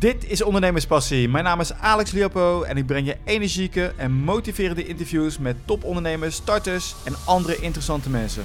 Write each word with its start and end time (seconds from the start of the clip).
Dit 0.00 0.30
is 0.30 0.42
Ondernemerspassie. 0.42 1.28
Mijn 1.28 1.44
naam 1.44 1.60
is 1.60 1.72
Alex 1.72 2.10
Liopo 2.10 2.62
en 2.62 2.76
ik 2.76 2.86
breng 2.86 3.06
je 3.06 3.16
energieke 3.24 3.92
en 3.96 4.12
motiverende 4.12 4.86
interviews 4.86 5.38
met 5.38 5.56
topondernemers, 5.64 6.34
starters 6.34 6.94
en 7.04 7.14
andere 7.24 7.56
interessante 7.56 8.10
mensen. 8.10 8.44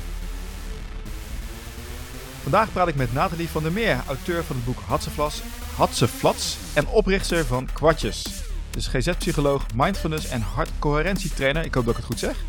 Vandaag 2.41 2.71
praat 2.71 2.87
ik 2.87 2.95
met 2.95 3.13
Nathalie 3.13 3.49
van 3.49 3.63
der 3.63 3.71
Meer, 3.71 4.03
auteur 4.07 4.43
van 4.43 4.55
het 4.55 4.65
boek 4.65 4.77
Hatseflas, 4.87 5.41
Hatseflats 5.75 6.57
en 6.73 6.87
oprichter 6.87 7.45
van 7.45 7.67
Kwartjes. 7.73 8.25
Dus 8.69 8.87
GZ-psycholoog, 8.87 9.65
mindfulness 9.75 10.27
en 10.27 10.41
hartcoherentietrainer. 10.41 11.65
Ik 11.65 11.73
hoop 11.73 11.85
dat 11.85 11.93
ik 11.93 11.99
het 11.99 12.09
goed 12.09 12.19
zeg. 12.19 12.43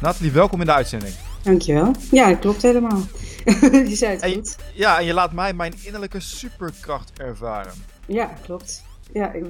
Nathalie, 0.00 0.32
welkom 0.32 0.60
in 0.60 0.66
de 0.66 0.72
uitzending. 0.72 1.14
Dankjewel. 1.42 1.94
Ja, 2.10 2.28
dat 2.28 2.38
klopt 2.38 2.62
helemaal. 2.62 3.00
je 3.90 3.94
zei 3.96 4.12
het 4.12 4.32
goed. 4.32 4.56
Ja, 4.74 4.98
en 4.98 5.04
je 5.04 5.14
laat 5.14 5.32
mij 5.32 5.52
mijn 5.52 5.74
innerlijke 5.82 6.20
superkracht 6.20 7.12
ervaren. 7.18 7.91
Ja, 8.06 8.30
klopt. 8.44 8.84
Ja, 9.12 9.32
ik, 9.32 9.44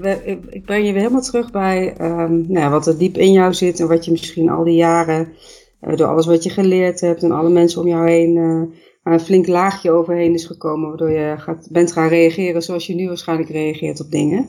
ik, 0.50 0.64
breng 0.64 0.86
je 0.86 0.93
weer 0.93 1.00
helemaal 1.00 1.22
terug 1.22 1.50
bij 1.50 2.00
um, 2.00 2.45
nou, 2.49 2.71
wat 2.71 2.86
er 2.86 2.99
diep 2.99 3.17
in 3.17 3.32
jou 3.32 3.54
zit 3.54 3.81
en 3.81 3.89
wat 3.89 4.04
je 4.04 4.11
misschien 4.11 4.49
al 4.49 4.64
die 4.64 4.77
jaren, 4.77 5.32
uh, 5.81 5.96
door 5.96 6.07
alles 6.07 6.27
wat 6.27 6.43
je 6.43 6.50
geleerd 6.50 7.00
hebt 7.00 7.22
en 7.22 7.32
alle 7.32 7.50
mensen 7.50 7.80
om 7.80 7.89
jou 7.89 8.08
heen, 8.08 8.36
uh, 8.36 8.63
een 9.03 9.21
flink 9.21 9.46
laagje 9.46 9.91
overheen 9.91 10.35
is 10.35 10.46
gekomen, 10.46 10.89
waardoor 10.89 11.11
je 11.11 11.35
gaat, 11.39 11.68
bent 11.71 11.93
gaan 11.93 12.08
reageren 12.08 12.63
zoals 12.63 12.86
je 12.86 12.94
nu 12.94 13.08
waarschijnlijk 13.08 13.50
reageert 13.50 14.00
op 14.00 14.11
dingen. 14.11 14.49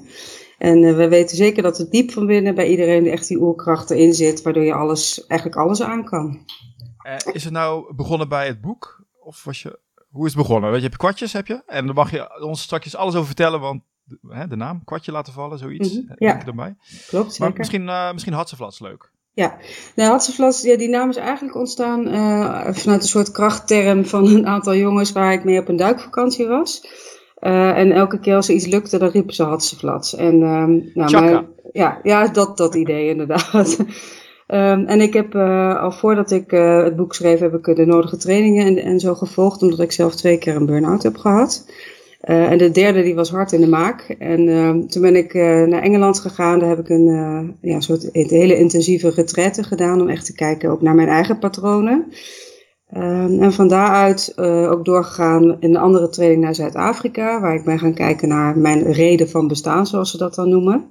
En 0.57 0.83
uh, 0.83 0.95
we 0.95 1.07
weten 1.07 1.37
zeker 1.37 1.63
dat 1.63 1.79
er 1.79 1.89
diep 1.89 2.11
van 2.11 2.25
binnen 2.25 2.55
bij 2.55 2.67
iedereen 2.67 3.07
echt 3.07 3.27
die 3.27 3.41
oerkracht 3.41 3.89
erin 3.89 4.13
zit, 4.13 4.41
waardoor 4.41 4.63
je 4.63 4.73
alles, 4.73 5.25
eigenlijk 5.27 5.61
alles 5.61 5.81
aan 5.81 6.05
kan. 6.05 6.45
is 7.31 7.43
het 7.43 7.53
nou 7.53 7.95
begonnen 7.95 8.29
bij 8.29 8.47
het 8.47 8.61
boek? 8.61 9.05
Of 9.23 9.43
was 9.43 9.61
je, 9.61 9.79
hoe 10.09 10.25
is 10.25 10.33
het 10.33 10.41
begonnen? 10.41 10.69
Weet 10.69 10.77
je, 10.77 10.83
heb 10.83 10.91
je 10.91 10.97
kwartjes, 10.97 11.33
heb 11.33 11.47
je? 11.47 11.63
En 11.65 11.85
dan 11.85 11.95
mag 11.95 12.11
je 12.11 12.41
ons 12.41 12.61
straks 12.61 12.95
alles 12.95 13.13
over 13.13 13.27
vertellen, 13.27 13.59
want 13.59 13.81
de, 14.03 14.17
hè, 14.27 14.47
de 14.47 14.55
naam, 14.55 14.83
kwartje 14.83 15.11
laten 15.11 15.33
vallen, 15.33 15.57
zoiets. 15.57 15.93
Mm 15.93 16.05
-hmm, 16.07 16.15
ja, 16.17 16.45
erbij. 16.45 16.75
klopt 17.07 17.31
zeker. 17.31 17.47
Maar 17.47 17.57
misschien, 17.57 17.83
uh, 17.83 18.11
misschien 18.11 18.33
Hatseflats 18.33 18.79
leuk. 18.79 19.11
Ja, 19.35 19.57
nou, 19.95 20.09
Hatseflats, 20.11 20.61
ja, 20.61 20.77
die 20.77 20.89
naam 20.89 21.09
is 21.09 21.15
eigenlijk 21.15 21.55
ontstaan 21.55 22.07
uh, 22.07 22.67
vanuit 22.71 23.01
een 23.01 23.07
soort 23.07 23.31
krachtterm 23.31 24.05
van 24.05 24.27
een 24.27 24.47
aantal 24.47 24.75
jongens 24.75 25.11
waar 25.11 25.33
ik 25.33 25.43
mee 25.43 25.59
op 25.59 25.67
een 25.67 25.75
duikvakantie 25.75 26.47
was. 26.47 26.87
Uh, 27.39 27.77
en 27.77 27.91
elke 27.91 28.19
keer 28.19 28.35
als 28.35 28.47
er 28.47 28.55
iets 28.55 28.65
lukte, 28.65 28.97
dan 28.97 29.09
riepen 29.09 29.33
ze 29.33 29.43
Hatseflats. 29.43 30.15
En, 30.15 30.41
um, 30.41 30.91
nou, 30.93 31.11
maar, 31.11 31.45
ja, 31.71 31.99
ja, 32.03 32.27
dat, 32.27 32.57
dat 32.57 32.75
idee 32.75 33.09
inderdaad. 33.09 33.77
Um, 34.47 34.85
en 34.93 35.01
ik 35.01 35.13
heb 35.13 35.35
uh, 35.35 35.81
al 35.81 35.91
voordat 35.91 36.31
ik 36.31 36.51
uh, 36.51 36.83
het 36.83 36.95
boek 36.95 37.13
schreef, 37.13 37.39
heb 37.39 37.53
ik 37.53 37.75
de 37.75 37.85
nodige 37.85 38.17
trainingen 38.17 38.65
en, 38.65 38.77
en 38.77 38.99
zo 38.99 39.13
gevolgd, 39.13 39.61
omdat 39.61 39.79
ik 39.79 39.91
zelf 39.91 40.15
twee 40.15 40.37
keer 40.37 40.55
een 40.55 40.65
burn-out 40.65 41.03
heb 41.03 41.17
gehad. 41.17 41.65
Uh, 42.29 42.51
en 42.51 42.57
de 42.57 42.71
derde 42.71 43.03
die 43.03 43.15
was 43.15 43.29
hard 43.29 43.51
in 43.51 43.61
de 43.61 43.67
maak. 43.67 44.15
En 44.19 44.47
uh, 44.47 44.69
toen 44.69 45.01
ben 45.01 45.15
ik 45.15 45.33
uh, 45.33 45.63
naar 45.63 45.81
Engeland 45.81 46.19
gegaan. 46.19 46.59
Daar 46.59 46.69
heb 46.69 46.79
ik 46.79 46.89
een 46.89 47.57
ja, 47.61 47.79
soort 47.79 48.09
hele 48.11 48.57
intensieve 48.57 49.09
retraite 49.09 49.63
gedaan. 49.63 50.01
Om 50.01 50.09
echt 50.09 50.25
te 50.25 50.33
kijken 50.33 50.69
ook 50.69 50.81
naar 50.81 50.95
mijn 50.95 51.07
eigen 51.07 51.39
patronen. 51.39 52.11
Ehm, 52.89 53.41
en 53.41 53.53
van 53.53 53.67
daaruit 53.67 54.33
ook 54.69 54.85
doorgegaan 54.85 55.43
in 55.59 55.69
een 55.69 55.77
andere 55.77 56.09
training 56.09 56.41
naar 56.41 56.55
Zuid-Afrika. 56.55 57.41
Waar 57.41 57.55
ik 57.55 57.65
ben 57.65 57.79
gaan 57.79 57.93
kijken 57.93 58.27
naar 58.27 58.57
mijn 58.57 58.91
reden 58.91 59.29
van 59.29 59.47
bestaan, 59.47 59.87
zoals 59.87 60.11
ze 60.11 60.17
dat 60.17 60.35
dan 60.35 60.49
noemen. 60.49 60.85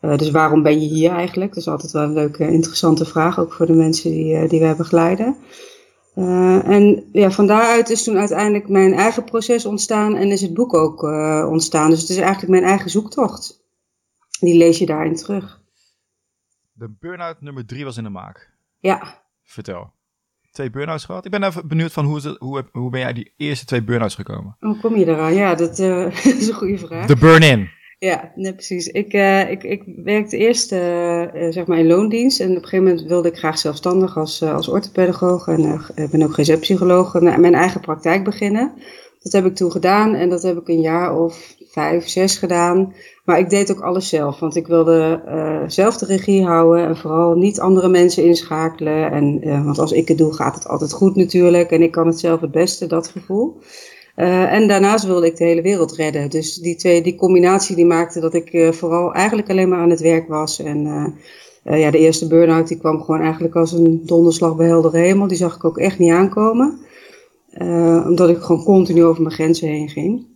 dus 0.00 0.30
waarom 0.30 0.62
ben 0.62 0.80
je 0.80 0.88
hier 0.88 1.10
eigenlijk? 1.10 1.54
Dat 1.54 1.62
is 1.62 1.68
altijd 1.68 1.92
wel 1.92 2.02
een 2.02 2.12
leuke, 2.12 2.50
interessante 2.50 3.04
vraag. 3.04 3.40
Ook 3.40 3.52
voor 3.52 3.66
de 3.66 3.72
mensen 3.72 4.10
die, 4.10 4.48
die 4.48 4.60
wij 4.60 4.76
begeleiden. 4.76 5.36
Uh, 6.14 6.68
en 6.68 7.08
ja, 7.12 7.30
van 7.30 7.46
daaruit 7.46 7.90
is 7.90 8.04
toen 8.04 8.18
uiteindelijk 8.18 8.68
mijn 8.68 8.92
eigen 8.94 9.24
proces 9.24 9.66
ontstaan 9.66 10.16
en 10.16 10.30
is 10.30 10.40
het 10.40 10.54
boek 10.54 10.74
ook 10.74 11.02
uh, 11.02 11.46
ontstaan. 11.50 11.90
Dus 11.90 12.00
het 12.00 12.10
is 12.10 12.16
eigenlijk 12.16 12.48
mijn 12.48 12.64
eigen 12.64 12.90
zoektocht. 12.90 13.60
Die 14.40 14.56
lees 14.56 14.78
je 14.78 14.86
daarin 14.86 15.16
terug. 15.16 15.60
De 16.72 16.94
burn-out 17.00 17.40
nummer 17.40 17.66
drie 17.66 17.84
was 17.84 17.96
in 17.96 18.04
de 18.04 18.10
maak. 18.10 18.52
Ja. 18.78 19.22
Vertel. 19.42 19.92
Twee 20.50 20.70
burn-outs 20.70 21.04
gehad. 21.04 21.24
Ik 21.24 21.30
ben 21.30 21.42
even 21.42 21.68
benieuwd 21.68 21.92
van 21.92 22.04
hoe, 22.04 22.16
is 22.16 22.24
het, 22.24 22.38
hoe, 22.38 22.64
hoe 22.72 22.90
ben 22.90 23.00
jij 23.00 23.12
die 23.12 23.32
eerste 23.36 23.64
twee 23.64 23.82
burn-outs 23.82 24.14
gekomen? 24.14 24.56
Hoe 24.60 24.80
kom 24.80 24.96
je 24.96 25.06
eraan? 25.06 25.34
Ja, 25.34 25.54
dat 25.54 25.78
uh, 25.88 26.24
is 26.24 26.48
een 26.48 26.54
goede 26.54 26.78
vraag. 26.78 27.06
De 27.06 27.16
burn-in. 27.16 27.70
Ja, 28.02 28.32
nee, 28.34 28.54
precies. 28.54 28.86
Ik, 28.86 29.12
uh, 29.12 29.50
ik, 29.50 29.62
ik 29.62 29.82
werkte 30.04 30.36
eerst 30.36 30.72
uh, 30.72 30.78
zeg 31.50 31.66
maar 31.66 31.78
in 31.78 31.86
loondienst 31.86 32.40
en 32.40 32.48
op 32.48 32.56
een 32.56 32.62
gegeven 32.62 32.84
moment 32.84 33.06
wilde 33.06 33.28
ik 33.28 33.36
graag 33.36 33.58
zelfstandig 33.58 34.16
als, 34.16 34.42
als 34.42 34.68
orthopedagoog 34.68 35.46
en 35.46 35.80
ben 36.10 36.22
ook 36.22 36.34
GZ-psycholoog 36.34 37.20
mijn 37.20 37.54
eigen 37.54 37.80
praktijk 37.80 38.24
beginnen. 38.24 38.72
Dat 39.20 39.32
heb 39.32 39.44
ik 39.44 39.54
toen 39.54 39.70
gedaan 39.70 40.14
en 40.14 40.28
dat 40.28 40.42
heb 40.42 40.56
ik 40.56 40.68
een 40.68 40.80
jaar 40.80 41.18
of 41.18 41.54
vijf, 41.70 42.08
zes 42.08 42.36
gedaan. 42.36 42.94
Maar 43.24 43.38
ik 43.38 43.50
deed 43.50 43.70
ook 43.72 43.80
alles 43.80 44.08
zelf, 44.08 44.38
want 44.38 44.56
ik 44.56 44.66
wilde 44.66 45.22
zelf 45.66 45.96
de 45.96 46.06
regie 46.06 46.44
houden 46.44 46.86
en 46.86 46.96
vooral 46.96 47.34
niet 47.34 47.60
andere 47.60 47.88
mensen 47.88 48.24
inschakelen. 48.24 49.10
En, 49.10 49.40
want 49.64 49.78
als 49.78 49.92
ik 49.92 50.08
het 50.08 50.18
doe 50.18 50.32
gaat 50.32 50.54
het 50.54 50.68
altijd 50.68 50.92
goed 50.92 51.16
natuurlijk 51.16 51.70
en 51.70 51.82
ik 51.82 51.90
kan 51.90 52.06
het 52.06 52.20
zelf 52.20 52.40
het 52.40 52.50
beste, 52.50 52.86
dat 52.86 53.08
gevoel. 53.08 53.60
Uh, 54.16 54.52
en 54.52 54.68
daarnaast 54.68 55.04
wilde 55.04 55.26
ik 55.26 55.36
de 55.36 55.44
hele 55.44 55.62
wereld 55.62 55.92
redden. 55.92 56.30
Dus 56.30 56.54
die 56.54 56.76
twee, 56.76 57.02
die 57.02 57.14
combinatie 57.14 57.76
die 57.76 57.86
maakte 57.86 58.20
dat 58.20 58.34
ik 58.34 58.52
uh, 58.52 58.72
vooral 58.72 59.14
eigenlijk 59.14 59.50
alleen 59.50 59.68
maar 59.68 59.78
aan 59.78 59.90
het 59.90 60.00
werk 60.00 60.28
was. 60.28 60.58
En 60.58 60.86
uh, 61.64 61.80
ja, 61.80 61.90
de 61.90 61.98
eerste 61.98 62.26
burn-out 62.26 62.68
die 62.68 62.78
kwam 62.78 63.02
gewoon 63.02 63.20
eigenlijk 63.20 63.56
als 63.56 63.72
een 63.72 64.02
donderslag 64.06 64.56
bij 64.56 64.66
heldere 64.66 64.98
hemel. 64.98 65.26
Die 65.26 65.36
zag 65.36 65.56
ik 65.56 65.64
ook 65.64 65.78
echt 65.78 65.98
niet 65.98 66.12
aankomen. 66.12 66.78
omdat 68.06 68.28
ik 68.28 68.38
gewoon 68.38 68.64
continu 68.64 69.04
over 69.04 69.22
mijn 69.22 69.34
grenzen 69.34 69.68
heen 69.68 69.88
ging. 69.88 70.26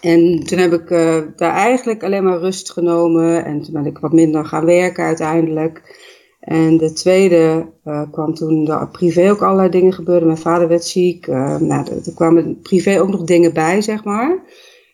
En 0.00 0.44
toen 0.44 0.58
heb 0.58 0.72
ik 0.72 0.88
daar 1.36 1.54
eigenlijk 1.54 2.04
alleen 2.04 2.24
maar 2.24 2.38
rust 2.38 2.72
genomen. 2.72 3.44
En 3.44 3.62
toen 3.62 3.72
ben 3.72 3.86
ik 3.86 3.98
wat 3.98 4.12
minder 4.12 4.44
gaan 4.44 4.64
werken 4.64 5.04
uiteindelijk. 5.04 6.00
En 6.42 6.76
de 6.76 6.92
tweede 6.92 7.66
uh, 7.84 8.02
kwam 8.10 8.34
toen 8.34 8.68
er 8.68 8.88
privé 8.88 9.30
ook 9.30 9.42
allerlei 9.42 9.68
dingen 9.68 9.92
gebeurden. 9.92 10.26
Mijn 10.26 10.38
vader 10.38 10.68
werd 10.68 10.84
ziek. 10.84 11.26
Uh, 11.26 11.56
nou, 11.56 11.86
er 12.04 12.14
kwamen 12.14 12.60
privé 12.60 13.00
ook 13.00 13.08
nog 13.08 13.22
dingen 13.24 13.52
bij, 13.52 13.82
zeg 13.82 14.04
maar. 14.04 14.38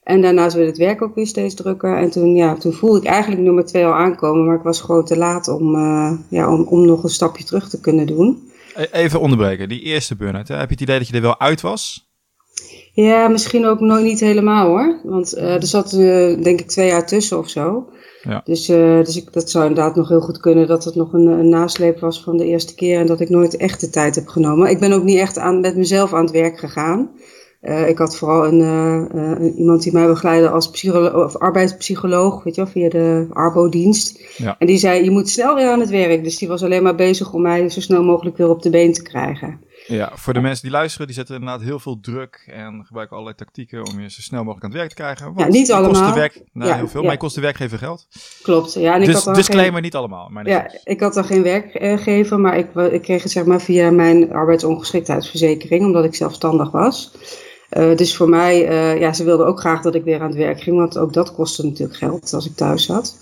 En 0.03 0.23
daarnaast 0.23 0.57
werd 0.57 0.69
het 0.69 0.77
werk 0.77 1.03
ook 1.03 1.15
weer 1.15 1.27
steeds 1.27 1.55
drukker. 1.55 1.97
En 1.97 2.11
toen, 2.11 2.35
ja, 2.35 2.55
toen 2.55 2.73
voelde 2.73 2.99
ik 2.99 3.05
eigenlijk 3.05 3.43
nummer 3.43 3.65
twee 3.65 3.87
al 3.87 3.93
aankomen. 3.93 4.47
Maar 4.47 4.57
ik 4.57 4.63
was 4.63 4.81
gewoon 4.81 5.05
te 5.05 5.17
laat 5.17 5.49
om, 5.49 5.75
uh, 5.75 6.13
ja, 6.29 6.53
om, 6.53 6.63
om 6.63 6.87
nog 6.87 7.03
een 7.03 7.11
stapje 7.11 7.45
terug 7.45 7.69
te 7.69 7.81
kunnen 7.81 8.07
doen. 8.07 8.51
E-, 8.75 8.87
even 8.93 9.21
onderbreken. 9.21 9.69
Die 9.69 9.83
eerste 9.83 10.17
burn-out. 10.17 10.49
Heb 10.49 10.59
je 10.59 10.75
het 10.75 10.81
idee 10.81 10.99
dat 10.99 11.09
je 11.09 11.15
er 11.15 11.21
wel 11.21 11.41
uit 11.41 11.61
was? 11.61 12.11
Ja, 12.93 13.29
misschien 13.29 13.67
ook 13.67 13.81
nog 13.81 14.01
niet 14.01 14.21
helemaal 14.21 14.67
hoor. 14.67 15.01
Want 15.05 15.37
er 15.37 15.67
zat 15.67 15.91
denk 16.43 16.61
ik 16.61 16.69
twee 16.69 16.87
jaar 16.87 17.07
tussen 17.07 17.39
of 17.39 17.49
zo. 17.49 17.89
Ja. 18.29 18.41
Dus, 18.45 18.69
uh, 18.69 19.05
dus 19.05 19.17
ik, 19.17 19.33
dat 19.33 19.51
zou 19.51 19.67
inderdaad 19.67 19.97
nog 19.97 20.09
heel 20.09 20.21
goed 20.21 20.41
kunnen 20.41 20.67
dat 20.67 20.85
het 20.85 20.95
nog 20.95 21.13
een, 21.13 21.27
een, 21.27 21.49
nasleep 21.49 22.01
was 22.01 22.23
van 22.23 22.37
de 22.37 22.45
eerste 22.45 22.75
keer 22.75 23.01
en 23.01 23.07
dat 23.07 23.21
ik 23.21 23.29
nooit 23.29 23.57
echt 23.57 23.81
de 23.81 23.91
tijd 23.91 24.15
heb 24.15 24.29
genomen. 24.29 24.71
Ik 24.71 24.81
ben 24.81 24.93
ook 24.93 25.05
niet 25.05 25.19
echt 25.19 25.39
aan, 25.39 25.61
met 25.61 25.77
mezelf 25.77 26.15
aan 26.15 26.25
het 26.25 26.31
werk 26.31 26.59
gegaan. 26.59 27.11
Uh, 27.63 27.89
ik 27.89 27.99
had 27.99 28.17
vooral 28.17 28.47
een, 28.47 28.61
uh, 29.15 29.59
iemand 29.59 29.83
die 29.83 29.93
mij 29.93 30.07
begeleidde 30.07 30.49
als 30.51 30.91
of 31.15 31.37
arbeidspsycholoog, 31.37 32.45
weet 32.45 32.55
je 32.55 32.63
wel, 32.63 32.71
via 32.71 32.89
de 32.89 33.27
Arbo-dienst. 33.31 34.21
Ja. 34.37 34.57
En 34.59 34.67
die 34.67 34.79
zei, 34.79 35.05
je 35.05 35.11
moet 35.11 35.29
snel 35.29 35.55
weer 35.55 35.69
aan 35.71 35.81
het 35.81 35.91
werk. 35.91 36.25
Dus 36.25 36.39
die 36.39 36.49
was 36.49 36.63
alleen 36.63 36.83
maar 36.83 36.95
bezig 36.95 37.33
om 37.33 37.43
mij 37.43 37.69
zo 37.69 37.81
snel 37.81 38.03
mogelijk 38.03 38.37
weer 38.37 38.49
op 38.49 38.63
de 38.63 38.71
been 38.71 38.93
te 38.93 39.03
krijgen. 39.03 39.61
Ja, 39.89 40.11
voor 40.15 40.33
de 40.33 40.41
mensen 40.41 40.63
die 40.63 40.71
luisteren, 40.71 41.07
die 41.07 41.17
zetten 41.17 41.35
inderdaad 41.35 41.63
heel 41.63 41.79
veel 41.79 42.01
druk 42.01 42.45
en 42.47 42.85
gebruiken 42.87 43.17
allerlei 43.17 43.39
tactieken 43.45 43.87
om 43.87 44.01
je 44.01 44.11
zo 44.11 44.21
snel 44.21 44.45
mogelijk 44.45 44.65
aan 44.65 44.71
het 44.71 44.79
werk 44.79 44.91
te 44.91 44.97
krijgen. 44.97 45.27
Want 45.27 45.39
ja, 45.39 45.47
niet 45.47 45.73
allemaal. 45.73 46.01
Kost 46.01 46.15
de 46.15 46.21
werk, 46.21 46.43
nou, 46.53 46.71
ja, 46.71 46.77
heel 46.77 46.89
veel, 46.89 47.01
ja. 47.01 47.07
maar 47.07 47.15
je 47.15 47.21
kost 47.21 47.35
de 47.35 47.41
werkgever 47.41 47.79
geld. 47.79 48.07
Klopt, 48.43 48.73
ja. 48.73 48.95
En 48.95 49.01
ik 49.01 49.07
dus 49.07 49.25
had 49.25 49.35
disclaimer, 49.35 49.73
geen, 49.73 49.83
niet 49.83 49.95
allemaal. 49.95 50.31
ja, 50.45 50.71
ik 50.85 51.01
had 51.01 51.15
dan 51.15 51.25
geen 51.25 51.43
werkgever, 51.43 52.41
maar 52.41 52.59
ik, 52.59 52.75
ik 52.75 53.03
kreeg 53.03 53.23
het 53.23 53.33
zeg 53.33 53.45
maar 53.45 53.61
via 53.61 53.91
mijn 53.91 54.33
arbeidsongeschiktheidsverzekering, 54.33 55.85
omdat 55.85 56.05
ik 56.05 56.15
zelfstandig 56.15 56.71
was. 56.71 57.13
Uh, 57.71 57.97
dus 57.97 58.17
voor 58.17 58.29
mij, 58.29 58.69
uh, 58.69 59.01
ja, 59.01 59.13
ze 59.13 59.25
wilden 59.25 59.47
ook 59.47 59.61
graag 59.61 59.83
dat 59.83 59.95
ik 59.95 60.05
weer 60.05 60.21
aan 60.21 60.29
het 60.29 60.37
werk 60.37 60.61
ging, 60.61 60.77
want 60.77 60.99
ook 60.99 61.13
dat 61.13 61.35
kostte 61.35 61.65
natuurlijk 61.65 61.99
geld 61.99 62.33
als 62.33 62.47
ik 62.47 62.57
thuis 62.57 62.85
zat. 62.85 63.19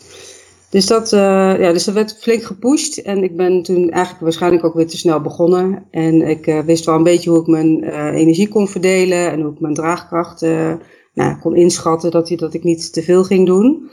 Dus 0.76 0.87
dat, 0.87 1.12
uh, 1.12 1.20
ja, 1.58 1.73
dus 1.73 1.84
dat 1.84 1.94
werd 1.94 2.17
flink 2.20 2.43
gepusht. 2.43 2.99
En 2.99 3.23
ik 3.23 3.37
ben 3.37 3.62
toen 3.62 3.90
eigenlijk 3.90 4.23
waarschijnlijk 4.23 4.64
ook 4.64 4.75
weer 4.75 4.87
te 4.87 4.96
snel 4.96 5.20
begonnen. 5.20 5.87
En 5.90 6.23
ik 6.23 6.46
uh, 6.46 6.58
wist 6.58 6.84
wel 6.84 6.94
een 6.94 7.02
beetje 7.02 7.31
hoe 7.31 7.40
ik 7.40 7.46
mijn 7.46 7.84
uh, 7.84 8.14
energie 8.14 8.49
kon 8.49 8.69
verdelen. 8.69 9.31
En 9.31 9.40
hoe 9.40 9.52
ik 9.52 9.61
mijn 9.61 9.75
draagkracht 9.75 10.40
nou, 11.14 11.38
kon 11.40 11.56
inschatten 11.56 12.11
dat, 12.11 12.32
dat 12.37 12.55
ik 12.55 12.62
niet 12.62 12.93
te 12.93 13.02
veel 13.02 13.25
ging 13.25 13.46
doen. 13.46 13.90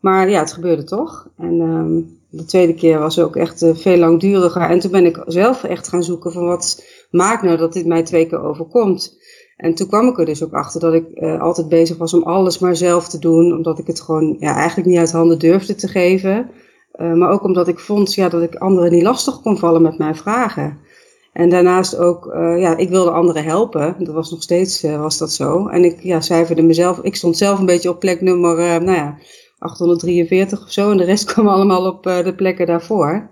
Maar 0.00 0.30
ja, 0.30 0.40
het 0.40 0.52
gebeurde 0.52 0.84
toch. 0.84 1.28
En 1.38 1.60
um, 1.60 2.18
de 2.30 2.44
tweede 2.44 2.74
keer 2.74 2.98
was 2.98 3.18
ook 3.18 3.36
echt 3.36 3.66
veel 3.72 3.96
langduriger. 3.96 4.62
En 4.62 4.78
toen 4.78 4.90
ben 4.90 5.06
ik 5.06 5.22
zelf 5.26 5.64
echt 5.64 5.88
gaan 5.88 6.04
zoeken 6.04 6.32
van 6.32 6.46
wat 6.46 6.84
maakt 7.10 7.42
nou 7.42 7.56
dat 7.56 7.72
dit 7.72 7.86
mij 7.86 8.02
twee 8.02 8.26
keer 8.26 8.40
overkomt. 8.40 9.18
En 9.56 9.74
toen 9.74 9.86
kwam 9.86 10.08
ik 10.08 10.18
er 10.18 10.24
dus 10.24 10.44
ook 10.44 10.52
achter 10.52 10.80
dat 10.80 10.94
ik 10.94 11.04
uh, 11.14 11.40
altijd 11.40 11.68
bezig 11.68 11.96
was 11.96 12.14
om 12.14 12.22
alles 12.22 12.58
maar 12.58 12.76
zelf 12.76 13.08
te 13.08 13.18
doen. 13.18 13.52
Omdat 13.52 13.78
ik 13.78 13.86
het 13.86 14.00
gewoon 14.00 14.36
ja, 14.38 14.54
eigenlijk 14.54 14.88
niet 14.88 14.98
uit 14.98 15.12
handen 15.12 15.38
durfde 15.38 15.74
te 15.74 15.88
geven. 15.88 16.50
Uh, 17.00 17.12
maar 17.12 17.30
ook 17.30 17.42
omdat 17.42 17.68
ik 17.68 17.78
vond 17.78 18.14
ja, 18.14 18.28
dat 18.28 18.42
ik 18.42 18.54
anderen 18.54 18.92
niet 18.92 19.02
lastig 19.02 19.40
kon 19.40 19.58
vallen 19.58 19.82
met 19.82 19.98
mijn 19.98 20.16
vragen. 20.16 20.78
En 21.32 21.48
daarnaast 21.48 21.96
ook, 21.96 22.26
uh, 22.26 22.60
ja, 22.60 22.76
ik 22.76 22.88
wilde 22.88 23.10
anderen 23.10 23.44
helpen. 23.44 23.96
Dat 23.98 24.14
was 24.14 24.30
nog 24.30 24.42
steeds 24.42 24.82
was 24.82 25.18
dat 25.18 25.32
zo. 25.32 25.66
En 25.66 25.84
ik 25.84 26.02
ja, 26.02 26.20
cijferde 26.20 26.62
mezelf. 26.62 27.00
Ik 27.00 27.16
stond 27.16 27.36
zelf 27.36 27.58
een 27.58 27.66
beetje 27.66 27.90
op 27.90 28.00
plek 28.00 28.20
nummer, 28.20 28.56
nou 28.56 28.96
ja, 28.96 29.18
843 29.58 30.62
of 30.62 30.70
zo. 30.72 30.90
En 30.90 30.96
de 30.96 31.04
rest 31.04 31.24
kwam 31.32 31.48
allemaal 31.48 31.86
op 31.86 32.02
de 32.02 32.34
plekken 32.36 32.66
daarvoor. 32.66 33.30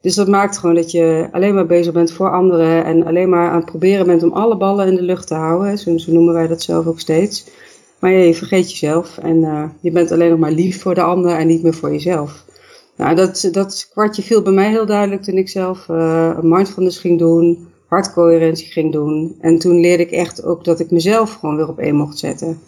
Dus 0.00 0.14
dat 0.14 0.28
maakt 0.28 0.58
gewoon 0.58 0.74
dat 0.74 0.90
je 0.90 1.28
alleen 1.32 1.54
maar 1.54 1.66
bezig 1.66 1.92
bent 1.92 2.12
voor 2.12 2.30
anderen. 2.30 2.84
En 2.84 3.06
alleen 3.06 3.28
maar 3.28 3.50
aan 3.50 3.56
het 3.56 3.64
proberen 3.64 4.06
bent 4.06 4.22
om 4.22 4.32
alle 4.32 4.56
ballen 4.56 4.86
in 4.86 4.94
de 4.94 5.02
lucht 5.02 5.26
te 5.26 5.34
houden. 5.34 5.78
Zo, 5.78 6.12
noemen 6.12 6.34
wij 6.34 6.46
dat 6.46 6.62
zelf 6.62 6.86
ook 6.86 7.00
steeds. 7.00 7.46
Maar 7.98 8.12
je 8.12 8.34
vergeet 8.34 8.70
jezelf. 8.70 9.18
En 9.18 9.40
je 9.80 9.90
bent 9.90 10.12
alleen 10.12 10.30
nog 10.30 10.38
maar 10.38 10.52
lief 10.52 10.82
voor 10.82 10.94
de 10.94 11.02
ander 11.02 11.36
en 11.36 11.46
niet 11.46 11.62
meer 11.62 11.74
voor 11.74 11.90
jezelf. 11.90 12.44
Nou, 12.98 13.14
dat, 13.14 13.48
dat 13.52 13.88
kwartje 13.92 14.22
viel 14.22 14.42
bij 14.42 14.52
mij 14.52 14.70
heel 14.70 14.86
duidelijk 14.86 15.22
toen 15.22 15.36
ik 15.36 15.48
zelf 15.48 15.88
uh, 15.88 16.38
mindfulness 16.40 16.98
ging 16.98 17.18
doen, 17.18 17.68
hartcoherentie 17.86 18.66
ging 18.66 18.92
doen. 18.92 19.36
En 19.40 19.58
toen 19.58 19.80
leerde 19.80 20.02
ik 20.02 20.10
echt 20.10 20.44
ook 20.44 20.64
dat 20.64 20.80
ik 20.80 20.90
mezelf 20.90 21.34
gewoon 21.34 21.56
weer 21.56 21.68
op 21.68 21.78
één 21.78 21.94
mocht 21.94 22.18
zetten. 22.18 22.60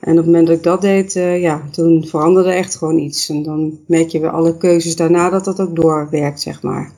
En 0.00 0.10
op 0.10 0.16
het 0.16 0.26
moment 0.26 0.46
dat 0.46 0.56
ik 0.56 0.62
dat 0.62 0.80
deed, 0.80 1.16
uh, 1.16 1.40
ja, 1.40 1.62
toen 1.70 2.06
veranderde 2.06 2.52
echt 2.52 2.76
gewoon 2.76 2.98
iets. 2.98 3.28
En 3.28 3.42
dan 3.42 3.78
merk 3.86 4.08
je 4.08 4.20
weer 4.20 4.30
alle 4.30 4.56
keuzes 4.56 4.96
daarna 4.96 5.30
dat 5.30 5.44
dat 5.44 5.60
ook 5.60 5.76
doorwerkt, 5.76 6.40
zeg 6.40 6.62
maar. 6.62 6.92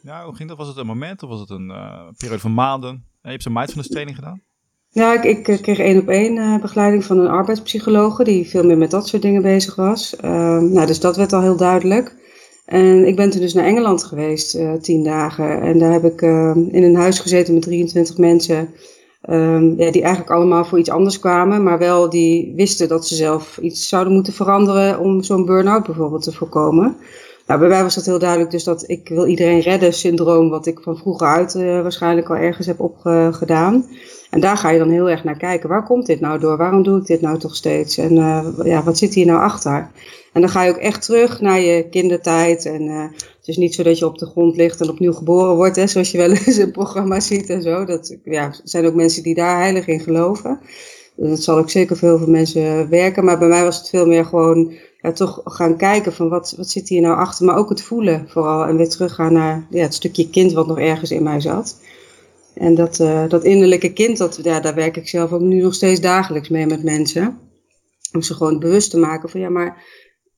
Ja, 0.00 0.24
hoe 0.24 0.34
ging 0.34 0.48
dat? 0.48 0.58
Was 0.58 0.68
het 0.68 0.76
een 0.76 0.86
moment 0.86 1.22
of 1.22 1.28
was 1.28 1.40
het 1.40 1.50
een 1.50 1.68
uh, 1.68 2.00
periode 2.16 2.40
van 2.40 2.54
maanden? 2.54 3.04
je 3.22 3.30
hebt 3.30 3.42
zo'n 3.42 3.52
mindfulness 3.52 3.88
training 3.88 4.16
gedaan? 4.16 4.40
Ja, 4.88 5.22
ik, 5.22 5.48
ik 5.48 5.62
kreeg 5.62 5.78
één 5.78 6.00
op 6.00 6.08
één 6.08 6.36
uh, 6.36 6.60
begeleiding 6.60 7.04
van 7.04 7.18
een 7.18 7.28
arbeidspsychologe 7.28 8.24
die 8.24 8.48
veel 8.48 8.64
meer 8.64 8.78
met 8.78 8.90
dat 8.90 9.08
soort 9.08 9.22
dingen 9.22 9.42
bezig 9.42 9.74
was. 9.74 10.16
Uh, 10.24 10.30
nou, 10.58 10.86
dus 10.86 11.00
dat 11.00 11.16
werd 11.16 11.32
al 11.32 11.40
heel 11.40 11.56
duidelijk. 11.56 12.16
En 12.64 13.06
ik 13.06 13.16
ben 13.16 13.30
toen 13.30 13.40
dus 13.40 13.54
naar 13.54 13.64
Engeland 13.64 14.04
geweest, 14.04 14.58
tien 14.80 15.02
dagen. 15.02 15.60
En 15.60 15.78
daar 15.78 15.92
heb 15.92 16.04
ik 16.04 16.22
ehm, 16.22 16.58
in 16.58 16.82
een 16.82 16.96
huis 16.96 17.18
gezeten 17.18 17.54
met 17.54 17.62
23 17.62 18.16
mensen. 18.16 18.74
Ehm, 19.24 19.80
ja, 19.80 19.90
die 19.90 20.02
eigenlijk 20.02 20.30
allemaal 20.30 20.64
voor 20.64 20.78
iets 20.78 20.90
anders 20.90 21.18
kwamen, 21.18 21.62
maar 21.62 21.78
wel 21.78 22.10
die 22.10 22.52
wisten 22.56 22.88
dat 22.88 23.06
ze 23.06 23.14
zelf 23.14 23.58
iets 23.58 23.88
zouden 23.88 24.12
moeten 24.12 24.32
veranderen 24.32 24.98
om 24.98 25.22
zo'n 25.22 25.44
burn-out 25.44 25.86
bijvoorbeeld 25.86 26.22
te 26.22 26.32
voorkomen. 26.32 26.96
Nou, 27.46 27.60
bij 27.60 27.68
mij 27.68 27.82
was 27.82 27.94
dat 27.94 28.04
heel 28.04 28.18
duidelijk 28.18 28.50
dus 28.50 28.64
dat 28.64 28.84
ik 28.86 29.08
wil 29.08 29.26
iedereen 29.26 29.60
redden 29.60 29.92
syndroom, 29.92 30.48
wat 30.48 30.66
ik 30.66 30.80
van 30.82 30.96
vroeger 30.96 31.26
uit 31.26 31.54
uh, 31.54 31.82
waarschijnlijk 31.82 32.28
al 32.28 32.36
ergens 32.36 32.66
heb 32.66 32.80
opgedaan. 32.80 33.86
En 34.34 34.40
daar 34.40 34.56
ga 34.56 34.70
je 34.70 34.78
dan 34.78 34.90
heel 34.90 35.10
erg 35.10 35.24
naar 35.24 35.36
kijken. 35.36 35.68
Waar 35.68 35.84
komt 35.84 36.06
dit 36.06 36.20
nou 36.20 36.38
door? 36.38 36.56
Waarom 36.56 36.82
doe 36.82 37.00
ik 37.00 37.06
dit 37.06 37.20
nou 37.20 37.38
toch 37.38 37.56
steeds? 37.56 37.98
En 37.98 38.16
uh, 38.16 38.46
ja, 38.64 38.82
wat 38.82 38.98
zit 38.98 39.14
hier 39.14 39.26
nou 39.26 39.40
achter? 39.40 39.90
En 40.32 40.40
dan 40.40 40.50
ga 40.50 40.62
je 40.62 40.70
ook 40.70 40.76
echt 40.76 41.02
terug 41.02 41.40
naar 41.40 41.60
je 41.60 41.88
kindertijd. 41.88 42.66
En 42.66 42.82
uh, 42.82 43.02
het 43.18 43.48
is 43.48 43.56
niet 43.56 43.74
zo 43.74 43.82
dat 43.82 43.98
je 43.98 44.06
op 44.06 44.18
de 44.18 44.26
grond 44.26 44.56
ligt 44.56 44.80
en 44.80 44.88
opnieuw 44.88 45.12
geboren 45.12 45.54
wordt, 45.54 45.76
hè, 45.76 45.86
zoals 45.86 46.10
je 46.10 46.18
wel 46.18 46.30
eens 46.30 46.58
in 46.58 46.70
programma 46.70 47.20
ziet 47.20 47.50
en 47.50 47.62
zo. 47.62 47.84
Dat 47.84 48.16
ja, 48.24 48.54
zijn 48.64 48.86
ook 48.86 48.94
mensen 48.94 49.22
die 49.22 49.34
daar 49.34 49.60
heilig 49.60 49.86
in 49.86 50.00
geloven. 50.00 50.60
Dat 51.16 51.42
zal 51.42 51.58
ook 51.58 51.70
zeker 51.70 51.96
voor 51.96 52.08
heel 52.08 52.18
veel 52.18 52.30
mensen 52.30 52.88
werken. 52.88 53.24
Maar 53.24 53.38
bij 53.38 53.48
mij 53.48 53.62
was 53.62 53.78
het 53.78 53.88
veel 53.88 54.06
meer 54.06 54.24
gewoon 54.24 54.72
toch 55.14 55.40
gaan 55.44 55.76
kijken 55.76 56.12
van 56.12 56.28
wat, 56.28 56.54
wat 56.56 56.70
zit 56.70 56.88
hier 56.88 57.00
nou 57.00 57.16
achter. 57.16 57.44
Maar 57.44 57.56
ook 57.56 57.68
het 57.68 57.82
voelen 57.82 58.24
vooral. 58.28 58.64
En 58.64 58.76
weer 58.76 58.88
teruggaan 58.88 59.32
naar 59.32 59.66
ja, 59.70 59.82
het 59.82 59.94
stukje 59.94 60.30
kind 60.30 60.52
wat 60.52 60.66
nog 60.66 60.78
ergens 60.78 61.10
in 61.10 61.22
mij 61.22 61.40
zat. 61.40 61.76
En 62.54 62.74
dat, 62.74 62.98
uh, 62.98 63.28
dat 63.28 63.44
innerlijke 63.44 63.92
kind, 63.92 64.18
dat, 64.18 64.40
ja, 64.42 64.60
daar 64.60 64.74
werk 64.74 64.96
ik 64.96 65.08
zelf 65.08 65.32
ook 65.32 65.40
nu 65.40 65.62
nog 65.62 65.74
steeds 65.74 66.00
dagelijks 66.00 66.48
mee 66.48 66.66
met 66.66 66.82
mensen. 66.82 67.38
Om 68.12 68.22
ze 68.22 68.34
gewoon 68.34 68.58
bewust 68.58 68.90
te 68.90 68.98
maken 68.98 69.28
van 69.28 69.40
ja, 69.40 69.48
maar 69.48 69.84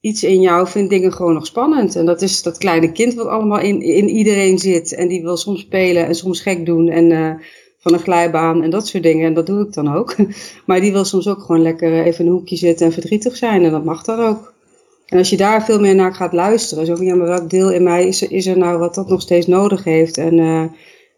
iets 0.01 0.25
in 0.25 0.41
jou 0.41 0.69
vindt 0.69 0.91
dingen 0.91 1.13
gewoon 1.13 1.35
nog 1.35 1.47
spannend. 1.47 1.97
En 1.97 2.07
dat 2.07 2.23
is 2.23 2.43
dat 2.43 2.59
kleine 2.59 2.93
kind 2.93 3.15
wat 3.15 3.27
allemaal 3.27 3.61
in, 3.61 3.81
in 3.83 4.09
iedereen 4.09 4.59
zit. 4.59 4.95
En 4.95 5.09
die 5.09 5.23
wil 5.23 5.37
soms 5.37 5.61
spelen 5.61 6.07
en 6.07 6.15
soms 6.15 6.41
gek 6.41 6.67
doen 6.67 6.89
en 6.89 7.11
uh, 7.11 7.31
van 7.79 7.93
een 7.93 7.99
glijbaan 7.99 8.63
en 8.63 8.71
dat 8.71 8.87
soort 8.87 9.03
dingen. 9.03 9.27
En 9.27 9.35
dat 9.35 9.47
doe 9.47 9.67
ik 9.67 9.73
dan 9.73 9.95
ook. 9.95 10.15
Maar 10.67 10.81
die 10.81 10.93
wil 10.93 11.05
soms 11.05 11.29
ook 11.29 11.41
gewoon 11.41 11.63
lekker 11.63 12.05
even 12.05 12.25
in 12.25 12.27
een 12.31 12.37
hoekje 12.37 12.57
zitten 12.57 12.87
en 12.87 12.93
verdrietig 12.93 13.37
zijn. 13.37 13.65
En 13.65 13.71
dat 13.71 13.85
mag 13.85 14.03
dan 14.03 14.21
ook. 14.21 14.55
En 15.07 15.19
als 15.19 15.31
je 15.31 15.37
daar 15.37 15.65
veel 15.65 15.81
meer 15.81 15.95
naar 15.95 16.15
gaat 16.15 16.33
luisteren, 16.33 16.87
zo 16.87 16.95
van 16.97 17.07
ja, 17.07 17.15
maar 17.15 17.27
welk 17.27 17.51
deel 17.51 17.73
in 17.73 17.83
mij 17.83 18.07
is 18.07 18.47
er, 18.47 18.59
nou 18.59 18.79
wat 18.79 18.95
dat 18.95 19.09
nog 19.09 19.21
steeds 19.21 19.47
nodig 19.47 19.85
heeft? 19.85 20.19
En 20.19 20.39
uh, 20.39 20.65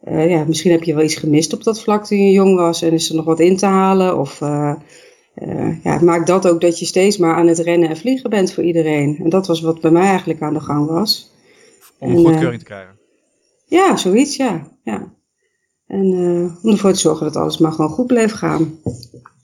uh, 0.04 0.30
ja, 0.30 0.44
misschien 0.44 0.70
heb 0.70 0.82
je 0.82 0.94
wel 0.94 1.04
iets 1.04 1.14
gemist 1.14 1.52
op 1.52 1.64
dat 1.64 1.82
vlak 1.82 2.06
toen 2.06 2.24
je 2.24 2.30
jong 2.30 2.56
was 2.56 2.82
en 2.82 2.92
is 2.92 3.08
er 3.08 3.14
nog 3.14 3.24
wat 3.24 3.40
in 3.40 3.56
te 3.56 3.66
halen. 3.66 4.18
Of 4.18 4.40
uh, 4.40 4.74
uh, 5.34 5.84
ja, 5.84 6.00
maakt 6.02 6.26
dat 6.26 6.48
ook 6.48 6.60
dat 6.60 6.78
je 6.78 6.86
steeds 6.86 7.16
maar 7.16 7.34
aan 7.34 7.46
het 7.46 7.58
rennen 7.58 7.88
en 7.88 7.96
vliegen 7.96 8.30
bent 8.30 8.52
voor 8.52 8.64
iedereen. 8.64 9.18
En 9.22 9.30
dat 9.30 9.46
was 9.46 9.60
wat 9.60 9.80
bij 9.80 9.90
mij 9.90 10.06
eigenlijk 10.06 10.42
aan 10.42 10.54
de 10.54 10.60
gang 10.60 10.86
was. 10.86 11.32
Om 11.98 12.10
een 12.10 12.24
goedkeuring 12.24 12.58
te 12.58 12.64
krijgen? 12.64 12.98
Ja, 13.66 13.96
zoiets, 13.96 14.36
ja. 14.36 14.78
ja. 14.82 15.12
En 15.86 16.04
om 16.62 16.70
ervoor 16.70 16.92
te 16.92 16.98
zorgen 16.98 17.26
dat 17.26 17.36
alles 17.36 17.58
maar 17.58 17.72
gewoon 17.72 17.90
goed 17.90 18.06
bleef 18.06 18.32
gaan. 18.32 18.80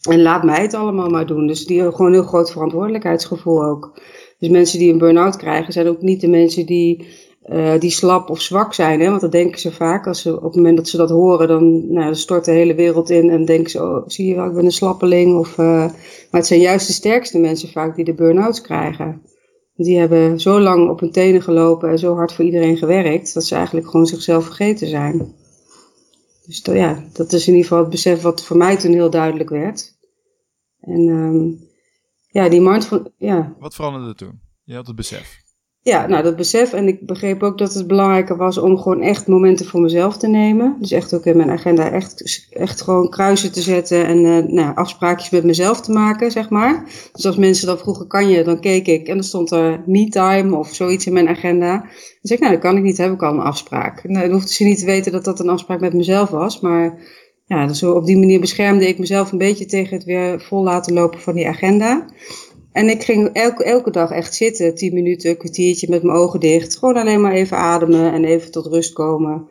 En 0.09 0.23
laat 0.23 0.43
mij 0.43 0.63
het 0.63 0.75
allemaal 0.75 1.09
maar 1.09 1.27
doen. 1.27 1.47
Dus 1.47 1.67
die 1.67 1.77
hebben 1.77 1.97
gewoon 1.97 2.13
een 2.13 2.19
heel 2.19 2.29
groot 2.29 2.53
verantwoordelijkheidsgevoel 2.53 3.65
ook. 3.65 4.01
Dus 4.39 4.49
mensen 4.49 4.79
die 4.79 4.93
een 4.93 4.99
burn-out 4.99 5.37
krijgen 5.37 5.73
zijn 5.73 5.87
ook 5.87 6.03
niet 6.03 6.21
de 6.21 6.29
mensen 6.29 6.67
die 6.67 7.07
uh, 7.47 7.79
die 7.79 7.91
slap 7.91 8.31
of 8.31 8.41
zwak 8.41 8.75
zijn. 8.75 9.01
Hè? 9.01 9.09
Want 9.09 9.21
dat 9.21 9.33
denken 9.33 9.61
ze 9.61 9.73
vaak. 9.73 10.07
Als 10.07 10.23
ze, 10.23 10.37
op 10.37 10.43
het 10.43 10.55
moment 10.55 10.77
dat 10.77 10.89
ze 10.89 10.97
dat 10.97 11.11
horen, 11.11 11.49
dan, 11.49 11.93
nou, 11.93 12.15
stort 12.15 12.45
de 12.45 12.51
hele 12.51 12.75
wereld 12.75 13.11
in 13.11 13.31
en 13.31 13.45
denken 13.45 13.71
ze, 13.71 13.83
oh, 13.83 14.03
zie 14.07 14.27
je 14.27 14.35
wel, 14.35 14.47
ik 14.47 14.55
ben 14.55 14.65
een 14.65 14.73
slappeling. 14.73 15.39
Of, 15.39 15.59
uh, 15.59 15.67
maar 15.67 16.41
het 16.41 16.47
zijn 16.47 16.61
juist 16.61 16.87
de 16.87 16.93
sterkste 16.93 17.39
mensen 17.39 17.69
vaak 17.69 17.97
die 17.97 18.05
de 18.05 18.15
burn-outs 18.15 18.61
krijgen. 18.61 19.23
Die 19.77 19.99
hebben 19.99 20.41
zo 20.41 20.61
lang 20.61 20.91
op 20.91 21.01
hun 21.01 21.11
tenen 21.11 21.43
gelopen 21.43 21.91
en 21.91 21.99
zo 21.99 22.15
hard 22.15 22.33
voor 22.33 22.45
iedereen 22.45 22.77
gewerkt, 22.77 23.35
dat 23.35 23.45
ze 23.45 23.55
eigenlijk 23.55 23.87
gewoon 23.87 24.07
zichzelf 24.07 24.45
vergeten 24.45 24.89
zijn. 24.89 25.35
Dus 26.47 26.63
dat, 26.63 26.75
ja, 26.75 27.05
dat 27.13 27.33
is 27.33 27.47
in 27.47 27.53
ieder 27.53 27.69
geval 27.69 27.83
het 27.83 27.91
besef 27.91 28.23
wat 28.23 28.45
voor 28.45 28.57
mij 28.57 28.77
toen 28.77 28.93
heel 28.93 29.11
duidelijk 29.11 29.51
werd. 29.51 29.97
En 30.81 31.09
um, 31.09 31.69
ja, 32.29 32.49
die 32.49 32.61
mindful, 32.61 33.13
ja. 33.17 33.55
Wat 33.59 33.75
veranderde 33.75 34.15
toen? 34.15 34.41
Je 34.65 34.75
had 34.75 34.87
het 34.87 34.97
besef. 34.97 35.44
Ja, 35.85 36.07
nou 36.07 36.23
dat 36.23 36.37
besef. 36.37 36.73
En 36.73 36.89
ik 36.89 37.07
begreep 37.07 37.43
ook 37.43 37.59
dat 37.59 37.75
het 37.75 37.87
belangrijker 37.87 38.37
was 38.37 38.59
om 38.59 38.79
gewoon 38.79 39.01
echt 39.01 39.27
momenten 39.27 39.67
voor 39.67 39.81
mezelf 39.81 40.17
te 40.17 40.29
nemen. 40.29 40.77
Dus 40.81 40.91
echt 40.91 41.15
ook 41.15 41.27
in 41.27 41.37
mijn 41.37 41.51
agenda 41.51 41.91
echt, 41.91 42.47
echt 42.51 42.83
gewoon 42.83 43.11
kruisen 43.11 43.53
te 43.53 43.61
zetten 43.61 44.07
en 44.07 44.25
uh, 44.25 44.45
nou, 44.45 44.75
afspraakjes 44.75 45.31
met 45.31 45.45
mezelf 45.45 45.81
te 45.81 45.93
maken, 45.93 46.31
zeg 46.31 46.51
maar. 46.51 46.85
Dus 47.13 47.27
als 47.27 47.37
mensen 47.37 47.67
dan 47.67 47.79
vroegen, 47.79 48.07
kan 48.07 48.29
je? 48.29 48.45
Dan 48.45 48.61
keek 48.61 48.87
ik 48.87 49.09
en 49.09 49.15
dan 49.15 49.25
stond 49.25 49.51
er 49.51 49.83
me-time 49.87 50.57
of 50.57 50.75
zoiets 50.75 51.07
in 51.07 51.13
mijn 51.13 51.29
agenda. 51.29 51.79
Dan 51.79 51.89
zei 52.21 52.39
ik, 52.39 52.45
nou 52.45 52.53
dat 52.53 52.63
kan 52.63 52.77
ik 52.77 52.83
niet, 52.83 52.99
heb 52.99 53.13
ik 53.13 53.23
al 53.23 53.33
een 53.33 53.41
afspraak. 53.41 54.05
Nou, 54.05 54.25
dan 54.25 54.35
hoefde 54.35 54.53
ze 54.53 54.65
niet 54.65 54.79
te 54.79 54.87
weten 54.87 55.13
dat 55.13 55.25
dat 55.25 55.41
een 55.41 55.49
afspraak 55.49 55.81
met 55.81 55.95
mezelf 55.95 56.31
was, 56.31 56.61
maar 56.61 56.99
ja, 57.47 57.67
dus 57.67 57.83
op 57.83 58.07
die 58.07 58.19
manier 58.19 58.41
beschermde 58.41 58.89
ik 58.89 58.99
mezelf 58.99 59.33
een 59.33 59.39
beetje 59.39 59.67
tegen 59.67 59.97
het 59.97 60.05
weer 60.05 60.41
vol 60.41 60.63
laten 60.63 60.95
lopen 60.95 61.21
van 61.21 61.35
die 61.35 61.49
agenda. 61.49 62.07
En 62.75 62.89
ik 62.89 63.03
ging 63.03 63.29
elke, 63.33 63.65
elke 63.65 63.91
dag 63.91 64.11
echt 64.11 64.35
zitten, 64.35 64.75
tien 64.75 64.95
minuten, 64.95 65.31
een 65.31 65.37
kwartiertje 65.37 65.87
met 65.91 66.03
mijn 66.03 66.17
ogen 66.17 66.41
dicht. 66.41 66.77
Gewoon 66.77 66.97
alleen 66.97 67.21
maar 67.21 67.33
even 67.33 67.57
ademen 67.57 68.13
en 68.13 68.25
even 68.25 68.51
tot 68.51 68.67
rust 68.67 68.93
komen. 68.93 69.49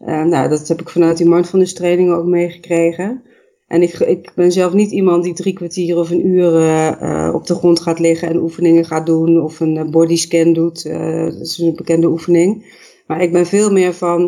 Uh, 0.00 0.24
nou, 0.24 0.48
dat 0.48 0.68
heb 0.68 0.80
ik 0.80 0.88
vanuit 0.88 1.16
die 1.16 1.28
mindfulness 1.28 1.72
training 1.72 2.12
ook 2.12 2.26
meegekregen. 2.26 3.22
En 3.68 3.82
ik, 3.82 3.92
ik 3.92 4.32
ben 4.34 4.52
zelf 4.52 4.72
niet 4.72 4.90
iemand 4.90 5.24
die 5.24 5.34
drie 5.34 5.52
kwartier 5.52 5.98
of 5.98 6.10
een 6.10 6.26
uur 6.26 6.52
uh, 6.52 7.30
op 7.34 7.46
de 7.46 7.54
grond 7.54 7.80
gaat 7.80 7.98
liggen 7.98 8.28
en 8.28 8.40
oefeningen 8.40 8.84
gaat 8.84 9.06
doen. 9.06 9.42
Of 9.42 9.60
een 9.60 9.90
bodyscan 9.90 10.52
doet. 10.52 10.82
Dat 10.82 11.40
is 11.40 11.58
een 11.58 11.74
bekende 11.74 12.06
oefening. 12.06 12.74
Maar 13.06 13.22
ik 13.22 13.32
ben 13.32 13.46
veel 13.46 13.72
meer 13.72 13.94
van 13.94 14.22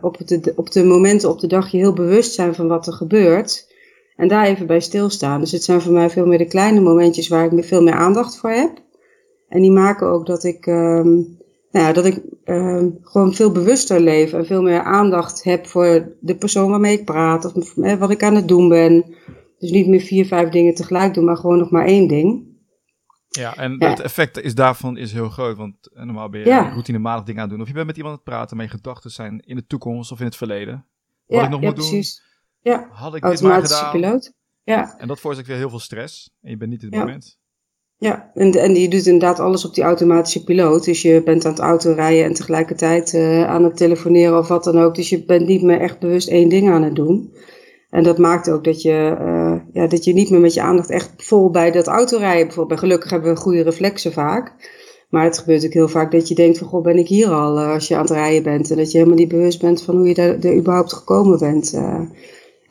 op, 0.00 0.16
de, 0.24 0.52
op 0.56 0.70
de 0.70 0.84
momenten 0.84 1.30
op 1.30 1.40
de 1.40 1.46
dag 1.46 1.70
je 1.70 1.78
heel 1.78 1.92
bewust 1.92 2.34
zijn 2.34 2.54
van 2.54 2.68
wat 2.68 2.86
er 2.86 2.92
gebeurt. 2.92 3.71
En 4.16 4.28
daar 4.28 4.46
even 4.46 4.66
bij 4.66 4.80
stilstaan. 4.80 5.40
Dus 5.40 5.52
het 5.52 5.64
zijn 5.64 5.80
voor 5.80 5.92
mij 5.92 6.10
veel 6.10 6.26
meer 6.26 6.38
de 6.38 6.46
kleine 6.46 6.80
momentjes 6.80 7.28
waar 7.28 7.52
ik 7.52 7.64
veel 7.64 7.82
meer 7.82 7.94
aandacht 7.94 8.38
voor 8.38 8.50
heb. 8.50 8.82
En 9.48 9.60
die 9.60 9.70
maken 9.70 10.06
ook 10.06 10.26
dat 10.26 10.44
ik, 10.44 10.66
um, 10.66 11.14
nou 11.70 11.86
ja, 11.86 11.92
dat 11.92 12.04
ik 12.04 12.22
um, 12.44 12.98
gewoon 13.02 13.34
veel 13.34 13.52
bewuster 13.52 14.00
leef 14.00 14.32
en 14.32 14.46
veel 14.46 14.62
meer 14.62 14.82
aandacht 14.82 15.44
heb 15.44 15.66
voor 15.66 16.16
de 16.20 16.36
persoon 16.36 16.70
waarmee 16.70 16.98
ik 16.98 17.04
praat 17.04 17.54
of 17.54 17.76
eh, 17.76 17.94
wat 17.94 18.10
ik 18.10 18.22
aan 18.22 18.34
het 18.34 18.48
doen 18.48 18.68
ben. 18.68 19.14
Dus 19.58 19.70
niet 19.70 19.88
meer 19.88 20.00
vier, 20.00 20.26
vijf 20.26 20.48
dingen 20.48 20.74
tegelijk 20.74 21.14
doen, 21.14 21.24
maar 21.24 21.36
gewoon 21.36 21.58
nog 21.58 21.70
maar 21.70 21.86
één 21.86 22.08
ding. 22.08 22.50
Ja, 23.28 23.56
en 23.56 23.84
het 23.84 24.00
effect 24.00 24.40
is 24.40 24.54
daarvan 24.54 24.96
is 24.96 25.12
heel 25.12 25.28
groot. 25.28 25.56
Want 25.56 25.92
eh, 25.92 26.04
normaal 26.04 26.28
ben 26.28 26.40
je 26.40 26.46
ja. 26.46 26.70
routinematig 26.70 27.24
dingen 27.24 27.42
aan 27.42 27.48
het 27.48 27.56
doen. 27.56 27.62
Of 27.62 27.68
je 27.68 27.74
bent 27.74 27.86
met 27.86 27.96
iemand 27.96 28.14
aan 28.14 28.20
het 28.24 28.30
praten, 28.30 28.56
maar 28.56 28.66
je 28.66 28.72
gedachten 28.72 29.10
zijn 29.10 29.40
in 29.40 29.56
de 29.56 29.66
toekomst 29.66 30.12
of 30.12 30.18
in 30.18 30.24
het 30.24 30.36
verleden. 30.36 30.86
Wat 31.26 31.38
ja, 31.38 31.44
ik 31.44 31.50
nog 31.50 31.60
ja, 31.60 31.66
moet 31.66 31.74
precies. 31.74 32.16
doen. 32.16 32.31
Ja, 32.62 32.88
had 32.92 33.14
ik 33.14 33.22
dit 33.22 33.22
maar 33.22 33.30
automatische 33.32 33.76
gedaan. 33.76 33.92
piloot. 33.92 34.32
Ja, 34.64 34.94
En 34.98 35.08
dat 35.08 35.18
veroorzaakt 35.20 35.46
weer 35.48 35.56
heel 35.56 35.70
veel 35.70 35.78
stress. 35.78 36.30
En 36.42 36.50
je 36.50 36.56
bent 36.56 36.70
niet 36.70 36.80
in 36.82 36.86
het 36.86 36.96
Ja. 36.96 37.00
moment. 37.04 37.38
ja. 37.96 38.30
En, 38.34 38.52
en 38.52 38.74
je 38.74 38.88
doet 38.88 39.06
inderdaad 39.06 39.38
alles 39.40 39.64
op 39.64 39.74
die 39.74 39.84
automatische 39.84 40.44
piloot. 40.44 40.84
Dus 40.84 41.02
je 41.02 41.22
bent 41.22 41.44
aan 41.44 41.50
het 41.50 41.60
autorijden 41.60 42.24
en 42.24 42.34
tegelijkertijd 42.34 43.14
eh, 43.14 43.44
aan 43.48 43.64
het 43.64 43.76
telefoneren 43.76 44.38
of 44.38 44.48
wat 44.48 44.64
dan 44.64 44.78
ook. 44.78 44.94
Dus 44.94 45.08
je 45.08 45.24
bent 45.24 45.46
niet 45.46 45.62
meer 45.62 45.80
echt 45.80 45.98
bewust 45.98 46.28
één 46.28 46.48
ding 46.48 46.70
aan 46.70 46.82
het 46.82 46.94
doen. 46.94 47.34
En 47.90 48.02
dat 48.02 48.18
maakt 48.18 48.50
ook 48.50 48.64
dat 48.64 48.82
je, 48.82 49.16
eh, 49.18 49.54
ja, 49.72 49.86
dat 49.86 50.04
je 50.04 50.12
niet 50.12 50.30
meer 50.30 50.40
met 50.40 50.54
je 50.54 50.62
aandacht 50.62 50.90
echt 50.90 51.10
vol 51.16 51.50
bij 51.50 51.70
dat 51.70 51.86
autorijden 51.86 52.46
bijvoorbeeld. 52.46 52.80
Bij 52.80 52.88
gelukkig 52.88 53.10
hebben 53.10 53.34
we 53.34 53.40
goede 53.40 53.62
reflexen 53.62 54.12
vaak. 54.12 54.54
Maar 55.08 55.24
het 55.24 55.38
gebeurt 55.38 55.64
ook 55.66 55.72
heel 55.72 55.88
vaak 55.88 56.12
dat 56.12 56.28
je 56.28 56.34
denkt 56.34 56.58
van, 56.58 56.66
goh, 56.68 56.82
ben 56.82 56.98
ik 56.98 57.08
hier 57.08 57.28
al 57.28 57.58
als 57.60 57.88
je 57.88 57.94
aan 57.94 58.00
het 58.00 58.10
rijden 58.10 58.42
bent. 58.42 58.70
En 58.70 58.76
dat 58.76 58.90
je 58.90 58.98
helemaal 58.98 59.18
niet 59.18 59.28
bewust 59.28 59.60
bent 59.60 59.82
van 59.82 59.96
hoe 59.96 60.08
je 60.08 60.14
daar, 60.14 60.38
er 60.38 60.56
überhaupt 60.56 60.92
gekomen 60.92 61.38
bent. 61.38 61.72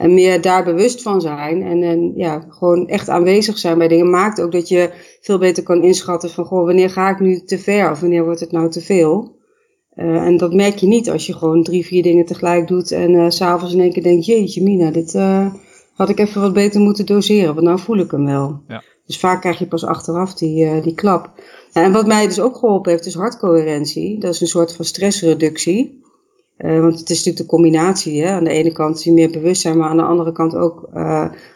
En 0.02 0.14
meer 0.14 0.42
daar 0.42 0.64
bewust 0.64 1.02
van 1.02 1.22
zijn 1.22 1.64
en, 1.64 1.84
en 1.84 2.12
ja, 2.16 2.46
gewoon 2.50 2.88
echt 2.88 3.10
aanwezig 3.10 3.58
zijn 3.58 3.78
bij 3.78 3.88
dingen 3.88 4.10
maakt 4.10 4.42
ook 4.42 4.52
dat 4.52 4.68
je 4.68 4.90
veel 5.22 5.38
beter 5.38 5.64
kan 5.64 5.84
inschatten 5.84 6.30
van, 6.30 6.46
goh, 6.46 6.66
wanneer 6.66 6.90
ga 6.90 7.10
ik 7.10 7.20
nu 7.20 7.44
te 7.46 7.58
ver 7.58 7.92
of 7.92 8.00
wanneer 8.00 8.24
wordt 8.24 8.40
het 8.40 8.52
nou 8.52 8.70
te 8.70 8.82
veel. 8.82 9.40
Uh, 9.96 10.26
en 10.26 10.38
dat 10.38 10.54
merk 10.54 10.78
je 10.78 10.88
niet 10.88 11.10
als 11.10 11.28
je 11.28 11.34
gewoon 11.34 11.64
drie, 11.64 11.86
vier 11.86 12.04
dingen 12.04 12.26
tegelijk 12.26 12.68
doet 12.68 12.92
en 12.92 13.12
uh, 13.12 13.30
s'avonds 13.30 13.74
in 13.74 13.80
één 13.80 13.94
keer 13.94 14.04
denkt, 14.04 14.26
jeetje 14.26 14.64
Mina, 14.64 14.92
dit 14.92 15.14
uh, 15.14 15.54
had 15.94 16.10
ik 16.10 16.20
even 16.20 16.42
wat 16.42 16.54
beter 16.54 16.82
moeten 16.82 17.06
doseren, 17.06 17.54
want 17.54 17.66
nou 17.66 17.80
voel 17.80 17.98
ik 17.98 18.12
hem 18.12 18.26
wel. 18.26 18.62
Ja. 18.68 18.84
Dus 19.06 19.20
vaak 19.20 19.42
krijg 19.42 19.60
je 19.60 19.68
pas 19.68 19.86
achteraf 19.86 20.34
die, 20.34 20.82
die 20.82 20.96
klap. 20.96 21.32
en 21.74 21.92
wat 21.92 22.08
mij 22.08 22.28
dus 22.28 22.40
ook 22.40 22.56
geholpen 22.58 22.92
heeft, 22.92 23.06
is 23.06 23.14
hartcoherentie. 23.14 24.20
Dat 24.20 24.34
is 24.34 24.42
een 24.42 24.48
soort 24.48 24.76
van 24.76 24.86
stressreductie. 24.86 26.02
Want 26.62 27.00
het 27.00 27.10
is 27.10 27.18
natuurlijk 27.18 27.38
de 27.38 27.46
combinatie. 27.46 28.24
Hè? 28.24 28.32
Aan 28.32 28.44
de 28.44 28.50
ene 28.50 28.72
kant 28.72 29.06
meer 29.06 29.32
bewustzijn, 29.32 29.78
maar 29.78 29.90
aan 29.90 29.98
de 29.98 30.04
andere 30.04 30.32
kant 30.32 30.56
ook, 30.56 30.90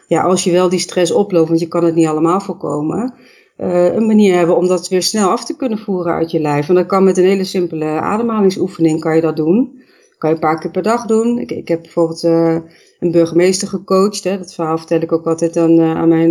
ja, 0.06 0.22
als 0.22 0.44
je 0.44 0.52
wel 0.52 0.68
die 0.68 0.78
stress 0.78 1.12
oploopt, 1.12 1.48
want 1.48 1.60
je 1.60 1.68
kan 1.68 1.84
het 1.84 1.94
niet 1.94 2.06
allemaal 2.06 2.40
voorkomen 2.40 3.14
uh, 3.58 3.94
een 3.94 4.06
manier 4.06 4.36
hebben 4.36 4.56
om 4.56 4.66
dat 4.66 4.88
weer 4.88 5.02
snel 5.02 5.28
af 5.28 5.44
te 5.44 5.56
kunnen 5.56 5.78
voeren 5.78 6.12
uit 6.12 6.30
je 6.30 6.40
lijf. 6.40 6.68
En 6.68 6.74
dat 6.74 6.86
kan 6.86 7.04
met 7.04 7.16
een 7.16 7.24
hele 7.24 7.44
simpele 7.44 7.84
ademhalingsoefening 7.84 9.00
kan 9.00 9.14
je 9.14 9.20
dat 9.20 9.36
doen. 9.36 9.82
kan 10.18 10.28
je 10.28 10.34
een 10.34 10.40
paar 10.40 10.58
keer 10.58 10.70
per 10.70 10.82
dag 10.82 11.06
doen. 11.06 11.38
Ik, 11.38 11.50
ik 11.50 11.68
heb 11.68 11.82
bijvoorbeeld 11.82 12.22
een 12.22 13.10
burgemeester 13.10 13.68
gecoacht. 13.68 14.24
Hè. 14.24 14.38
Dat 14.38 14.54
verhaal 14.54 14.78
vertel 14.78 15.00
ik 15.00 15.12
ook 15.12 15.26
altijd 15.26 15.56
aan, 15.56 15.80
aan, 15.80 16.08
mijn, 16.08 16.30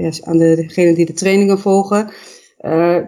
ja, 0.00 0.10
aan 0.20 0.38
degenen 0.38 0.94
die 0.94 1.06
de 1.06 1.12
trainingen 1.12 1.58
volgen. 1.58 2.10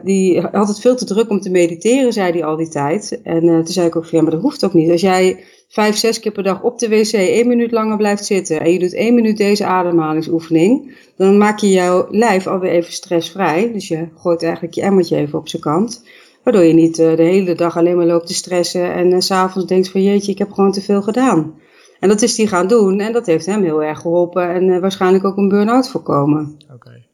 Die 0.04 0.40
had 0.40 0.68
het 0.68 0.80
veel 0.80 0.96
te 0.96 1.04
druk 1.04 1.30
om 1.30 1.40
te 1.40 1.50
mediteren, 1.50 2.12
zei 2.12 2.32
hij 2.32 2.44
al 2.44 2.56
die 2.56 2.68
tijd. 2.68 3.20
En 3.22 3.40
toen 3.40 3.66
zei 3.66 3.86
ik 3.86 3.96
ook 3.96 4.04
ja, 4.04 4.22
maar 4.22 4.30
dat 4.30 4.40
hoeft 4.40 4.64
ook 4.64 4.72
niet. 4.72 4.90
Als 4.90 5.00
jij 5.00 5.44
vijf, 5.68 5.96
zes 5.96 6.20
keer 6.20 6.32
per 6.32 6.42
dag 6.42 6.62
op 6.62 6.78
de 6.78 6.88
wc 6.88 7.12
één 7.12 7.48
minuut 7.48 7.70
langer 7.70 7.96
blijft 7.96 8.24
zitten 8.24 8.60
en 8.60 8.72
je 8.72 8.78
doet 8.78 8.94
één 8.94 9.14
minuut 9.14 9.36
deze 9.36 9.64
ademhalingsoefening, 9.64 10.96
dan 11.16 11.38
maak 11.38 11.58
je 11.58 11.70
jouw 11.70 12.06
lijf 12.10 12.46
alweer 12.46 12.70
even 12.70 12.92
stressvrij. 12.92 13.72
Dus 13.72 13.88
je 13.88 14.08
gooit 14.16 14.42
eigenlijk 14.42 14.74
je 14.74 14.82
emmertje 14.82 15.16
even 15.16 15.38
op 15.38 15.48
zijn 15.48 15.62
kant. 15.62 16.04
Waardoor 16.42 16.64
je 16.64 16.72
niet 16.72 16.98
uh, 16.98 17.16
de 17.16 17.22
hele 17.22 17.54
dag 17.54 17.76
alleen 17.76 17.96
maar 17.96 18.06
loopt 18.06 18.26
te 18.26 18.34
stressen 18.34 18.92
en 18.92 19.12
uh, 19.12 19.20
s'avonds 19.20 19.68
denkt 19.68 19.88
van 19.88 20.02
jeetje, 20.02 20.32
ik 20.32 20.38
heb 20.38 20.52
gewoon 20.52 20.72
te 20.72 20.80
veel 20.80 21.02
gedaan. 21.02 21.54
En 22.00 22.08
dat 22.08 22.22
is 22.22 22.36
hij 22.36 22.46
gaan 22.46 22.66
doen 22.66 23.00
en 23.00 23.12
dat 23.12 23.26
heeft 23.26 23.46
hem 23.46 23.62
heel 23.62 23.82
erg 23.82 24.00
geholpen 24.00 24.48
en 24.48 24.80
waarschijnlijk 24.80 25.24
ook 25.24 25.36
een 25.36 25.48
burn-out 25.48 25.88
voorkomen. 25.88 26.56
Oké. 26.74 27.04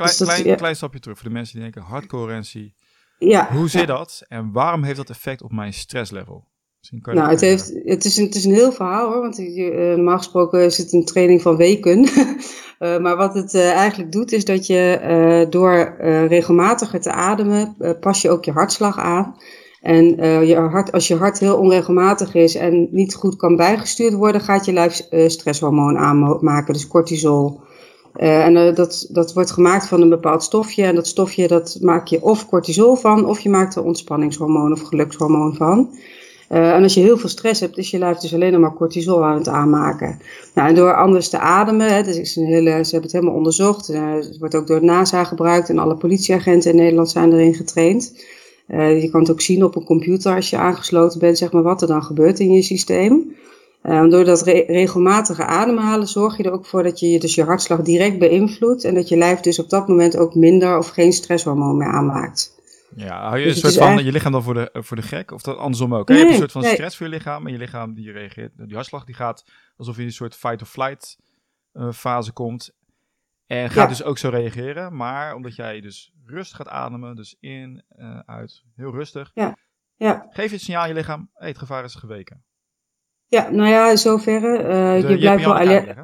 Klein, 0.00 0.16
dus 0.18 0.42
klein, 0.42 0.56
klein 0.56 0.76
stapje 0.76 1.00
terug 1.00 1.18
voor 1.18 1.28
de 1.28 1.34
mensen 1.34 1.54
die 1.54 1.62
denken, 1.62 1.82
hardcoherentie. 1.82 2.74
Ja, 3.18 3.48
Hoe 3.52 3.68
zit 3.68 3.86
dat 3.86 4.24
en 4.28 4.52
waarom 4.52 4.82
heeft 4.82 4.96
dat 4.96 5.10
effect 5.10 5.42
op 5.42 5.52
mijn 5.52 5.72
stresslevel? 5.72 6.48
nou, 7.02 7.30
het, 7.30 7.40
heeft, 7.40 7.72
het, 7.84 8.04
is 8.04 8.16
een, 8.16 8.24
het 8.24 8.34
is 8.34 8.44
een 8.44 8.54
heel 8.54 8.72
verhaal 8.72 9.12
hoor, 9.12 9.20
want 9.20 9.38
uh, 9.38 9.94
normaal 9.94 10.16
gesproken 10.16 10.64
is 10.64 10.78
het 10.78 10.92
een 10.92 11.04
training 11.04 11.42
van 11.42 11.56
weken. 11.56 12.08
uh, 12.78 12.98
maar 13.02 13.16
wat 13.16 13.34
het 13.34 13.54
uh, 13.54 13.72
eigenlijk 13.72 14.12
doet, 14.12 14.32
is 14.32 14.44
dat 14.44 14.66
je 14.66 15.46
door 15.50 15.96
regelmatiger 16.28 17.00
te 17.00 17.12
ademen, 17.12 17.76
pas 18.00 18.22
je 18.22 18.30
ook 18.30 18.44
je 18.44 18.52
hartslag 18.52 18.98
aan. 18.98 19.36
En 19.80 20.04
je 20.46 20.56
hart, 20.56 20.92
als 20.92 21.08
je 21.08 21.16
hart 21.16 21.38
heel 21.38 21.58
onregelmatig 21.58 22.34
is 22.34 22.54
en 22.54 22.88
niet 22.90 23.14
goed 23.14 23.36
kan 23.36 23.56
bijgestuurd 23.56 24.14
worden, 24.14 24.40
gaat 24.40 24.64
je 24.64 24.72
lijf 24.72 25.02
stresshormoon 25.26 25.98
aanmaken, 25.98 26.72
dus 26.72 26.86
cortisol. 26.86 27.60
En 28.12 28.74
dat, 28.74 29.06
dat 29.10 29.32
wordt 29.32 29.50
gemaakt 29.50 29.88
van 29.88 30.00
een 30.00 30.08
bepaald 30.08 30.42
stofje. 30.42 30.82
En 30.82 30.94
dat 30.94 31.06
stofje 31.06 31.48
dat 31.48 31.78
maak 31.80 32.06
je 32.06 32.22
of 32.22 32.46
cortisol 32.46 32.96
van, 32.96 33.26
of 33.26 33.40
je 33.40 33.50
maakt 33.50 33.74
er 33.74 33.84
ontspanningshormoon 33.84 34.72
of 34.72 34.80
gelukshormoon 34.80 35.54
van. 35.54 35.90
Uh, 36.52 36.74
en 36.74 36.82
als 36.82 36.94
je 36.94 37.00
heel 37.00 37.18
veel 37.18 37.28
stress 37.28 37.60
hebt, 37.60 37.78
is 37.78 37.90
je 37.90 37.98
lijf 37.98 38.18
dus 38.18 38.34
alleen 38.34 38.60
maar 38.60 38.74
cortisol 38.74 39.24
aan 39.24 39.36
het 39.36 39.48
aanmaken. 39.48 40.20
Nou, 40.54 40.68
en 40.68 40.74
door 40.74 40.94
anders 40.94 41.28
te 41.28 41.38
ademen, 41.38 41.94
hè, 41.94 42.02
dus 42.02 42.32
ze 42.32 42.40
hebben 42.40 43.02
het 43.02 43.12
helemaal 43.12 43.34
onderzocht. 43.34 43.86
Het 43.86 44.38
wordt 44.38 44.54
ook 44.54 44.66
door 44.66 44.84
NASA 44.84 45.24
gebruikt 45.24 45.68
en 45.68 45.78
alle 45.78 45.96
politieagenten 45.96 46.70
in 46.70 46.76
Nederland 46.76 47.10
zijn 47.10 47.32
erin 47.32 47.54
getraind. 47.54 48.24
Je 48.76 49.08
kan 49.10 49.20
het 49.20 49.30
ook 49.30 49.40
zien 49.40 49.64
op 49.64 49.76
een 49.76 49.84
computer 49.84 50.34
als 50.34 50.50
je 50.50 50.56
aangesloten 50.56 51.20
bent, 51.20 51.38
zeg 51.38 51.52
maar, 51.52 51.62
wat 51.62 51.82
er 51.82 51.88
dan 51.88 52.02
gebeurt 52.02 52.38
in 52.38 52.52
je 52.52 52.62
systeem. 52.62 53.36
Door 53.82 54.24
dat 54.24 54.42
re 54.42 54.64
regelmatige 54.66 55.44
ademhalen 55.44 56.06
zorg 56.06 56.36
je 56.36 56.42
er 56.42 56.52
ook 56.52 56.66
voor 56.66 56.82
dat 56.82 57.00
je 57.00 57.18
dus 57.18 57.34
je 57.34 57.44
hartslag 57.44 57.82
direct 57.82 58.18
beïnvloedt 58.18 58.84
en 58.84 58.94
dat 58.94 59.08
je 59.08 59.16
lijf 59.16 59.40
dus 59.40 59.58
op 59.58 59.68
dat 59.68 59.88
moment 59.88 60.16
ook 60.16 60.34
minder 60.34 60.78
of 60.78 60.88
geen 60.88 61.12
stresshormoon 61.12 61.76
meer 61.76 61.92
aanmaakt. 61.92 62.58
Ja, 62.94 63.20
hou 63.28 63.38
je 63.38 63.44
dus 63.44 63.62
een 63.62 63.70
soort 63.70 63.84
van 63.84 64.04
je 64.04 64.12
lichaam 64.12 64.32
dan 64.32 64.42
voor 64.42 64.54
de, 64.54 64.70
voor 64.72 64.96
de 64.96 65.02
gek? 65.02 65.30
Of 65.30 65.42
dat 65.42 65.56
andersom 65.56 65.94
ook? 65.94 66.08
Nee, 66.08 66.16
je 66.18 66.22
hebt 66.22 66.34
een 66.34 66.40
soort 66.40 66.64
van 66.64 66.72
stress 66.72 66.96
voor 66.96 67.06
je 67.06 67.12
lichaam 67.12 67.46
en 67.46 67.52
je 67.52 67.58
lichaam 67.58 67.94
die 67.94 68.12
reageert, 68.12 68.52
die 68.56 68.74
hartslag 68.74 69.04
die 69.04 69.14
gaat 69.14 69.44
alsof 69.76 69.94
je 69.94 70.00
in 70.00 70.06
een 70.06 70.12
soort 70.12 70.34
fight-or-flight 70.34 71.18
uh, 71.72 71.92
fase 71.92 72.32
komt. 72.32 72.78
En 73.46 73.70
gaat 73.70 73.88
dus 73.88 74.02
ook 74.02 74.18
zo 74.18 74.28
reageren, 74.28 74.96
maar 74.96 75.34
omdat 75.34 75.56
jij 75.56 75.80
dus 75.80 76.12
rustig 76.24 76.56
gaat 76.56 76.68
ademen, 76.68 77.16
dus 77.16 77.36
in, 77.40 77.84
uh, 77.98 78.18
uit, 78.18 78.62
heel 78.74 78.92
rustig. 78.92 79.30
Ja. 79.34 79.56
Ja. 79.96 80.26
Geef 80.30 80.46
je 80.46 80.54
het 80.54 80.60
signaal 80.60 80.82
aan 80.82 80.88
je 80.88 80.94
lichaam, 80.94 81.30
hey, 81.34 81.48
het 81.48 81.58
gevaar 81.58 81.84
is 81.84 81.94
geweken. 81.94 82.44
Ja, 83.30 83.50
nou 83.50 83.68
ja, 83.68 83.90
in 83.90 83.98
zoverre. 83.98 84.62
Uh, 84.62 85.00
je, 85.00 85.08
je 85.08 85.18
blijft 85.18 85.44
wel 85.44 85.58
alert. 85.58 85.94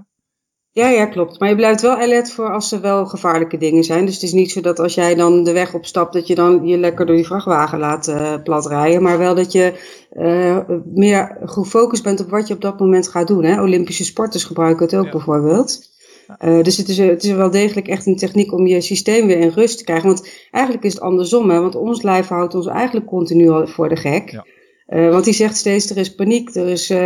Ja, 0.71 0.89
ja, 0.89 1.07
klopt. 1.07 1.41
Maar 1.41 1.49
je 1.49 1.55
blijft 1.55 1.81
wel 1.81 1.97
alert 1.97 2.33
voor 2.33 2.53
als 2.53 2.73
er 2.73 2.81
wel 2.81 3.07
gevaarlijke 3.07 3.57
dingen 3.57 3.85
zijn. 3.85 4.05
Dus 4.05 4.15
het 4.15 4.23
is 4.23 4.33
niet 4.33 4.51
zo 4.51 4.61
dat 4.61 4.79
als 4.79 4.95
jij 4.95 5.15
dan 5.15 5.45
de 5.45 5.53
weg 5.53 5.75
opstapt, 5.75 6.13
dat 6.13 6.27
je 6.27 6.35
dan 6.35 6.67
je 6.67 6.79
lekker 6.79 7.07
door 7.07 7.17
die 7.17 7.27
vrachtwagen 7.27 7.79
laat 7.79 8.09
uh, 8.09 8.35
plat 8.43 8.67
rijden. 8.67 9.03
Maar 9.03 9.19
wel 9.19 9.35
dat 9.35 9.53
je 9.53 9.73
uh, 10.13 10.59
meer 10.95 11.39
gefocust 11.41 12.03
bent 12.03 12.21
op 12.21 12.31
wat 12.31 12.49
je 12.49 12.55
op 12.55 12.61
dat 12.61 12.79
moment 12.79 13.09
gaat 13.09 13.29
doen. 13.29 13.45
Hè? 13.45 13.63
Olympische 13.63 14.05
sporters 14.05 14.45
gebruiken 14.45 14.85
het 14.87 14.97
ook 14.97 15.11
bijvoorbeeld. 15.11 15.79
Uh, 16.45 16.63
dus 16.63 16.77
het 16.77 16.89
is, 16.89 16.99
het 16.99 17.25
is 17.25 17.33
wel 17.33 17.51
degelijk 17.51 17.89
echt 17.89 18.07
een 18.07 18.17
techniek 18.17 18.53
om 18.53 18.67
je 18.67 18.81
systeem 18.81 19.27
weer 19.27 19.39
in 19.39 19.53
rust 19.55 19.79
te 19.79 19.85
krijgen. 19.85 20.07
Want 20.07 20.29
eigenlijk 20.51 20.85
is 20.85 20.93
het 20.93 21.03
andersom. 21.03 21.51
Hè? 21.51 21.61
Want 21.61 21.75
ons 21.75 22.03
lijf 22.03 22.29
houdt 22.29 22.55
ons 22.55 22.67
eigenlijk 22.67 23.07
continu 23.07 23.69
voor 23.69 23.89
de 23.89 23.97
gek. 23.97 24.31
Ja. 24.31 24.45
Uh, 24.89 25.11
want 25.11 25.25
die 25.25 25.35
zegt 25.35 25.57
steeds, 25.57 25.91
er 25.91 25.97
is 25.97 26.15
paniek, 26.15 26.55
er 26.55 26.69
is, 26.69 26.91
uh, 26.91 26.99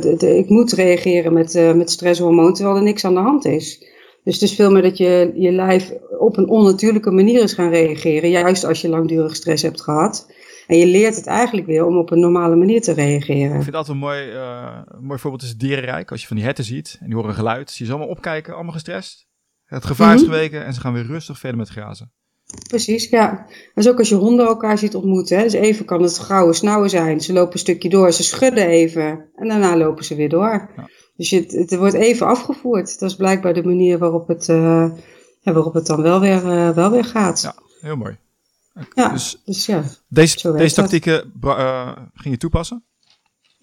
de, 0.00 0.14
de, 0.18 0.36
ik 0.36 0.48
moet 0.48 0.72
reageren 0.72 1.32
met, 1.32 1.54
uh, 1.54 1.72
met 1.72 1.90
stresshormoon, 1.90 2.54
terwijl 2.54 2.76
er 2.76 2.82
niks 2.82 3.04
aan 3.04 3.14
de 3.14 3.20
hand 3.20 3.44
is. 3.44 3.78
Dus 4.24 4.34
het 4.34 4.42
is 4.42 4.54
veel 4.54 4.70
meer 4.70 4.82
dat 4.82 4.96
je, 4.96 5.32
je 5.34 5.52
lijf 5.52 5.92
op 6.18 6.36
een 6.36 6.48
onnatuurlijke 6.48 7.10
manier 7.10 7.42
is 7.42 7.52
gaan 7.52 7.70
reageren, 7.70 8.30
juist 8.30 8.64
als 8.64 8.80
je 8.80 8.88
langdurig 8.88 9.36
stress 9.36 9.62
hebt 9.62 9.82
gehad. 9.82 10.32
En 10.66 10.78
je 10.78 10.86
leert 10.86 11.16
het 11.16 11.26
eigenlijk 11.26 11.66
weer 11.66 11.86
om 11.86 11.96
op 11.96 12.10
een 12.10 12.20
normale 12.20 12.56
manier 12.56 12.80
te 12.80 12.92
reageren. 12.92 13.56
Ik 13.56 13.62
vind 13.62 13.72
dat 13.72 13.88
een 13.88 13.96
mooi, 13.96 14.30
een 14.30 15.04
mooi 15.04 15.18
voorbeeld 15.18 15.42
is 15.42 15.56
dierenrijk. 15.56 16.10
Als 16.10 16.20
je 16.20 16.26
van 16.26 16.36
die 16.36 16.44
herten 16.44 16.64
ziet 16.64 16.96
en 17.00 17.06
die 17.06 17.14
horen 17.14 17.34
geluid, 17.34 17.70
zie 17.70 17.78
je 17.78 17.90
ze 17.90 17.96
allemaal 17.96 18.14
opkijken, 18.14 18.54
allemaal 18.54 18.72
gestrest. 18.72 19.26
Het 19.64 19.84
gevaar 19.84 20.14
is 20.14 20.22
mhm. 20.22 20.30
geweken 20.30 20.64
en 20.64 20.74
ze 20.74 20.80
gaan 20.80 20.92
weer 20.92 21.06
rustig 21.06 21.38
verder 21.38 21.58
met 21.58 21.68
grazen. 21.68 22.12
Precies, 22.68 23.08
ja. 23.08 23.46
Dat 23.74 23.84
is 23.84 23.88
ook 23.90 23.98
als 23.98 24.08
je 24.08 24.14
honden 24.14 24.46
elkaar 24.46 24.78
ziet 24.78 24.94
ontmoeten. 24.94 25.36
Hè. 25.36 25.42
Dus 25.42 25.52
even 25.52 25.84
kan 25.84 26.02
het 26.02 26.18
gouden 26.18 26.54
snauwen 26.54 26.90
zijn. 26.90 27.20
Ze 27.20 27.32
lopen 27.32 27.52
een 27.52 27.58
stukje 27.58 27.88
door, 27.88 28.12
ze 28.12 28.22
schudden 28.22 28.66
even 28.66 29.28
en 29.34 29.48
daarna 29.48 29.76
lopen 29.76 30.04
ze 30.04 30.14
weer 30.14 30.28
door. 30.28 30.70
Ja. 30.76 30.88
Dus 31.16 31.30
je, 31.30 31.44
het, 31.48 31.76
wordt 31.76 31.94
even 31.94 32.26
afgevoerd. 32.26 32.98
Dat 32.98 33.10
is 33.10 33.16
blijkbaar 33.16 33.54
de 33.54 33.62
manier 33.62 33.98
waarop 33.98 34.28
het, 34.28 34.48
uh, 34.48 34.90
ja, 35.40 35.52
waarop 35.52 35.74
het 35.74 35.86
dan 35.86 36.02
wel 36.02 36.20
weer, 36.20 36.44
uh, 36.44 36.70
wel 36.70 36.90
weer 36.90 37.04
gaat. 37.04 37.40
Ja, 37.40 37.54
heel 37.80 37.96
mooi. 37.96 38.18
Ja, 38.94 39.08
dus, 39.08 39.42
dus 39.44 39.66
ja. 39.66 39.84
Deze, 40.08 40.52
deze 40.52 40.74
tactieken 40.74 41.32
uh, 41.42 41.96
ging 42.14 42.34
je 42.34 42.40
toepassen? 42.40 42.84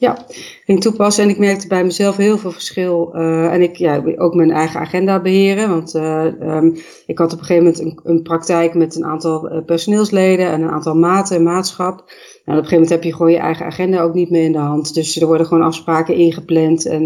Ja, 0.02 0.26
ging 0.66 0.82
toepassen 0.82 1.24
en 1.24 1.30
ik 1.30 1.38
merkte 1.38 1.68
bij 1.68 1.84
mezelf 1.84 2.18
heel 2.18 2.38
veel 2.38 2.52
verschil. 2.52 3.12
Uh, 3.16 3.54
en 3.54 3.62
ik 3.62 3.76
ja, 3.76 4.04
ook 4.16 4.34
mijn 4.34 4.52
eigen 4.52 4.80
agenda 4.80 5.22
beheren. 5.22 5.70
Want 5.70 5.96
uh, 5.96 6.26
um, 6.42 6.76
ik 7.06 7.18
had 7.18 7.34
op 7.34 7.40
een 7.40 7.46
gegeven 7.46 7.64
moment 7.64 7.82
een, 7.82 8.00
een 8.04 8.22
praktijk 8.22 8.74
met 8.74 8.96
een 8.96 9.06
aantal 9.06 9.52
uh, 9.52 9.66
personeelsleden 9.66 10.46
en 10.46 10.62
een 10.62 10.70
aantal 10.70 10.96
maten 10.96 11.36
en 11.36 11.44
maatschap. 11.44 11.98
Nou, 11.98 12.04
op 12.04 12.46
een 12.46 12.54
gegeven 12.54 12.72
moment 12.72 12.90
heb 12.90 13.04
je 13.04 13.14
gewoon 13.14 13.32
je 13.32 13.38
eigen 13.38 13.66
agenda 13.66 14.02
ook 14.02 14.14
niet 14.14 14.30
meer 14.30 14.44
in 14.44 14.52
de 14.52 14.58
hand. 14.58 14.94
Dus 14.94 15.22
er 15.22 15.28
worden 15.28 15.48
gewoon 15.48 15.64
afspraken 15.64 16.16
ingepland. 16.16 16.86
En 16.86 17.06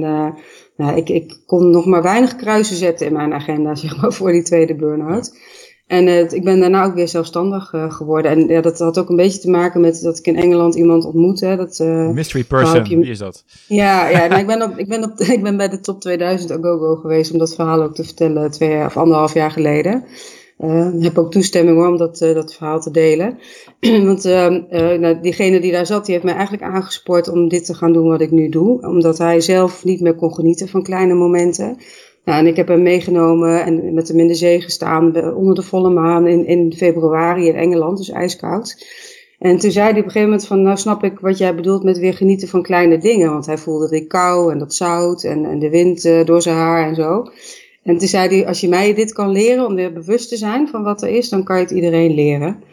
nou, 0.77 0.95
ik, 0.95 1.09
ik 1.09 1.39
kon 1.45 1.69
nog 1.69 1.85
maar 1.85 2.03
weinig 2.03 2.35
kruisen 2.35 2.75
zetten 2.75 3.07
in 3.07 3.13
mijn 3.13 3.33
agenda, 3.33 3.75
zeg 3.85 4.01
maar, 4.01 4.13
voor 4.13 4.31
die 4.31 4.43
tweede 4.43 4.75
burn-out. 4.75 5.37
En 5.87 6.07
uh, 6.07 6.31
ik 6.31 6.43
ben 6.43 6.59
daarna 6.59 6.83
ook 6.85 6.93
weer 6.93 7.07
zelfstandig 7.07 7.73
uh, 7.73 7.91
geworden. 7.91 8.31
En 8.31 8.47
ja, 8.47 8.61
dat 8.61 8.79
had 8.79 8.99
ook 8.99 9.09
een 9.09 9.15
beetje 9.15 9.39
te 9.39 9.49
maken 9.49 9.81
met 9.81 10.01
dat 10.01 10.17
ik 10.17 10.27
in 10.27 10.35
Engeland 10.35 10.75
iemand 10.75 11.05
ontmoette. 11.05 11.55
Dat, 11.55 11.79
uh, 11.79 12.09
Mystery 12.09 12.43
person, 12.43 12.85
je... 12.85 12.97
wie 12.97 13.09
is 13.09 13.17
dat? 13.17 13.43
Ja, 13.67 14.07
ja 14.07 14.25
nou, 14.27 14.41
ik, 14.41 14.47
ben 14.47 14.61
op, 14.61 14.77
ik, 14.77 14.87
ben 14.87 15.03
op, 15.03 15.19
ik 15.37 15.43
ben 15.43 15.57
bij 15.57 15.69
de 15.69 15.79
top 15.79 16.01
2000 16.01 16.51
Agogo 16.51 16.95
geweest 16.95 17.31
om 17.31 17.39
dat 17.39 17.55
verhaal 17.55 17.81
ook 17.81 17.95
te 17.95 18.03
vertellen 18.03 18.51
twee 18.51 18.85
of 18.85 18.97
anderhalf 18.97 19.33
jaar 19.33 19.51
geleden. 19.51 20.03
Ik 20.97 21.03
heb 21.03 21.17
ook 21.17 21.31
toestemming 21.31 21.77
hoor, 21.77 21.87
om 21.87 21.97
dat, 21.97 22.17
dat 22.17 22.53
verhaal 22.53 22.79
te 22.79 22.91
delen. 22.91 23.37
Want 24.05 24.25
ehm, 24.25 24.61
nou, 24.99 25.21
diegene 25.21 25.59
die 25.59 25.71
daar 25.71 25.85
zat, 25.85 26.05
die 26.05 26.13
heeft 26.13 26.25
mij 26.25 26.35
eigenlijk 26.35 26.63
aangespoord 26.63 27.27
om 27.27 27.47
dit 27.47 27.65
te 27.65 27.73
gaan 27.73 27.93
doen 27.93 28.07
wat 28.07 28.21
ik 28.21 28.31
nu 28.31 28.49
doe. 28.49 28.87
Omdat 28.87 29.17
hij 29.17 29.41
zelf 29.41 29.83
niet 29.83 30.01
meer 30.01 30.15
kon 30.15 30.33
genieten 30.33 30.67
van 30.67 30.83
kleine 30.83 31.13
momenten. 31.13 31.77
Nou, 32.25 32.39
en 32.39 32.47
ik 32.47 32.55
heb 32.55 32.67
hem 32.67 32.81
meegenomen 32.81 33.65
en 33.65 33.93
met 33.93 34.07
hem 34.07 34.19
in 34.19 34.27
de 34.27 34.35
zee 34.35 34.61
gestaan 34.61 35.33
onder 35.35 35.55
de 35.55 35.61
volle 35.61 35.89
maan 35.89 36.27
in, 36.27 36.45
in 36.45 36.73
februari 36.73 37.47
in 37.47 37.55
Engeland, 37.55 37.97
dus 37.97 38.09
ijskoud. 38.09 38.85
En 39.39 39.57
toen 39.57 39.71
zei 39.71 39.89
hij 39.89 39.99
op 39.99 40.05
een 40.05 40.11
gegeven 40.11 40.29
moment 40.29 40.47
van, 40.47 40.61
nou 40.61 40.77
snap 40.77 41.03
ik 41.03 41.19
wat 41.19 41.37
jij 41.37 41.55
bedoelt 41.55 41.83
met 41.83 41.97
weer 41.97 42.13
genieten 42.13 42.47
van 42.47 42.61
kleine 42.61 42.97
dingen. 42.97 43.31
Want 43.31 43.45
hij 43.45 43.57
voelde 43.57 43.89
die 43.89 44.07
kou 44.07 44.51
en 44.51 44.59
dat 44.59 44.73
zout 44.73 45.23
en, 45.23 45.45
en 45.45 45.59
de 45.59 45.69
wind 45.69 46.05
uh, 46.05 46.25
door 46.25 46.41
zijn 46.41 46.55
haar 46.55 46.87
en 46.87 46.95
zo. 46.95 47.25
En 47.83 47.97
toen 47.97 48.07
zei 48.07 48.27
hij, 48.27 48.47
als 48.47 48.61
je 48.61 48.67
mij 48.67 48.93
dit 48.93 49.13
kan 49.13 49.31
leren 49.31 49.65
om 49.65 49.75
weer 49.75 49.93
bewust 49.93 50.29
te 50.29 50.37
zijn 50.37 50.67
van 50.67 50.83
wat 50.83 51.01
er 51.01 51.09
is, 51.09 51.29
dan 51.29 51.43
kan 51.43 51.55
je 51.55 51.61
het 51.61 51.71
iedereen 51.71 52.13
leren. 52.13 52.63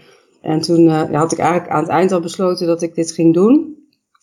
En 0.40 0.60
toen 0.60 0.84
uh, 0.84 1.10
had 1.12 1.32
ik 1.32 1.38
eigenlijk 1.38 1.70
aan 1.70 1.82
het 1.82 1.90
eind 1.90 2.12
al 2.12 2.20
besloten 2.20 2.66
dat 2.66 2.82
ik 2.82 2.94
dit 2.94 3.12
ging 3.12 3.34
doen. 3.34 3.81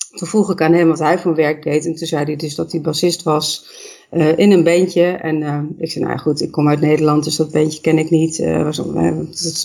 Toen 0.09 0.27
vroeg 0.27 0.51
ik 0.51 0.61
aan 0.61 0.73
hem 0.73 0.87
wat 0.87 0.99
hij 0.99 1.19
voor 1.19 1.35
werk 1.35 1.63
deed. 1.63 1.85
En 1.85 1.95
toen 1.95 2.07
zei 2.07 2.25
hij 2.25 2.35
dus 2.35 2.55
dat 2.55 2.71
hij 2.71 2.81
bassist 2.81 3.23
was 3.23 3.67
uh, 4.11 4.37
in 4.37 4.51
een 4.51 4.63
bandje. 4.63 5.03
En 5.03 5.41
uh, 5.41 5.61
ik 5.77 5.91
zei, 5.91 6.05
nou 6.05 6.19
goed, 6.19 6.41
ik 6.41 6.51
kom 6.51 6.69
uit 6.69 6.81
Nederland, 6.81 7.23
dus 7.23 7.35
dat 7.35 7.51
bandje 7.51 7.81
ken 7.81 7.97
ik 7.97 8.09
niet. 8.09 8.39
Uh, 8.39 8.63
was 8.63 8.79
op, 8.79 8.95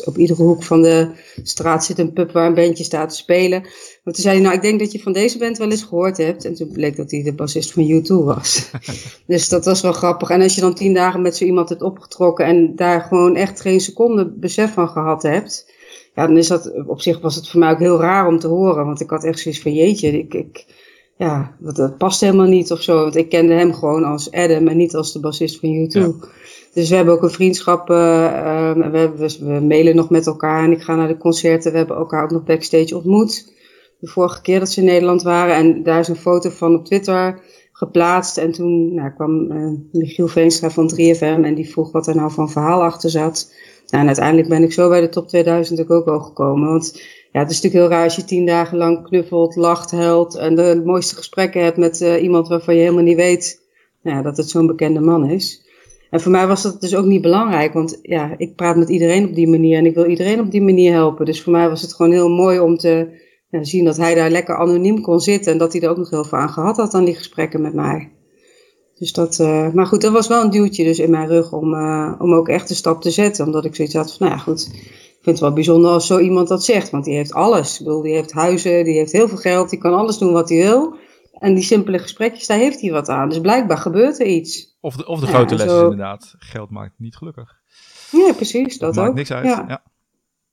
op, 0.04 0.18
iedere 0.18 0.42
hoek 0.42 0.62
van 0.62 0.82
de 0.82 1.08
straat 1.42 1.84
zit 1.84 1.98
een 1.98 2.12
pub 2.12 2.32
waar 2.32 2.46
een 2.46 2.54
bandje 2.54 2.84
staat 2.84 3.08
te 3.08 3.16
spelen. 3.16 3.60
Maar 4.04 4.14
toen 4.14 4.22
zei 4.22 4.34
hij, 4.34 4.44
nou 4.44 4.54
ik 4.54 4.62
denk 4.62 4.78
dat 4.78 4.92
je 4.92 5.02
van 5.02 5.12
deze 5.12 5.38
band 5.38 5.58
wel 5.58 5.70
eens 5.70 5.82
gehoord 5.82 6.16
hebt. 6.16 6.44
En 6.44 6.54
toen 6.54 6.72
bleek 6.72 6.96
dat 6.96 7.10
hij 7.10 7.22
de 7.22 7.34
bassist 7.34 7.72
van 7.72 8.02
U2 8.02 8.24
was. 8.24 8.70
dus 9.26 9.48
dat 9.48 9.64
was 9.64 9.80
wel 9.80 9.92
grappig. 9.92 10.28
En 10.30 10.42
als 10.42 10.54
je 10.54 10.60
dan 10.60 10.74
tien 10.74 10.94
dagen 10.94 11.22
met 11.22 11.36
zo 11.36 11.44
iemand 11.44 11.68
hebt 11.68 11.82
opgetrokken 11.82 12.46
en 12.46 12.76
daar 12.76 13.00
gewoon 13.00 13.36
echt 13.36 13.60
geen 13.60 13.80
seconde 13.80 14.32
besef 14.36 14.72
van 14.72 14.88
gehad 14.88 15.22
hebt 15.22 15.72
ja, 16.14 16.26
dan 16.26 16.36
is 16.36 16.48
dat, 16.48 16.72
op 16.86 17.00
zich 17.00 17.20
was 17.20 17.34
het 17.34 17.48
voor 17.48 17.60
mij 17.60 17.70
ook 17.70 17.78
heel 17.78 18.00
raar 18.00 18.26
om 18.26 18.38
te 18.38 18.48
horen. 18.48 18.86
Want 18.86 19.00
ik 19.00 19.10
had 19.10 19.24
echt 19.24 19.38
zoiets 19.38 19.60
van, 19.60 19.74
jeetje, 19.74 20.18
ik, 20.18 20.34
ik, 20.34 20.64
ja, 21.16 21.56
dat, 21.58 21.76
dat 21.76 21.98
past 21.98 22.20
helemaal 22.20 22.46
niet 22.46 22.72
of 22.72 22.82
zo. 22.82 23.02
Want 23.02 23.16
ik 23.16 23.28
kende 23.28 23.54
hem 23.54 23.72
gewoon 23.72 24.04
als 24.04 24.30
Adam 24.30 24.68
en 24.68 24.76
niet 24.76 24.94
als 24.94 25.12
de 25.12 25.20
bassist 25.20 25.60
van 25.60 25.68
U2. 25.68 26.00
Ja. 26.00 26.12
Dus 26.74 26.88
we 26.88 26.96
hebben 26.96 27.14
ook 27.14 27.22
een 27.22 27.30
vriendschap, 27.30 27.90
uh, 27.90 28.72
we, 28.72 29.12
we, 29.16 29.36
we, 29.40 29.60
mailen 29.60 29.96
nog 29.96 30.10
met 30.10 30.26
elkaar 30.26 30.64
en 30.64 30.72
ik 30.72 30.82
ga 30.82 30.94
naar 30.94 31.08
de 31.08 31.16
concerten. 31.16 31.72
We 31.72 31.78
hebben 31.78 31.96
elkaar 31.96 32.24
ook 32.24 32.30
nog 32.30 32.44
backstage 32.44 32.96
ontmoet. 32.96 33.52
De 34.00 34.06
vorige 34.06 34.42
keer 34.42 34.58
dat 34.58 34.70
ze 34.70 34.80
in 34.80 34.86
Nederland 34.86 35.22
waren. 35.22 35.54
En 35.54 35.82
daar 35.82 35.98
is 35.98 36.08
een 36.08 36.16
foto 36.16 36.50
van 36.50 36.74
op 36.74 36.84
Twitter 36.84 37.40
geplaatst. 37.72 38.36
En 38.36 38.52
toen 38.52 38.94
nou, 38.94 39.10
kwam 39.10 39.52
uh, 39.52 39.70
Michiel 39.92 40.28
Veenstra 40.28 40.70
van 40.70 40.90
3FM 40.94 41.44
en 41.44 41.54
die 41.54 41.70
vroeg 41.70 41.92
wat 41.92 42.06
er 42.06 42.16
nou 42.16 42.30
van 42.30 42.50
verhaal 42.50 42.82
achter 42.82 43.10
zat. 43.10 43.52
Nou, 43.94 44.06
en 44.06 44.12
uiteindelijk 44.12 44.48
ben 44.48 44.62
ik 44.62 44.72
zo 44.72 44.88
bij 44.88 45.00
de 45.00 45.08
top 45.08 45.28
2000 45.28 45.90
ook 45.90 46.06
al 46.06 46.20
gekomen. 46.20 46.68
Want 46.68 47.00
ja, 47.32 47.40
het 47.40 47.50
is 47.50 47.60
natuurlijk 47.60 47.82
heel 47.82 47.88
raar 47.88 48.04
als 48.04 48.16
je 48.16 48.24
tien 48.24 48.46
dagen 48.46 48.78
lang 48.78 49.02
knuffelt, 49.02 49.56
lacht, 49.56 49.90
huilt 49.90 50.34
en 50.34 50.54
de 50.54 50.82
mooiste 50.84 51.14
gesprekken 51.14 51.62
hebt 51.62 51.76
met 51.76 52.00
uh, 52.00 52.22
iemand 52.22 52.48
waarvan 52.48 52.74
je 52.74 52.80
helemaal 52.80 53.02
niet 53.02 53.16
weet 53.16 53.62
nou 54.02 54.22
dat 54.22 54.36
het 54.36 54.50
zo'n 54.50 54.66
bekende 54.66 55.00
man 55.00 55.30
is. 55.30 55.66
En 56.10 56.20
voor 56.20 56.32
mij 56.32 56.46
was 56.46 56.62
dat 56.62 56.80
dus 56.80 56.96
ook 56.96 57.04
niet 57.04 57.22
belangrijk, 57.22 57.72
want 57.72 57.98
ja, 58.02 58.34
ik 58.36 58.54
praat 58.54 58.76
met 58.76 58.88
iedereen 58.88 59.28
op 59.28 59.34
die 59.34 59.48
manier 59.48 59.78
en 59.78 59.86
ik 59.86 59.94
wil 59.94 60.06
iedereen 60.06 60.40
op 60.40 60.50
die 60.50 60.62
manier 60.62 60.92
helpen. 60.92 61.24
Dus 61.24 61.42
voor 61.42 61.52
mij 61.52 61.68
was 61.68 61.82
het 61.82 61.94
gewoon 61.94 62.12
heel 62.12 62.30
mooi 62.30 62.58
om 62.58 62.76
te 62.76 63.08
zien 63.50 63.84
dat 63.84 63.96
hij 63.96 64.14
daar 64.14 64.30
lekker 64.30 64.56
anoniem 64.56 65.00
kon 65.00 65.20
zitten 65.20 65.52
en 65.52 65.58
dat 65.58 65.72
hij 65.72 65.82
er 65.82 65.90
ook 65.90 65.96
nog 65.96 66.10
heel 66.10 66.24
veel 66.24 66.38
aan 66.38 66.50
gehad 66.50 66.76
had 66.76 66.94
aan 66.94 67.04
die 67.04 67.14
gesprekken 67.14 67.62
met 67.62 67.74
mij. 67.74 68.13
Dus 68.98 69.12
dat, 69.12 69.38
uh, 69.38 69.72
maar 69.72 69.86
goed, 69.86 70.00
dat 70.00 70.12
was 70.12 70.28
wel 70.28 70.42
een 70.44 70.50
duwtje 70.50 70.84
dus 70.84 70.98
in 70.98 71.10
mijn 71.10 71.28
rug 71.28 71.52
om, 71.52 71.74
uh, 71.74 72.12
om 72.18 72.34
ook 72.34 72.48
echt 72.48 72.70
een 72.70 72.76
stap 72.76 73.02
te 73.02 73.10
zetten. 73.10 73.46
Omdat 73.46 73.64
ik 73.64 73.74
zoiets 73.74 73.94
had 73.94 74.16
van, 74.16 74.26
nou 74.26 74.38
ja 74.38 74.44
goed, 74.44 74.68
ik 74.72 75.20
vind 75.22 75.24
het 75.24 75.40
wel 75.40 75.52
bijzonder 75.52 75.90
als 75.90 76.06
zo 76.06 76.18
iemand 76.18 76.48
dat 76.48 76.64
zegt. 76.64 76.90
Want 76.90 77.04
die 77.04 77.14
heeft 77.14 77.32
alles. 77.32 77.78
Ik 77.78 77.84
bedoel, 77.84 78.02
die 78.02 78.14
heeft 78.14 78.32
huizen, 78.32 78.84
die 78.84 78.96
heeft 78.96 79.12
heel 79.12 79.28
veel 79.28 79.38
geld, 79.38 79.70
die 79.70 79.78
kan 79.78 79.94
alles 79.94 80.18
doen 80.18 80.32
wat 80.32 80.48
hij 80.48 80.58
wil. 80.58 80.96
En 81.32 81.54
die 81.54 81.64
simpele 81.64 81.98
gesprekjes, 81.98 82.46
daar 82.46 82.58
heeft 82.58 82.80
hij 82.80 82.90
wat 82.90 83.08
aan. 83.08 83.28
Dus 83.28 83.40
blijkbaar 83.40 83.78
gebeurt 83.78 84.20
er 84.20 84.26
iets. 84.26 84.76
Of 84.80 84.96
de, 84.96 85.06
of 85.06 85.20
de 85.20 85.26
grote 85.26 85.54
les 85.54 85.66
is 85.66 85.80
inderdaad, 85.80 86.34
geld 86.38 86.70
maakt 86.70 86.94
niet 86.98 87.16
gelukkig. 87.16 87.52
Ja, 88.10 88.32
precies, 88.32 88.78
dat, 88.78 88.94
maakt 88.94 89.08
ook. 89.08 89.14
niks 89.14 89.32
uit, 89.32 89.44
ja. 89.44 89.64
ja. 89.68 89.82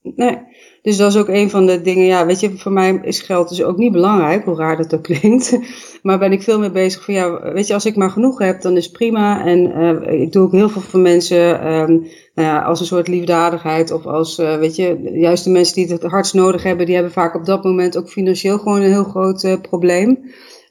Nee, 0.04 0.38
dus 0.82 0.98
dat 0.98 1.12
is 1.12 1.20
ook 1.20 1.28
een 1.28 1.50
van 1.50 1.66
de 1.66 1.82
dingen. 1.82 2.06
Ja, 2.06 2.26
weet 2.26 2.40
je, 2.40 2.58
voor 2.58 2.72
mij 2.72 3.00
is 3.04 3.22
geld 3.22 3.50
dus 3.50 3.64
ook 3.64 3.78
niet 3.78 3.92
belangrijk, 3.92 4.46
hoe 4.46 4.56
raar 4.56 4.78
dat 4.78 4.94
ook 4.94 5.04
klinkt. 5.14 5.60
Maar 6.02 6.20
ben 6.20 6.32
ik 6.32 6.44
veel 6.44 6.60
meer 6.60 6.72
bezig 6.72 7.04
van, 7.04 7.14
ja, 7.14 7.54
weet 7.54 7.68
je, 7.68 7.74
als 7.74 7.86
ik 7.86 7.96
maar 7.96 8.10
genoeg 8.10 8.40
heb, 8.40 8.62
dan 8.62 8.78
is 8.78 8.92
prima. 8.92 9.46
En 9.46 9.78
uh, 9.78 10.22
ik 10.22 10.32
doe 10.32 10.44
ook 10.44 10.52
heel 10.52 10.70
veel 10.70 10.82
voor 10.82 11.00
mensen, 11.00 11.74
um, 11.74 12.08
nou 12.36 12.48
ja, 12.48 12.62
als 12.62 12.80
een 12.80 12.86
soort 12.86 13.08
liefdadigheid. 13.08 13.92
Of 13.92 14.06
als, 14.06 14.40
uh, 14.40 14.58
weet 14.58 14.76
je, 14.76 15.10
juist 15.14 15.44
de 15.44 15.50
mensen 15.50 15.76
die 15.76 15.88
het 15.88 16.04
hardst 16.04 16.34
nodig 16.34 16.64
hebben, 16.64 16.86
die 16.86 16.96
hebben 16.96 17.14
vaak 17.14 17.36
op 17.36 17.46
dat 17.46 17.64
moment 17.64 17.98
ook 17.98 18.10
financieel 18.10 18.58
gewoon 18.58 18.82
een 18.82 18.92
heel 18.92 19.04
groot 19.04 19.44
uh, 19.44 19.54
probleem. 19.62 20.20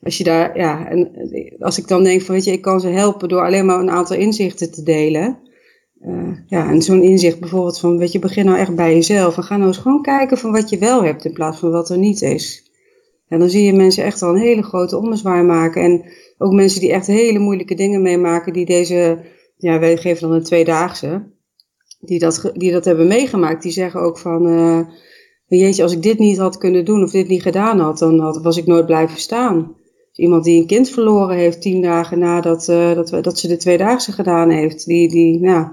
Als 0.03 0.19
je 0.19 0.25
daar, 0.25 0.59
ja, 0.59 0.89
en 0.89 1.11
als 1.59 1.79
ik 1.79 1.89
dan 1.89 2.05
denk 2.05 2.23
van, 2.23 2.35
weet 2.35 2.45
je, 2.45 2.53
ik 2.53 2.63
kan 2.63 2.81
ze 2.81 2.89
helpen 2.89 3.29
door 3.29 3.45
alleen 3.45 3.67
maar 3.67 3.81
een 3.81 3.91
aantal 3.91 4.17
inzichten 4.17 4.73
te 4.73 4.83
delen. 4.83 5.39
Uh, 6.07 6.33
ja, 6.47 6.69
en 6.71 6.83
zo'n 6.83 7.03
inzicht 7.03 7.41
bijvoorbeeld 7.41 7.79
van, 7.79 7.99
weet 7.99 8.13
je, 8.13 8.19
begin 8.19 8.45
nou 8.45 8.59
echt 8.59 8.75
bij 8.75 8.95
jezelf. 8.95 9.37
En 9.37 9.43
ga 9.43 9.57
nou 9.57 9.69
eens 9.69 9.79
gewoon 9.79 10.03
kijken 10.03 10.39
van 10.39 10.53
wat 10.53 10.71
je 10.71 10.79
wel 10.79 11.05
hebt 11.05 11.25
in 11.25 11.33
plaats 11.33 11.59
van 11.59 11.71
wat 11.71 11.91
er 11.91 11.99
niet 11.99 12.23
is. 12.23 12.71
En 13.29 13.39
dan 13.39 13.51
zie 13.51 13.65
je 13.65 13.73
mensen 13.73 14.05
echt 14.05 14.21
wel 14.21 14.31
een 14.31 14.41
hele 14.41 14.63
grote 14.63 14.97
ommezwaai 14.97 15.43
maken. 15.43 15.83
En 15.83 16.05
ook 16.39 16.53
mensen 16.53 16.81
die 16.81 16.93
echt 16.93 17.07
hele 17.07 17.39
moeilijke 17.39 17.75
dingen 17.75 18.03
meemaken, 18.03 18.53
die 18.53 18.67
deze, 18.67 19.25
ja, 19.57 19.79
wij 19.79 19.97
geven 19.97 20.29
dan 20.29 20.37
een 20.37 20.43
tweedaagse, 20.43 21.23
die 22.01 22.19
dat, 22.19 22.51
die 22.55 22.73
dat 22.73 22.85
hebben 22.85 23.07
meegemaakt, 23.07 23.63
die 23.63 23.73
zeggen 23.73 24.01
ook 24.01 24.19
van, 24.19 24.47
uh, 24.47 24.81
jeetje, 25.47 25.83
als 25.83 25.93
ik 25.93 26.03
dit 26.03 26.19
niet 26.19 26.39
had 26.39 26.59
kunnen 26.59 26.85
doen 26.85 27.03
of 27.03 27.11
dit 27.11 27.29
niet 27.29 27.43
gedaan 27.43 27.81
had, 27.81 27.99
dan 27.99 28.19
had, 28.19 28.43
was 28.43 28.57
ik 28.57 28.67
nooit 28.67 28.87
blijven 28.87 29.19
staan. 29.19 29.75
Dus 30.09 30.25
iemand 30.25 30.45
die 30.45 30.61
een 30.61 30.67
kind 30.67 30.91
verloren 30.91 31.37
heeft 31.37 31.63
tien 31.63 31.83
dagen 31.83 32.19
nadat 32.19 32.69
uh, 32.69 32.95
dat, 32.95 33.25
dat 33.25 33.39
ze 33.39 33.49
de 33.49 33.57
tweedaagse 33.57 34.13
gedaan 34.13 34.51
heeft, 34.51 34.87
die, 34.87 35.09
die, 35.09 35.41
nou, 35.41 35.67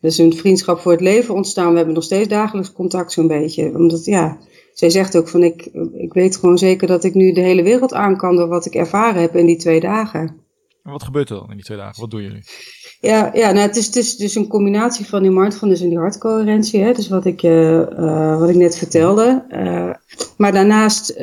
dus 0.00 0.18
een 0.18 0.36
vriendschap 0.36 0.80
voor 0.80 0.92
het 0.92 1.00
leven 1.00 1.34
ontstaan. 1.34 1.70
We 1.70 1.76
hebben 1.76 1.94
nog 1.94 2.04
steeds 2.04 2.28
dagelijks 2.28 2.72
contact 2.72 3.12
zo'n 3.12 3.26
beetje. 3.26 3.74
Omdat, 3.74 4.04
ja, 4.04 4.38
zij 4.72 4.90
zegt 4.90 5.16
ook 5.16 5.28
van 5.28 5.42
ik, 5.42 5.68
ik 5.92 6.12
weet 6.12 6.36
gewoon 6.36 6.58
zeker 6.58 6.86
dat 6.86 7.04
ik 7.04 7.14
nu 7.14 7.32
de 7.32 7.40
hele 7.40 7.62
wereld 7.62 7.94
aan 7.94 8.16
kan 8.16 8.36
door 8.36 8.48
wat 8.48 8.66
ik 8.66 8.74
ervaren 8.74 9.20
heb 9.20 9.36
in 9.36 9.46
die 9.46 9.56
twee 9.56 9.80
dagen. 9.80 10.48
En 10.82 10.92
wat 10.92 11.02
gebeurt 11.02 11.30
er 11.30 11.36
dan 11.36 11.50
in 11.50 11.56
die 11.56 11.64
twee 11.64 11.78
dagen? 11.78 12.00
Wat 12.00 12.10
doen 12.10 12.22
jullie? 12.22 12.44
Ja, 13.00 13.30
ja 13.34 13.52
nou, 13.52 13.66
het, 13.66 13.76
is, 13.76 13.86
het 13.86 13.96
is 13.96 14.16
dus 14.16 14.34
een 14.34 14.48
combinatie 14.48 15.06
van 15.06 15.22
die 15.22 15.30
mindfulness 15.30 15.82
en 15.82 15.88
die 15.88 15.98
hartcoherentie. 15.98 16.80
Hè? 16.80 16.92
Dus 16.92 17.08
wat 17.08 17.24
ik, 17.24 17.42
uh, 17.42 17.70
uh, 17.78 18.38
wat 18.38 18.48
ik 18.48 18.54
net 18.54 18.76
vertelde. 18.76 19.44
Uh, 19.50 19.90
maar 20.36 20.52
daarnaast, 20.52 21.14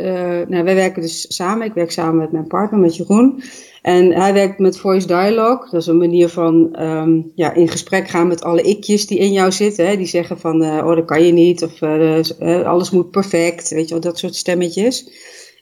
nou, 0.47 0.63
wij 0.63 0.75
werken 0.75 1.01
dus 1.01 1.35
samen. 1.35 1.67
Ik 1.67 1.73
werk 1.73 1.91
samen 1.91 2.15
met 2.15 2.31
mijn 2.31 2.47
partner, 2.47 2.79
met 2.79 2.95
Jeroen. 2.95 3.43
En 3.81 4.11
hij 4.13 4.33
werkt 4.33 4.59
met 4.59 4.77
voice 4.77 5.07
dialogue. 5.07 5.67
Dat 5.71 5.81
is 5.81 5.87
een 5.87 5.97
manier 5.97 6.29
van 6.29 6.81
um, 6.81 7.31
ja, 7.35 7.53
in 7.53 7.67
gesprek 7.67 8.07
gaan 8.07 8.27
met 8.27 8.43
alle 8.43 8.61
ikjes 8.61 9.07
die 9.07 9.17
in 9.17 9.31
jou 9.31 9.51
zitten. 9.51 9.87
Hè? 9.87 9.97
Die 9.97 10.05
zeggen 10.05 10.39
van, 10.39 10.63
uh, 10.63 10.85
oh 10.85 10.95
dat 10.95 11.05
kan 11.05 11.23
je 11.23 11.31
niet. 11.31 11.63
Of 11.63 11.81
uh, 11.81 12.65
alles 12.65 12.89
moet 12.89 13.11
perfect. 13.11 13.69
Weet 13.69 13.87
je 13.87 13.93
wel, 13.93 14.03
dat 14.03 14.19
soort 14.19 14.35
stemmetjes. 14.35 15.09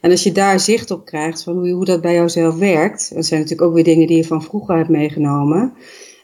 En 0.02 0.12
als 0.12 0.24
je 0.24 0.32
daar 0.32 0.60
zicht 0.60 0.92
op 0.92 1.06
krijgt 1.06 1.44
van 1.44 1.54
hoe, 1.54 1.70
hoe 1.70 1.86
dat 1.86 2.02
bij 2.02 2.14
jouzelf 2.14 2.56
werkt. 2.56 3.16
Dat 3.16 3.26
zijn 3.26 3.40
natuurlijk 3.40 3.68
ook 3.68 3.76
weer 3.76 3.84
dingen 3.84 4.08
die 4.08 4.18
je 4.18 4.26
van 4.26 4.44
vroeger 4.44 4.76
hebt 4.76 4.90
meegenomen. 4.90 5.74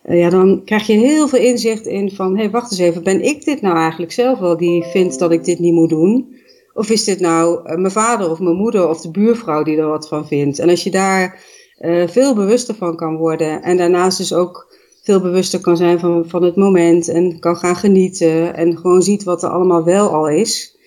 Ja, 0.07 0.29
dan 0.29 0.61
krijg 0.65 0.87
je 0.87 0.93
heel 0.93 1.27
veel 1.27 1.39
inzicht 1.39 1.85
in 1.85 2.11
van, 2.11 2.35
hé 2.35 2.41
hey, 2.41 2.51
wacht 2.51 2.71
eens 2.71 2.79
even. 2.79 3.03
Ben 3.03 3.23
ik 3.23 3.45
dit 3.45 3.61
nou 3.61 3.77
eigenlijk 3.77 4.11
zelf 4.11 4.39
wel 4.39 4.57
die 4.57 4.83
vindt 4.83 5.19
dat 5.19 5.31
ik 5.31 5.43
dit 5.43 5.59
niet 5.59 5.73
moet 5.73 5.89
doen? 5.89 6.35
Of 6.73 6.89
is 6.89 7.03
dit 7.03 7.19
nou 7.19 7.77
mijn 7.79 7.91
vader 7.91 8.29
of 8.31 8.39
mijn 8.39 8.55
moeder 8.55 8.89
of 8.89 9.01
de 9.01 9.11
buurvrouw 9.11 9.63
die 9.63 9.77
er 9.77 9.87
wat 9.87 10.07
van 10.07 10.27
vindt? 10.27 10.59
En 10.59 10.69
als 10.69 10.83
je 10.83 10.91
daar 10.91 11.39
uh, 11.81 12.07
veel 12.07 12.35
bewuster 12.35 12.75
van 12.75 12.95
kan 12.95 13.17
worden. 13.17 13.61
En 13.61 13.77
daarnaast 13.77 14.17
dus 14.17 14.33
ook 14.33 14.75
veel 15.03 15.21
bewuster 15.21 15.59
kan 15.59 15.77
zijn 15.77 15.99
van, 15.99 16.23
van 16.27 16.43
het 16.43 16.55
moment 16.55 17.07
en 17.07 17.39
kan 17.39 17.55
gaan 17.55 17.75
genieten 17.75 18.55
en 18.55 18.77
gewoon 18.77 19.01
ziet 19.01 19.23
wat 19.23 19.43
er 19.43 19.49
allemaal 19.49 19.83
wel 19.83 20.09
al 20.09 20.29
is. 20.29 20.77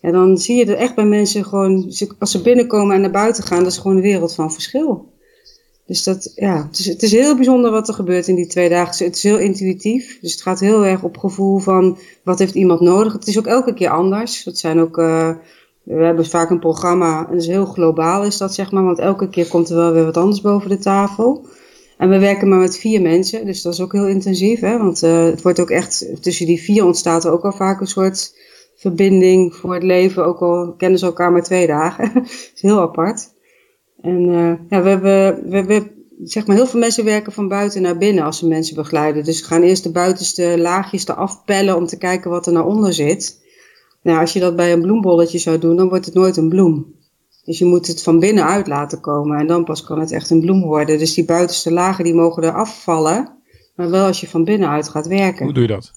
En 0.00 0.12
dan 0.12 0.38
zie 0.38 0.56
je 0.56 0.64
er 0.64 0.76
echt 0.76 0.94
bij 0.94 1.04
mensen 1.04 1.44
gewoon, 1.44 1.92
als 2.18 2.30
ze 2.30 2.42
binnenkomen 2.42 2.94
en 2.94 3.00
naar 3.00 3.10
buiten 3.10 3.44
gaan, 3.44 3.62
dat 3.62 3.72
is 3.72 3.78
gewoon 3.78 3.96
een 3.96 4.02
wereld 4.02 4.34
van 4.34 4.52
verschil. 4.52 5.12
Dus 5.86 6.02
dat, 6.02 6.32
ja, 6.34 6.66
het 6.66 6.78
is, 6.78 6.86
het 6.86 7.02
is 7.02 7.12
heel 7.12 7.34
bijzonder 7.34 7.70
wat 7.70 7.88
er 7.88 7.94
gebeurt 7.94 8.28
in 8.28 8.34
die 8.34 8.46
twee 8.46 8.68
dagen. 8.68 9.04
Het 9.04 9.16
is 9.16 9.22
heel 9.22 9.38
intuïtief, 9.38 10.18
dus 10.20 10.32
het 10.32 10.42
gaat 10.42 10.60
heel 10.60 10.84
erg 10.84 11.02
op 11.02 11.18
gevoel 11.18 11.58
van 11.58 11.98
wat 12.22 12.38
heeft 12.38 12.54
iemand 12.54 12.80
nodig. 12.80 13.12
Het 13.12 13.26
is 13.26 13.38
ook 13.38 13.46
elke 13.46 13.74
keer 13.74 13.88
anders. 13.88 14.44
Dat 14.44 14.58
zijn 14.58 14.80
ook 14.80 14.98
uh, 14.98 15.30
we 15.84 16.04
hebben 16.04 16.26
vaak 16.26 16.50
een 16.50 16.58
programma, 16.58 17.28
en 17.30 17.36
is 17.36 17.46
heel 17.46 17.64
globaal 17.64 18.24
is 18.24 18.38
dat 18.38 18.54
zeg 18.54 18.70
maar, 18.70 18.84
want 18.84 18.98
elke 18.98 19.28
keer 19.28 19.48
komt 19.48 19.70
er 19.70 19.76
wel 19.76 19.92
weer 19.92 20.04
wat 20.04 20.16
anders 20.16 20.40
boven 20.40 20.70
de 20.70 20.78
tafel. 20.78 21.46
En 21.98 22.08
we 22.08 22.18
werken 22.18 22.48
maar 22.48 22.58
met 22.58 22.78
vier 22.78 23.02
mensen, 23.02 23.46
dus 23.46 23.62
dat 23.62 23.72
is 23.72 23.80
ook 23.80 23.92
heel 23.92 24.06
intensief, 24.06 24.60
hè? 24.60 24.78
want 24.78 25.02
uh, 25.02 25.24
het 25.24 25.42
wordt 25.42 25.60
ook 25.60 25.70
echt, 25.70 26.22
tussen 26.22 26.46
die 26.46 26.60
vier 26.60 26.84
ontstaat 26.84 27.24
er 27.24 27.32
ook 27.32 27.44
al 27.44 27.52
vaak 27.52 27.80
een 27.80 27.86
soort 27.86 28.34
verbinding 28.76 29.54
voor 29.54 29.74
het 29.74 29.82
leven, 29.82 30.26
ook 30.26 30.40
al 30.40 30.74
kennen 30.76 30.98
ze 30.98 31.06
elkaar 31.06 31.32
maar 31.32 31.42
twee 31.42 31.66
dagen. 31.66 32.10
dat 32.14 32.50
is 32.54 32.62
heel 32.62 32.80
apart. 32.80 33.32
En 34.00 34.28
uh, 34.28 34.52
ja, 34.68 34.82
we 34.82 34.88
hebben, 34.88 35.48
we 35.50 35.56
hebben, 35.56 35.90
zeg 36.24 36.46
maar, 36.46 36.56
heel 36.56 36.66
veel 36.66 36.80
mensen 36.80 37.04
werken 37.04 37.32
van 37.32 37.48
buiten 37.48 37.82
naar 37.82 37.98
binnen 37.98 38.24
als 38.24 38.38
ze 38.38 38.46
mensen 38.46 38.74
begeleiden. 38.74 39.24
Dus 39.24 39.38
ze 39.38 39.44
gaan 39.44 39.62
eerst 39.62 39.82
de 39.82 39.92
buitenste 39.92 40.58
laagjes 40.58 41.08
eraf 41.08 41.42
om 41.76 41.86
te 41.86 41.98
kijken 41.98 42.30
wat 42.30 42.46
er 42.46 42.52
naar 42.52 42.66
onder 42.66 42.92
zit. 42.92 43.42
Nou, 44.04 44.20
als 44.20 44.32
je 44.32 44.40
dat 44.40 44.56
bij 44.56 44.72
een 44.72 44.82
bloembolletje 44.82 45.38
zou 45.38 45.58
doen, 45.58 45.76
dan 45.76 45.88
wordt 45.88 46.04
het 46.04 46.14
nooit 46.14 46.36
een 46.36 46.48
bloem. 46.48 46.94
Dus 47.44 47.58
je 47.58 47.64
moet 47.64 47.86
het 47.86 48.02
van 48.02 48.18
binnenuit 48.18 48.66
laten 48.66 49.00
komen 49.00 49.38
en 49.38 49.46
dan 49.46 49.64
pas 49.64 49.84
kan 49.84 50.00
het 50.00 50.12
echt 50.12 50.30
een 50.30 50.40
bloem 50.40 50.62
worden. 50.62 50.98
Dus 50.98 51.14
die 51.14 51.24
buitenste 51.24 51.72
lagen 51.72 52.04
die 52.04 52.14
mogen 52.14 52.42
er 52.42 52.54
afvallen. 52.54 53.38
maar 53.74 53.90
wel 53.90 54.06
als 54.06 54.20
je 54.20 54.28
van 54.28 54.44
binnenuit 54.44 54.88
gaat 54.88 55.06
werken. 55.06 55.44
Hoe 55.44 55.54
doe 55.54 55.62
je 55.62 55.68
dat? 55.68 55.92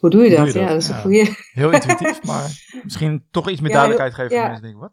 Hoe 0.00 0.10
doe 0.10 0.22
je 0.22 0.36
dat? 0.36 0.52
Ja, 0.52 0.68
dat 0.68 0.82
is 0.82 0.88
een 0.88 1.00
goede. 1.00 1.26
Heel 1.52 1.72
intuïtief, 1.80 2.22
maar 2.22 2.80
misschien 2.82 3.24
toch 3.30 3.50
iets 3.50 3.60
meer 3.60 3.70
duidelijkheid 3.70 4.14
geven 4.14 4.30
voor 4.30 4.46
mensen 4.46 4.62
denken, 4.62 4.80
wat? 4.80 4.92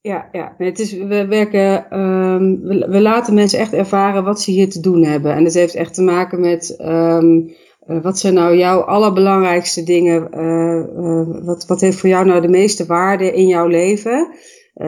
Ja, 0.00 0.28
ja. 0.32 0.54
Nee, 0.58 0.68
het 0.68 0.78
is, 0.78 0.92
we 0.92 1.26
werken, 1.26 1.98
um, 2.00 2.60
we, 2.60 2.86
we, 2.88 3.00
laten 3.00 3.34
mensen 3.34 3.58
echt 3.58 3.72
ervaren 3.72 4.24
wat 4.24 4.40
ze 4.40 4.50
hier 4.50 4.70
te 4.70 4.80
doen 4.80 5.04
hebben. 5.04 5.32
En 5.32 5.44
dat 5.44 5.54
heeft 5.54 5.74
echt 5.74 5.94
te 5.94 6.02
maken 6.02 6.40
met 6.40 6.76
um, 6.80 7.54
uh, 7.88 8.02
wat 8.02 8.18
zijn 8.18 8.34
nou 8.34 8.56
jouw 8.56 8.80
allerbelangrijkste 8.80 9.82
dingen? 9.82 10.28
Uh, 10.34 11.04
uh, 11.04 11.44
wat, 11.44 11.66
wat 11.66 11.80
heeft 11.80 11.98
voor 11.98 12.08
jou 12.08 12.26
nou 12.26 12.40
de 12.40 12.48
meeste 12.48 12.86
waarde 12.86 13.32
in 13.32 13.46
jouw 13.46 13.66
leven? 13.66 14.34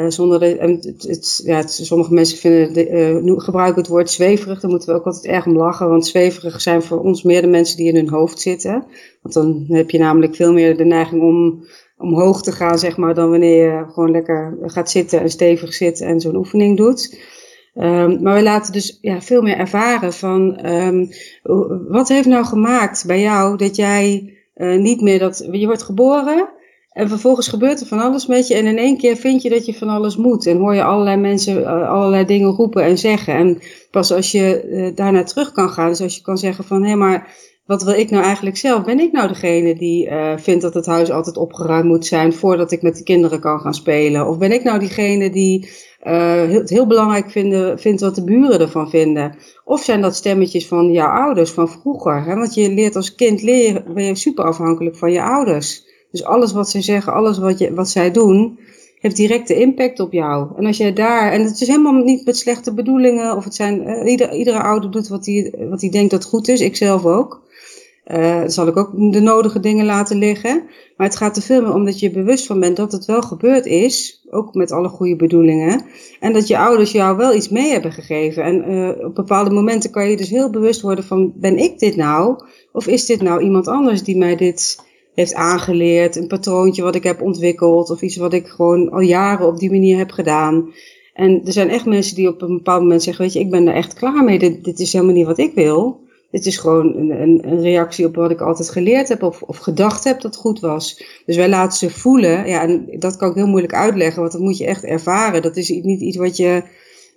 zonder 0.09 0.41
de, 0.41 0.57
het, 0.59 1.07
het, 1.09 1.43
ja, 1.45 1.67
sommige 1.67 2.15
mensen 2.15 2.39
vinden 2.39 2.73
de, 2.73 3.35
gebruiken 3.37 3.81
het 3.81 3.91
woord 3.91 4.11
zweverig. 4.11 4.61
Daar 4.61 4.71
moeten 4.71 4.89
we 4.89 4.95
ook 4.95 5.05
altijd 5.05 5.25
erg 5.25 5.47
om 5.47 5.57
lachen. 5.57 5.89
Want 5.89 6.07
zweverig 6.07 6.61
zijn 6.61 6.83
voor 6.83 7.01
ons 7.01 7.23
meer 7.23 7.41
de 7.41 7.47
mensen 7.47 7.77
die 7.77 7.89
in 7.89 7.95
hun 7.95 8.09
hoofd 8.09 8.41
zitten. 8.41 8.85
Want 9.23 9.35
dan 9.35 9.65
heb 9.69 9.91
je 9.91 9.99
namelijk 9.99 10.35
veel 10.35 10.53
meer 10.53 10.77
de 10.77 10.85
neiging 10.85 11.23
om 11.23 11.65
omhoog 11.99 12.43
te 12.43 12.53
gaan, 12.53 12.79
zeg 12.79 12.97
maar, 12.97 13.15
dan 13.15 13.31
wanneer 13.31 13.65
je 13.65 13.85
gewoon 13.93 14.11
lekker 14.11 14.59
gaat 14.63 14.91
zitten 14.91 15.21
en 15.21 15.31
stevig 15.31 15.75
zit 15.75 16.01
en 16.01 16.21
zo'n 16.21 16.37
oefening 16.37 16.77
doet. 16.77 17.19
Um, 17.81 18.23
maar 18.23 18.35
we 18.35 18.43
laten 18.43 18.73
dus 18.73 18.99
ja, 19.01 19.21
veel 19.21 19.43
meer 19.43 19.57
ervaren 19.57 20.13
van 20.13 20.67
um, 20.71 21.09
wat 21.89 22.09
heeft 22.09 22.27
nou 22.27 22.45
gemaakt 22.45 23.05
bij 23.07 23.21
jou 23.21 23.57
dat 23.57 23.77
jij 23.77 24.35
uh, 24.57 24.79
niet 24.79 25.01
meer 25.01 25.19
dat. 25.19 25.49
Je 25.51 25.67
wordt 25.67 25.83
geboren 25.83 26.49
en 26.89 27.09
vervolgens 27.09 27.49
gebeurt 27.49 27.81
er 27.81 27.87
van 27.87 28.01
alles 28.01 28.27
met 28.27 28.49
je 28.49 28.55
en 28.55 28.67
in 28.67 28.79
één 28.79 28.97
keer 28.97 29.17
vind 29.17 29.43
je 29.43 29.49
dat 29.51 29.67
je 29.67 29.75
van 29.75 29.89
alles 29.89 30.17
moet. 30.17 30.47
En 30.47 30.57
hoor 30.57 30.75
je 30.75 30.83
allerlei 30.83 31.17
mensen 31.17 31.61
uh, 31.61 31.89
allerlei 31.89 32.25
dingen 32.25 32.51
roepen 32.51 32.83
en 32.83 32.99
zeggen. 32.99 33.35
En 33.35 33.59
pas 33.91 34.13
als 34.13 34.33
je 34.33 34.69
uh, 34.71 34.97
daarna 34.97 35.23
terug 35.23 35.53
kan 35.53 35.71
gaan, 35.71 35.89
dus 35.89 36.01
als 36.01 36.17
je 36.17 36.23
kan 36.23 36.39
zeggen 36.39 36.65
van 36.65 36.85
hé, 36.85 36.95
maar 36.95 37.35
wat 37.69 37.83
wil 37.83 37.95
ik 37.95 38.11
nou 38.11 38.25
eigenlijk 38.25 38.57
zelf? 38.57 38.85
Ben 38.85 39.01
ik 39.01 39.13
nou 39.13 39.29
degene 39.29 39.75
die 39.75 40.09
uh, 40.09 40.37
vindt 40.37 40.63
dat 40.63 40.75
het 40.75 40.87
huis 40.87 41.11
altijd 41.11 41.37
opgeruimd 41.37 41.85
moet 41.85 42.07
zijn 42.07 42.33
voordat 42.33 42.73
ik 42.73 42.83
met 42.83 42.97
de 42.97 43.03
kinderen 43.03 43.41
kan 43.41 43.61
gaan 43.61 43.75
spelen? 43.75 44.29
Of 44.29 44.39
ben 44.39 44.53
ik 44.53 44.63
nou 44.63 44.79
diegene 44.79 45.31
die 45.31 45.69
uh, 46.07 46.51
het 46.51 46.71
heel 46.71 46.87
belangrijk 46.87 47.31
vinden, 47.31 47.79
vindt 47.79 48.01
wat 48.01 48.15
de 48.15 48.25
buren 48.25 48.61
ervan 48.61 48.91
vinden? 48.91 49.37
Of 49.65 49.83
zijn 49.83 50.01
dat 50.01 50.17
stemmetjes 50.17 50.67
van 50.67 50.93
jouw 50.93 51.09
ouders 51.09 51.51
van 51.51 51.69
vroeger? 51.69 52.25
Hè? 52.25 52.35
Want 52.35 52.55
je 52.55 52.73
leert 52.73 52.97
als 52.97 53.15
kind 53.15 53.43
leren, 53.43 53.95
ben 53.95 54.05
je 54.05 54.15
super 54.15 54.45
afhankelijk 54.45 54.97
van 54.97 55.13
je 55.13 55.23
ouders. 55.23 55.87
Dus 56.11 56.25
alles 56.25 56.53
wat 56.53 56.71
ze 56.71 56.81
zeggen, 56.81 57.13
alles 57.13 57.39
wat, 57.39 57.59
je, 57.59 57.75
wat 57.75 57.89
zij 57.89 58.11
doen, 58.11 58.59
heeft 58.99 59.17
directe 59.17 59.55
impact 59.55 60.01
op 60.01 60.13
jou. 60.13 60.49
En 60.57 60.67
als 60.67 60.77
jij 60.77 60.93
daar, 60.93 61.33
en 61.33 61.43
het 61.43 61.61
is 61.61 61.69
helemaal 61.69 61.93
niet 61.93 62.25
met 62.25 62.37
slechte 62.37 62.75
bedoelingen, 62.75 63.37
of 63.37 63.45
het 63.45 63.55
zijn, 63.55 63.89
uh, 63.89 64.11
ieder, 64.11 64.33
iedere 64.33 64.63
ouder 64.63 64.91
doet 64.91 65.09
wat 65.09 65.27
hij 65.27 65.55
wat 65.71 65.81
denkt 65.81 66.11
dat 66.11 66.25
goed 66.25 66.49
is, 66.49 66.61
ik 66.61 66.77
zelf 66.77 67.05
ook. 67.05 67.47
Uh, 68.15 68.43
zal 68.47 68.67
ik 68.67 68.77
ook 68.77 69.13
de 69.13 69.21
nodige 69.21 69.61
dingen 69.61 69.87
laten 69.87 70.19
liggen. 70.19 70.63
Maar 70.97 71.07
het 71.07 71.17
gaat 71.17 71.37
er 71.37 71.43
veel 71.43 71.63
meer 71.63 71.75
om 71.75 71.85
dat 71.85 72.01
je 72.01 72.11
bewust 72.11 72.47
van 72.47 72.61
bent 72.61 72.77
dat 72.77 72.93
het 72.93 73.05
wel 73.05 73.23
gebeurd 73.23 73.67
is. 73.67 74.27
Ook 74.31 74.55
met 74.55 74.73
alle 74.73 74.89
goede 74.89 75.17
bedoelingen. 75.17 75.85
En 76.21 76.33
dat 76.33 76.47
je 76.47 76.59
ouders 76.59 76.93
jou 76.93 77.17
wel 77.17 77.35
iets 77.35 77.49
mee 77.49 77.71
hebben 77.71 77.93
gegeven. 77.93 78.43
En 78.43 78.71
uh, 78.71 79.07
op 79.07 79.15
bepaalde 79.15 79.51
momenten 79.51 79.91
kan 79.91 80.11
je 80.11 80.17
dus 80.17 80.31
heel 80.31 80.51
bewust 80.51 80.81
worden 80.81 81.05
van: 81.05 81.33
ben 81.37 81.59
ik 81.59 81.79
dit 81.79 81.97
nou? 81.97 82.45
Of 82.73 82.87
is 82.87 83.07
dit 83.07 83.23
nou 83.23 83.43
iemand 83.43 83.67
anders 83.67 84.03
die 84.03 84.17
mij 84.17 84.37
dit 84.37 84.85
heeft 85.15 85.35
aangeleerd? 85.35 86.17
Een 86.17 86.27
patroontje 86.27 86.83
wat 86.83 86.95
ik 86.95 87.05
heb 87.05 87.23
ontwikkeld. 87.23 87.91
Of 87.91 88.03
iets 88.03 88.17
wat 88.17 88.33
ik 88.33 88.47
gewoon 88.47 88.91
al 88.91 89.01
jaren 89.01 89.47
op 89.47 89.59
die 89.59 89.71
manier 89.71 89.99
heb 89.99 90.11
gedaan. 90.11 90.73
En 91.15 91.41
er 91.45 91.53
zijn 91.53 91.71
echt 91.71 91.87
mensen 91.87 92.17
die 92.17 92.29
op 92.29 92.43
een 92.43 92.57
bepaald 92.57 92.83
moment 92.83 93.03
zeggen: 93.03 93.25
Weet 93.25 93.33
je, 93.33 93.41
ik 93.41 93.51
ben 93.51 93.67
er 93.67 93.75
echt 93.75 93.95
klaar 93.95 94.25
mee. 94.25 94.61
Dit 94.63 94.81
is 94.81 94.93
helemaal 94.93 95.15
niet 95.15 95.27
wat 95.27 95.39
ik 95.39 95.55
wil. 95.55 96.07
Dit 96.31 96.47
is 96.47 96.57
gewoon 96.57 96.97
een, 96.97 97.11
een, 97.11 97.49
een, 97.49 97.61
reactie 97.61 98.07
op 98.07 98.15
wat 98.15 98.31
ik 98.31 98.41
altijd 98.41 98.71
geleerd 98.71 99.09
heb 99.09 99.23
of, 99.23 99.43
of 99.43 99.57
gedacht 99.57 100.05
heb 100.05 100.21
dat 100.21 100.37
goed 100.37 100.61
was. 100.61 101.05
Dus 101.27 101.37
wij 101.37 101.49
laten 101.49 101.79
ze 101.79 101.91
voelen. 101.91 102.49
Ja, 102.49 102.63
en 102.63 102.87
dat 102.99 103.17
kan 103.17 103.29
ik 103.29 103.35
heel 103.35 103.47
moeilijk 103.47 103.75
uitleggen, 103.75 104.21
want 104.21 104.33
dat 104.33 104.41
moet 104.41 104.59
je 104.59 104.67
echt 104.67 104.85
ervaren. 104.85 105.43
Dat 105.43 105.57
is 105.57 105.69
niet 105.69 106.01
iets 106.01 106.17
wat 106.17 106.37
je 106.37 106.63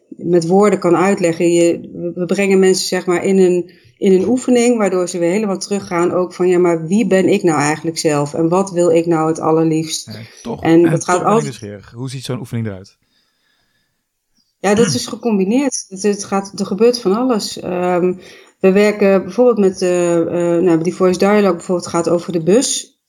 met 0.08 0.48
woorden 0.48 0.80
kan 0.80 0.96
uitleggen. 0.96 1.52
Je, 1.52 1.80
we 2.16 2.26
brengen 2.26 2.60
mensen 2.60 2.88
zeg 2.88 3.06
maar 3.06 3.24
in 3.24 3.38
een, 3.38 3.72
in 3.98 4.14
een 4.14 4.28
oefening, 4.28 4.78
waardoor 4.78 5.10
ze 5.10 5.20
weer 5.20 5.32
helemaal 5.32 5.58
teruggaan 5.58 6.12
ook 6.12 6.34
van 6.34 6.48
ja, 6.48 6.58
maar 6.58 6.88
wie 6.88 7.08
ben 7.08 7.28
ik 7.28 7.44
nou 7.44 7.60
eigenlijk 7.60 7.98
zelf? 7.98 8.34
En 8.34 8.50
wat 8.50 8.72
wil 8.72 8.90
ik 8.90 9.06
nou 9.06 9.28
het 9.28 9.40
allerliefst? 9.40 10.06
Ja, 10.06 10.20
toch, 10.42 10.64
en 10.64 10.90
dat 10.90 11.04
gaat 11.04 11.24
altijd. 11.24 11.84
Hoe 11.94 12.10
ziet 12.10 12.24
zo'n 12.24 12.40
oefening 12.40 12.68
eruit? 12.68 12.98
Ja, 14.60 14.76
dat 14.76 14.94
is 14.94 15.08
gecombineerd. 15.08 15.86
Het, 15.90 16.04
het, 16.04 16.24
gaat, 16.24 16.60
er 16.60 16.66
gebeurt 16.66 17.00
van 17.00 17.16
alles. 17.16 17.64
Um, 17.64 18.20
we 18.62 18.72
werken 18.72 19.24
bijvoorbeeld 19.24 19.58
met 19.58 19.82
uh, 19.82 20.18
uh, 20.18 20.26
nou, 20.58 20.84
die 20.84 20.96
voice 20.96 21.20
dialogue 21.20 21.56
bijvoorbeeld 21.56 21.88
gaat 21.88 22.10
over 22.10 22.32
de 22.32 22.44
bus. 22.44 23.00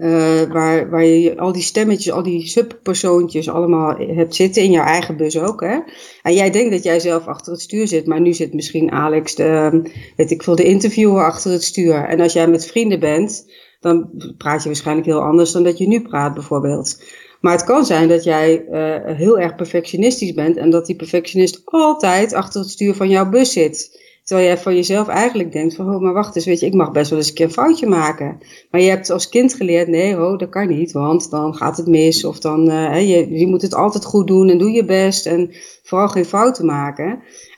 Uh, 0.00 0.42
waar, 0.42 0.90
waar 0.90 1.04
je 1.04 1.38
al 1.38 1.52
die 1.52 1.62
stemmetjes, 1.62 2.12
al 2.12 2.22
die 2.22 2.46
subpersoontjes 2.46 3.48
allemaal 3.48 3.96
hebt 3.96 4.34
zitten 4.34 4.62
in 4.62 4.70
jouw 4.70 4.84
eigen 4.84 5.16
bus 5.16 5.38
ook. 5.38 5.60
Hè? 5.60 5.78
En 6.22 6.34
jij 6.34 6.50
denkt 6.50 6.72
dat 6.72 6.82
jij 6.82 7.00
zelf 7.00 7.26
achter 7.26 7.52
het 7.52 7.60
stuur 7.60 7.88
zit, 7.88 8.06
maar 8.06 8.20
nu 8.20 8.32
zit 8.32 8.54
misschien 8.54 8.92
Alex, 8.92 9.34
de, 9.34 9.82
weet 10.16 10.30
ik 10.30 10.42
veel, 10.42 10.56
de 10.56 10.64
interviewer 10.64 11.24
achter 11.24 11.50
het 11.50 11.64
stuur. 11.64 11.94
En 11.94 12.20
als 12.20 12.32
jij 12.32 12.48
met 12.48 12.66
vrienden 12.66 13.00
bent, 13.00 13.52
dan 13.80 14.10
praat 14.38 14.62
je 14.62 14.68
waarschijnlijk 14.68 15.06
heel 15.06 15.22
anders 15.22 15.52
dan 15.52 15.62
dat 15.62 15.78
je 15.78 15.86
nu 15.86 16.02
praat 16.02 16.34
bijvoorbeeld. 16.34 17.02
Maar 17.40 17.52
het 17.52 17.64
kan 17.64 17.86
zijn 17.86 18.08
dat 18.08 18.24
jij 18.24 18.64
heel 19.04 19.38
erg 19.38 19.54
perfectionistisch 19.54 20.34
bent 20.34 20.56
en 20.56 20.70
dat 20.70 20.86
die 20.86 20.96
perfectionist 20.96 21.60
altijd 21.64 22.32
achter 22.32 22.60
het 22.60 22.70
stuur 22.70 22.94
van 22.94 23.08
jouw 23.08 23.28
bus 23.28 23.52
zit. 23.52 24.02
Terwijl 24.24 24.48
jij 24.48 24.58
van 24.58 24.74
jezelf 24.74 25.08
eigenlijk 25.08 25.52
denkt 25.52 25.74
van, 25.74 25.94
oh, 25.94 26.00
maar 26.00 26.12
wacht 26.12 26.36
eens, 26.36 26.44
weet 26.44 26.60
je, 26.60 26.66
ik 26.66 26.74
mag 26.74 26.92
best 26.92 27.10
wel 27.10 27.18
eens 27.18 27.28
een 27.28 27.34
keer 27.34 27.44
een 27.44 27.52
foutje 27.52 27.86
maken. 27.86 28.38
Maar 28.70 28.80
je 28.80 28.88
hebt 28.88 29.10
als 29.10 29.28
kind 29.28 29.54
geleerd, 29.54 29.88
nee, 29.88 30.20
oh, 30.20 30.38
dat 30.38 30.48
kan 30.48 30.68
niet, 30.68 30.92
want 30.92 31.30
dan 31.30 31.54
gaat 31.54 31.76
het 31.76 31.86
mis. 31.86 32.24
Of 32.24 32.38
dan, 32.38 32.70
uh, 32.70 33.08
je, 33.08 33.38
je 33.38 33.46
moet 33.46 33.62
het 33.62 33.74
altijd 33.74 34.04
goed 34.04 34.26
doen 34.26 34.48
en 34.48 34.58
doe 34.58 34.70
je 34.70 34.84
best 34.84 35.26
en 35.26 35.50
vooral 35.82 36.08
geen 36.08 36.24
fouten 36.24 36.66
maken. 36.66 37.06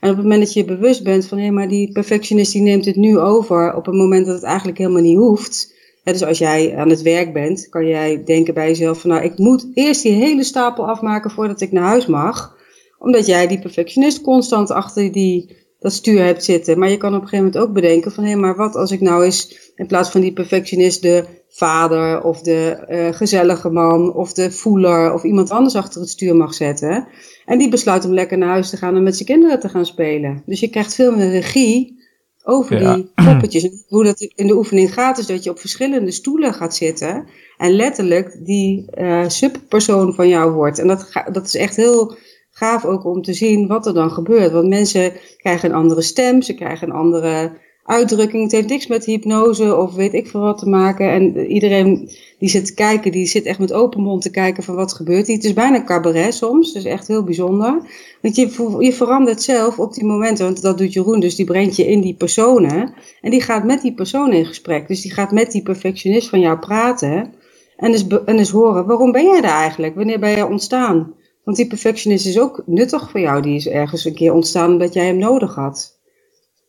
En 0.01 0.11
op 0.11 0.17
het 0.17 0.25
moment 0.25 0.41
dat 0.41 0.53
je 0.53 0.65
bewust 0.65 1.03
bent 1.03 1.27
van, 1.27 1.39
hé, 1.39 1.51
maar 1.51 1.69
die 1.69 1.93
perfectionist 1.93 2.53
die 2.53 2.63
neemt 2.63 2.85
het 2.85 2.97
nu 2.97 3.19
over 3.19 3.75
op 3.75 3.87
het 3.87 3.95
moment 3.95 4.27
dat 4.27 4.35
het 4.35 4.45
eigenlijk 4.45 4.79
helemaal 4.79 5.03
niet 5.03 5.19
hoeft. 5.19 5.75
dus 6.05 6.25
als 6.25 6.39
jij 6.39 6.77
aan 6.77 6.91
het 6.91 7.03
werk 7.03 7.33
bent, 7.33 7.69
kan 7.69 7.87
jij 7.87 8.25
denken 8.25 8.55
bij 8.55 8.69
jezelf 8.69 9.01
van, 9.01 9.11
nou, 9.11 9.23
ik 9.23 9.39
moet 9.39 9.67
eerst 9.75 10.03
die 10.03 10.13
hele 10.13 10.45
stapel 10.45 10.89
afmaken 10.89 11.31
voordat 11.31 11.61
ik 11.61 11.73
naar 11.73 11.85
huis 11.85 12.07
mag. 12.07 12.57
Omdat 12.99 13.27
jij 13.27 13.47
die 13.47 13.59
perfectionist 13.59 14.21
constant 14.21 14.71
achter 14.71 15.13
die 15.13 15.65
dat 15.87 15.95
stuur 15.95 16.25
hebt 16.25 16.45
zitten. 16.45 16.79
Maar 16.79 16.91
je 16.91 16.97
kan 16.97 17.15
op 17.15 17.23
een 17.23 17.29
gegeven 17.29 17.45
moment 17.45 17.63
ook 17.63 17.73
bedenken 17.73 18.13
van 18.13 18.25
hé, 18.25 18.31
hey, 18.31 18.39
maar 18.39 18.57
wat 18.57 18.75
als 18.77 18.91
ik 18.91 19.01
nou 19.01 19.25
eens 19.25 19.71
in 19.75 19.87
plaats 19.87 20.11
van 20.11 20.21
die 20.21 20.33
perfectionist 20.33 21.03
de 21.03 21.25
vader 21.49 22.23
of 22.23 22.41
de 22.41 22.87
uh, 22.89 23.17
gezellige 23.17 23.71
man 23.71 24.15
of 24.15 24.33
de 24.33 24.51
voeler 24.51 25.13
of 25.13 25.23
iemand 25.23 25.51
anders 25.51 25.75
achter 25.75 26.01
het 26.01 26.11
stuur 26.11 26.37
mag 26.37 26.55
zetten. 26.55 27.09
En 27.45 27.59
die 27.59 27.69
besluit 27.69 28.05
om 28.05 28.13
lekker 28.13 28.39
naar 28.39 28.49
huis 28.49 28.71
te 28.71 28.77
gaan 28.77 28.97
en 28.97 29.03
met 29.03 29.17
zijn 29.17 29.29
kinderen 29.29 29.61
te 29.61 29.69
gaan 29.69 29.87
spelen. 29.87 30.43
Dus 30.47 30.61
je 30.61 30.69
krijgt 30.69 30.95
veel 30.95 31.17
meer 31.17 31.31
regie 31.31 32.05
over 32.43 32.79
die 32.79 33.11
poppetjes. 33.15 33.85
Hoe 33.89 34.05
dat 34.05 34.21
in 34.21 34.47
de 34.47 34.57
oefening 34.57 34.93
gaat, 34.93 35.19
is 35.19 35.27
dat 35.27 35.45
je 35.45 35.51
op 35.51 35.59
verschillende 35.59 36.11
stoelen 36.11 36.55
gaat 36.55 36.75
zitten. 36.75 37.27
En 37.57 37.71
letterlijk 37.71 38.41
die 38.45 38.87
uh, 38.99 39.29
subpersoon 39.29 40.15
van 40.15 40.29
jou 40.29 40.53
wordt. 40.53 40.79
En 40.79 40.87
dat, 40.87 41.13
dat 41.33 41.47
is 41.47 41.55
echt 41.55 41.77
heel 41.77 42.17
gaaf 42.57 42.85
ook 42.85 43.05
om 43.05 43.23
te 43.23 43.33
zien 43.33 43.67
wat 43.67 43.87
er 43.87 43.95
dan 43.95 44.11
gebeurt. 44.11 44.53
Want 44.53 44.69
mensen 44.69 45.13
krijgen 45.37 45.69
een 45.69 45.77
andere 45.77 46.03
stem, 46.03 46.43
ze 46.43 46.55
krijgen 46.55 46.89
een 46.89 46.95
andere 46.95 47.53
uitdrukking. 47.85 48.43
Het 48.43 48.53
heeft 48.53 48.69
niks 48.69 48.87
met 48.87 49.05
hypnose 49.05 49.77
of 49.77 49.95
weet 49.95 50.15
ik 50.15 50.27
veel 50.27 50.41
wat 50.41 50.59
te 50.59 50.69
maken. 50.69 51.11
En 51.11 51.39
iedereen 51.39 52.11
die 52.39 52.49
zit 52.49 52.67
te 52.67 52.75
kijken, 52.75 53.13
die 53.13 53.27
zit 53.27 53.45
echt 53.45 53.59
met 53.59 53.73
open 53.73 54.01
mond 54.01 54.23
te 54.23 54.31
kijken 54.31 54.63
van 54.63 54.75
wat 54.75 54.93
gebeurt 54.93 55.27
hier. 55.27 55.37
Het 55.37 55.45
is 55.45 55.53
bijna 55.53 55.85
cabaret 55.85 56.35
soms, 56.35 56.73
is 56.73 56.85
echt 56.85 57.09
heel 57.09 57.25
bijzonder. 57.25 57.83
Want 58.23 58.37
je, 58.37 58.77
je 58.79 58.93
verandert 58.93 59.43
zelf 59.43 59.79
op 59.79 59.95
die 59.95 60.05
momenten, 60.05 60.45
want 60.45 60.63
dat 60.63 60.79
doet 60.79 60.93
Jeroen, 60.93 61.21
dus 61.21 61.35
die 61.35 61.47
brengt 61.47 61.77
je 61.77 61.87
in 61.87 62.01
die 62.01 62.15
personen. 62.15 62.95
En 63.21 63.31
die 63.31 63.43
gaat 63.43 63.65
met 63.65 63.83
die 63.83 63.95
persoon 63.95 64.33
in 64.33 64.47
gesprek. 64.47 64.89
Dus 64.89 65.01
die 65.01 65.13
gaat 65.13 65.33
met 65.33 65.53
die 65.53 65.63
perfectionist 65.63 66.29
van 66.29 66.41
jou 66.41 66.59
praten. 66.59 67.33
En 67.77 67.93
dus, 67.93 68.07
en 68.25 68.37
dus 68.37 68.51
horen, 68.51 68.87
waarom 68.87 69.13
ben 69.13 69.25
jij 69.25 69.41
daar 69.41 69.61
eigenlijk? 69.61 69.95
Wanneer 69.95 70.19
ben 70.19 70.31
je 70.31 70.47
ontstaan? 70.47 71.15
Want 71.47 71.59
die 71.59 71.67
perfectionist 71.67 72.27
is 72.27 72.39
ook 72.39 72.63
nuttig 72.67 73.11
voor 73.11 73.21
jou. 73.21 73.43
Die 73.43 73.55
is 73.55 73.69
ergens 73.69 74.05
een 74.05 74.15
keer 74.15 74.33
ontstaan 74.33 74.73
omdat 74.73 74.93
jij 74.93 75.07
hem 75.07 75.19
nodig 75.19 75.55
had. 75.55 76.01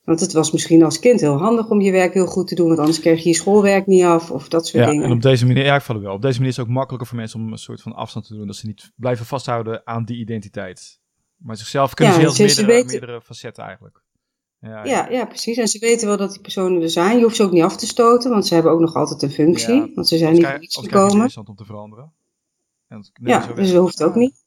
Want 0.04 0.20
het 0.20 0.34
was 0.34 0.52
misschien 0.52 0.84
als 0.84 1.00
kind 1.00 1.20
heel 1.20 1.38
handig 1.38 1.70
om 1.70 1.82
je 1.82 1.92
werk 1.92 2.14
heel 2.14 2.26
goed 2.26 2.48
te 2.48 2.56
doen, 2.56 2.68
want 2.68 2.80
anders 2.80 3.00
kreeg 3.00 3.24
je 3.24 3.30
je 3.30 3.36
schoolwerk 3.36 3.86
niet 3.86 4.04
af 4.04 4.32
of 4.32 4.48
dat 4.48 4.68
soort 4.68 4.84
ja, 4.84 4.90
dingen. 4.90 5.06
En 5.06 5.12
op 5.12 5.22
deze 5.22 5.46
manier, 5.46 5.66
ja, 5.66 5.76
ik 5.76 5.82
val 5.82 6.02
wel. 6.02 6.14
Op 6.14 6.22
deze 6.22 6.36
manier 6.36 6.52
is 6.52 6.58
het 6.58 6.66
ook 6.66 6.72
makkelijker 6.72 7.08
voor 7.08 7.18
mensen 7.18 7.40
om 7.40 7.52
een 7.52 7.58
soort 7.58 7.82
van 7.82 7.94
afstand 7.94 8.28
te 8.28 8.36
doen, 8.36 8.48
dat 8.48 8.56
ze 8.56 8.66
niet 8.66 8.92
blijven 8.96 9.26
vasthouden 9.26 9.82
aan 9.86 10.06
die 10.06 10.18
identiteit. 10.18 11.00
Maar 11.38 11.58
zichzelf 11.58 11.94
kunnen 11.94 12.20
ja, 12.20 12.30
ze 12.30 12.44
heel 12.44 12.66
meerdere, 12.66 12.86
meerdere 12.86 13.22
facetten 13.22 13.64
eigenlijk. 13.64 14.04
Ja, 14.60 14.86
ja, 14.86 15.10
ja. 15.10 15.26
precies. 15.26 15.58
En 15.58 15.68
ze 15.68 15.80
weten 15.80 16.08
wel 16.08 16.18
dat 16.18 16.32
die 16.32 16.42
personen 16.42 16.82
er 16.82 16.90
zijn. 16.90 17.18
Je 17.18 17.24
hoeft 17.24 17.36
ze 17.36 17.44
ook 17.44 17.52
niet 17.52 17.64
af 17.64 17.78
te 17.78 17.88
stoten, 17.88 18.32
want 18.32 18.48
ze 18.48 18.54
hebben 18.54 18.72
ook 18.72 18.80
nog 18.80 18.94
altijd 18.94 19.22
een 19.22 19.32
functie. 19.32 19.92
want 19.96 20.08
ze 20.08 20.18
zijn 20.18 20.34
niet 20.34 20.46
voor 20.46 20.62
iets 20.62 20.76
gekomen. 20.76 21.02
Het 21.02 21.08
is 21.08 21.14
interessant 21.14 21.50
om 21.50 21.56
te 21.56 21.66
veranderen. 21.66 22.12
En 22.88 23.12
ja, 23.14 23.54
dus 23.54 23.72
dat 23.72 23.82
hoeft 23.82 24.04
ook 24.04 24.16
niet. 24.16 24.46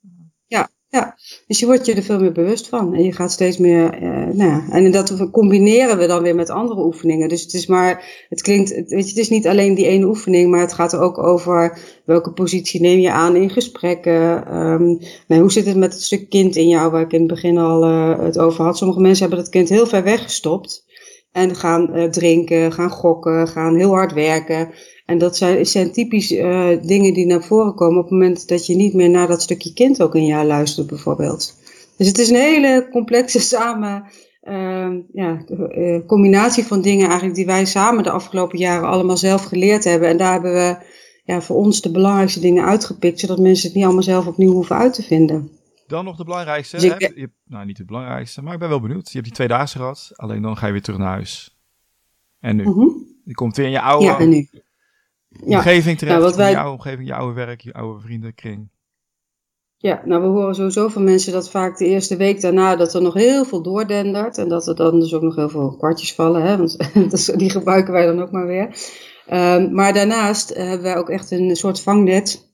Ja, 0.50 0.70
Ja, 0.88 1.16
dus 1.46 1.58
je 1.58 1.66
wordt 1.66 1.86
je 1.86 1.94
er 1.94 2.02
veel 2.02 2.20
meer 2.20 2.32
bewust 2.32 2.68
van. 2.68 2.94
En 2.94 3.04
je 3.04 3.12
gaat 3.12 3.32
steeds 3.32 3.58
meer, 3.58 4.02
uh, 4.02 4.34
nou 4.34 4.50
ja, 4.50 4.64
en 4.70 4.90
dat 4.90 5.30
combineren 5.30 5.98
we 5.98 6.06
dan 6.06 6.22
weer 6.22 6.34
met 6.34 6.50
andere 6.50 6.84
oefeningen. 6.84 7.28
Dus 7.28 7.42
het 7.42 7.54
is 7.54 7.66
maar, 7.66 8.24
het 8.28 8.42
klinkt, 8.42 8.70
weet 8.70 8.88
je, 8.88 8.96
het 8.96 9.16
is 9.16 9.28
niet 9.28 9.46
alleen 9.46 9.74
die 9.74 9.86
ene 9.86 10.06
oefening, 10.06 10.50
maar 10.50 10.60
het 10.60 10.72
gaat 10.72 10.92
er 10.92 11.00
ook 11.00 11.18
over 11.18 11.78
welke 12.04 12.32
positie 12.32 12.80
neem 12.80 12.98
je 12.98 13.10
aan 13.10 13.36
in 13.36 13.50
gesprekken. 13.50 14.54
Um, 14.56 14.98
nou, 15.26 15.40
hoe 15.40 15.52
zit 15.52 15.66
het 15.66 15.76
met 15.76 15.92
het 15.92 16.02
stuk 16.02 16.28
kind 16.28 16.56
in 16.56 16.68
jou, 16.68 16.90
waar 16.90 17.02
ik 17.02 17.12
in 17.12 17.18
het 17.18 17.28
begin 17.28 17.58
al 17.58 17.84
uh, 17.84 18.18
het 18.18 18.38
over 18.38 18.64
had. 18.64 18.78
Sommige 18.78 19.00
mensen 19.00 19.26
hebben 19.26 19.44
dat 19.44 19.52
kind 19.52 19.68
heel 19.68 19.86
ver 19.86 20.02
weggestopt. 20.02 20.84
En 21.32 21.56
gaan 21.56 21.96
uh, 21.96 22.04
drinken, 22.04 22.72
gaan 22.72 22.90
gokken, 22.90 23.48
gaan 23.48 23.76
heel 23.76 23.90
hard 23.90 24.12
werken. 24.12 24.70
En 25.06 25.18
dat 25.18 25.36
zijn, 25.36 25.66
zijn 25.66 25.92
typisch 25.92 26.32
uh, 26.32 26.68
dingen 26.82 27.14
die 27.14 27.26
naar 27.26 27.42
voren 27.42 27.74
komen 27.74 27.98
op 27.98 28.02
het 28.02 28.12
moment 28.12 28.48
dat 28.48 28.66
je 28.66 28.76
niet 28.76 28.94
meer 28.94 29.10
naar 29.10 29.26
dat 29.26 29.42
stukje 29.42 29.72
kind 29.72 30.02
ook 30.02 30.14
in 30.14 30.26
jou 30.26 30.46
luistert, 30.46 30.86
bijvoorbeeld. 30.86 31.54
Dus 31.96 32.06
het 32.06 32.18
is 32.18 32.28
een 32.28 32.36
hele 32.36 32.88
complexe 32.90 33.40
samen, 33.54 34.04
uh, 34.42 34.88
ja, 35.12 35.44
uh, 35.48 36.06
combinatie 36.06 36.64
van 36.64 36.80
dingen 36.80 37.06
eigenlijk 37.06 37.34
die 37.34 37.46
wij 37.46 37.64
samen 37.64 38.02
de 38.02 38.10
afgelopen 38.10 38.58
jaren 38.58 38.88
allemaal 38.88 39.16
zelf 39.16 39.44
geleerd 39.44 39.84
hebben. 39.84 40.08
En 40.08 40.16
daar 40.16 40.32
hebben 40.32 40.52
we 40.52 40.76
ja, 41.24 41.40
voor 41.40 41.56
ons 41.56 41.80
de 41.80 41.90
belangrijkste 41.90 42.40
dingen 42.40 42.64
uitgepikt, 42.64 43.20
zodat 43.20 43.38
mensen 43.38 43.66
het 43.66 43.74
niet 43.74 43.84
allemaal 43.84 44.02
zelf 44.02 44.26
opnieuw 44.26 44.52
hoeven 44.52 44.76
uit 44.76 44.94
te 44.94 45.02
vinden. 45.02 45.59
Dan 45.90 46.04
nog 46.04 46.16
de 46.16 46.24
belangrijkste. 46.24 46.76
Dus 46.76 46.84
ik, 46.84 47.00
je, 47.00 47.30
nou, 47.44 47.66
niet 47.66 47.78
het 47.78 47.86
belangrijkste, 47.86 48.42
maar 48.42 48.52
ik 48.52 48.58
ben 48.58 48.68
wel 48.68 48.80
benieuwd. 48.80 49.06
Je 49.06 49.12
hebt 49.12 49.24
die 49.24 49.34
twee 49.34 49.48
dagen 49.48 49.68
gehad, 49.68 50.10
alleen 50.14 50.42
dan 50.42 50.56
ga 50.56 50.66
je 50.66 50.72
weer 50.72 50.82
terug 50.82 50.98
naar 50.98 51.08
huis. 51.08 51.58
En 52.40 52.56
nu? 52.56 52.64
Mhm. 52.64 52.88
Je 53.24 53.34
komt 53.34 53.56
weer 53.56 53.66
in 53.66 53.72
je 53.72 53.80
oude... 53.80 54.04
Ja, 54.04 54.18
en 54.18 54.28
nu? 54.28 54.48
omgeving 55.40 55.98
terecht, 55.98 56.16
nou, 56.16 56.28
wat 56.28 56.36
wij... 56.36 56.52
jouw 56.52 56.72
omgeving, 56.72 57.08
je 57.08 57.14
oude 57.14 57.34
werk, 57.34 57.60
je 57.60 57.72
oude 57.72 58.00
vriendenkring. 58.00 58.68
Ja, 59.76 60.02
nou 60.04 60.22
we 60.22 60.28
horen 60.28 60.54
sowieso 60.54 60.88
van 60.88 61.04
mensen 61.04 61.32
dat 61.32 61.50
vaak 61.50 61.78
de 61.78 61.86
eerste 61.86 62.16
week 62.16 62.40
daarna 62.40 62.76
dat 62.76 62.94
er 62.94 63.02
nog 63.02 63.14
heel 63.14 63.44
veel 63.44 63.62
doordendert. 63.62 64.38
En 64.38 64.48
dat 64.48 64.66
er 64.66 64.76
dan 64.76 65.00
dus 65.00 65.14
ook 65.14 65.22
nog 65.22 65.36
heel 65.36 65.48
veel 65.48 65.76
kwartjes 65.76 66.14
vallen, 66.14 66.42
hè, 66.42 66.56
want 66.56 66.78
die 67.38 67.50
gebruiken 67.50 67.92
wij 67.92 68.06
dan 68.06 68.22
ook 68.22 68.30
maar 68.30 68.46
weer. 68.46 68.66
Um, 69.32 69.74
maar 69.74 69.92
daarnaast 69.92 70.54
hebben 70.54 70.82
wij 70.82 70.96
ook 70.96 71.08
echt 71.08 71.30
een 71.30 71.56
soort 71.56 71.80
vangnet 71.80 72.49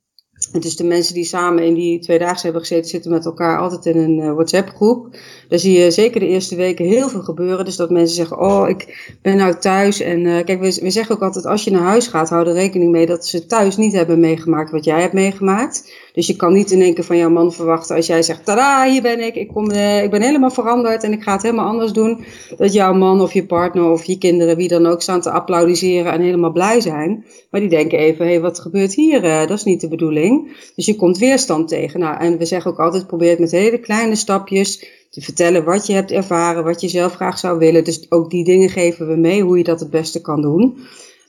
is 0.64 0.77
de 0.77 0.85
mensen 0.85 1.14
die 1.14 1.25
samen 1.25 1.64
in 1.64 1.75
die 1.75 1.99
tweedaagse 1.99 2.45
hebben 2.45 2.61
gezeten, 2.61 2.88
zitten 2.88 3.11
met 3.11 3.25
elkaar 3.25 3.59
altijd 3.59 3.87
in 3.87 4.03
een 4.03 4.19
uh, 4.19 4.33
WhatsApp-groep. 4.33 5.16
Daar 5.49 5.59
zie 5.59 5.79
je 5.79 5.90
zeker 5.90 6.21
de 6.21 6.27
eerste 6.27 6.57
weken 6.57 6.85
heel 6.85 7.09
veel 7.09 7.23
gebeuren. 7.23 7.64
Dus 7.64 7.77
dat 7.77 7.90
mensen 7.90 8.16
zeggen, 8.16 8.38
oh, 8.40 8.69
ik 8.69 9.16
ben 9.23 9.37
nou 9.37 9.55
thuis. 9.59 10.01
En 10.01 10.25
uh, 10.25 10.45
kijk, 10.45 10.61
we, 10.61 10.79
we 10.83 10.90
zeggen 10.90 11.14
ook 11.14 11.23
altijd, 11.23 11.47
als 11.47 11.64
je 11.64 11.71
naar 11.71 11.83
huis 11.83 12.07
gaat, 12.07 12.29
hou 12.29 12.47
er 12.47 12.53
rekening 12.53 12.90
mee 12.90 13.07
dat 13.07 13.27
ze 13.27 13.47
thuis 13.47 13.77
niet 13.77 13.92
hebben 13.92 14.21
meegemaakt 14.21 14.71
wat 14.71 14.85
jij 14.85 15.01
hebt 15.01 15.12
meegemaakt. 15.12 15.92
Dus 16.12 16.27
je 16.27 16.37
kan 16.37 16.53
niet 16.53 16.71
in 16.71 16.83
één 16.83 16.95
keer 16.95 17.05
van 17.05 17.16
jouw 17.16 17.31
man 17.31 17.53
verwachten 17.53 17.97
als 17.97 18.07
jij 18.07 18.23
zegt, 18.23 18.45
tada, 18.45 18.90
hier 18.90 19.03
ben 19.03 19.21
ik, 19.21 19.35
ik, 19.35 19.49
kom, 19.49 19.71
uh, 19.71 20.03
ik 20.03 20.11
ben 20.11 20.23
helemaal 20.23 20.51
veranderd 20.51 21.03
en 21.03 21.12
ik 21.12 21.23
ga 21.23 21.33
het 21.33 21.42
helemaal 21.42 21.66
anders 21.66 21.92
doen. 21.92 22.25
Dat 22.57 22.73
jouw 22.73 22.95
man 22.95 23.21
of 23.21 23.33
je 23.33 23.47
partner 23.47 23.90
of 23.90 24.05
je 24.05 24.19
kinderen, 24.19 24.57
wie 24.57 24.69
dan 24.69 24.87
ook, 24.87 25.03
staan 25.03 25.21
te 25.21 25.31
applaudisseren 25.31 26.12
en 26.12 26.21
helemaal 26.21 26.53
blij 26.53 26.81
zijn. 26.81 27.25
Maar 27.51 27.61
die 27.61 27.71
denken 27.71 27.99
even, 27.99 28.25
hé, 28.25 28.31
hey, 28.31 28.40
wat 28.40 28.61
gebeurt 28.61 28.95
hier? 28.95 29.21
dat 29.23 29.51
is 29.51 29.64
niet 29.64 29.81
de 29.81 29.88
bedoeling. 29.88 30.46
Dus 30.75 30.87
je 30.87 30.97
komt 30.97 31.19
weerstand 31.19 31.69
tegen. 31.69 32.01
Nou, 32.01 32.21
en 32.21 32.39
we 32.39 32.45
zeggen 32.45 32.71
ook 32.71 32.81
altijd, 32.81 33.07
probeer 33.07 33.31
het 33.31 33.39
met 33.39 33.51
hele 33.51 33.81
kleine 33.81 34.15
stapjes 34.15 34.79
te 35.11 35.21
vertellen 35.21 35.65
wat 35.65 35.87
je 35.87 35.93
hebt 35.93 36.11
ervaren, 36.11 36.65
wat 36.65 36.81
je 36.81 36.89
zelf 36.89 37.15
graag 37.15 37.39
zou 37.39 37.59
willen. 37.59 37.85
Dus 37.85 38.11
ook 38.11 38.31
die 38.31 38.45
dingen 38.45 38.69
geven 38.69 39.09
we 39.09 39.17
mee, 39.17 39.43
hoe 39.43 39.59
je 39.59 39.65
dat 39.65 39.81
het 39.81 39.91
beste 39.91 40.21
kan 40.21 40.41
doen. 40.43 40.79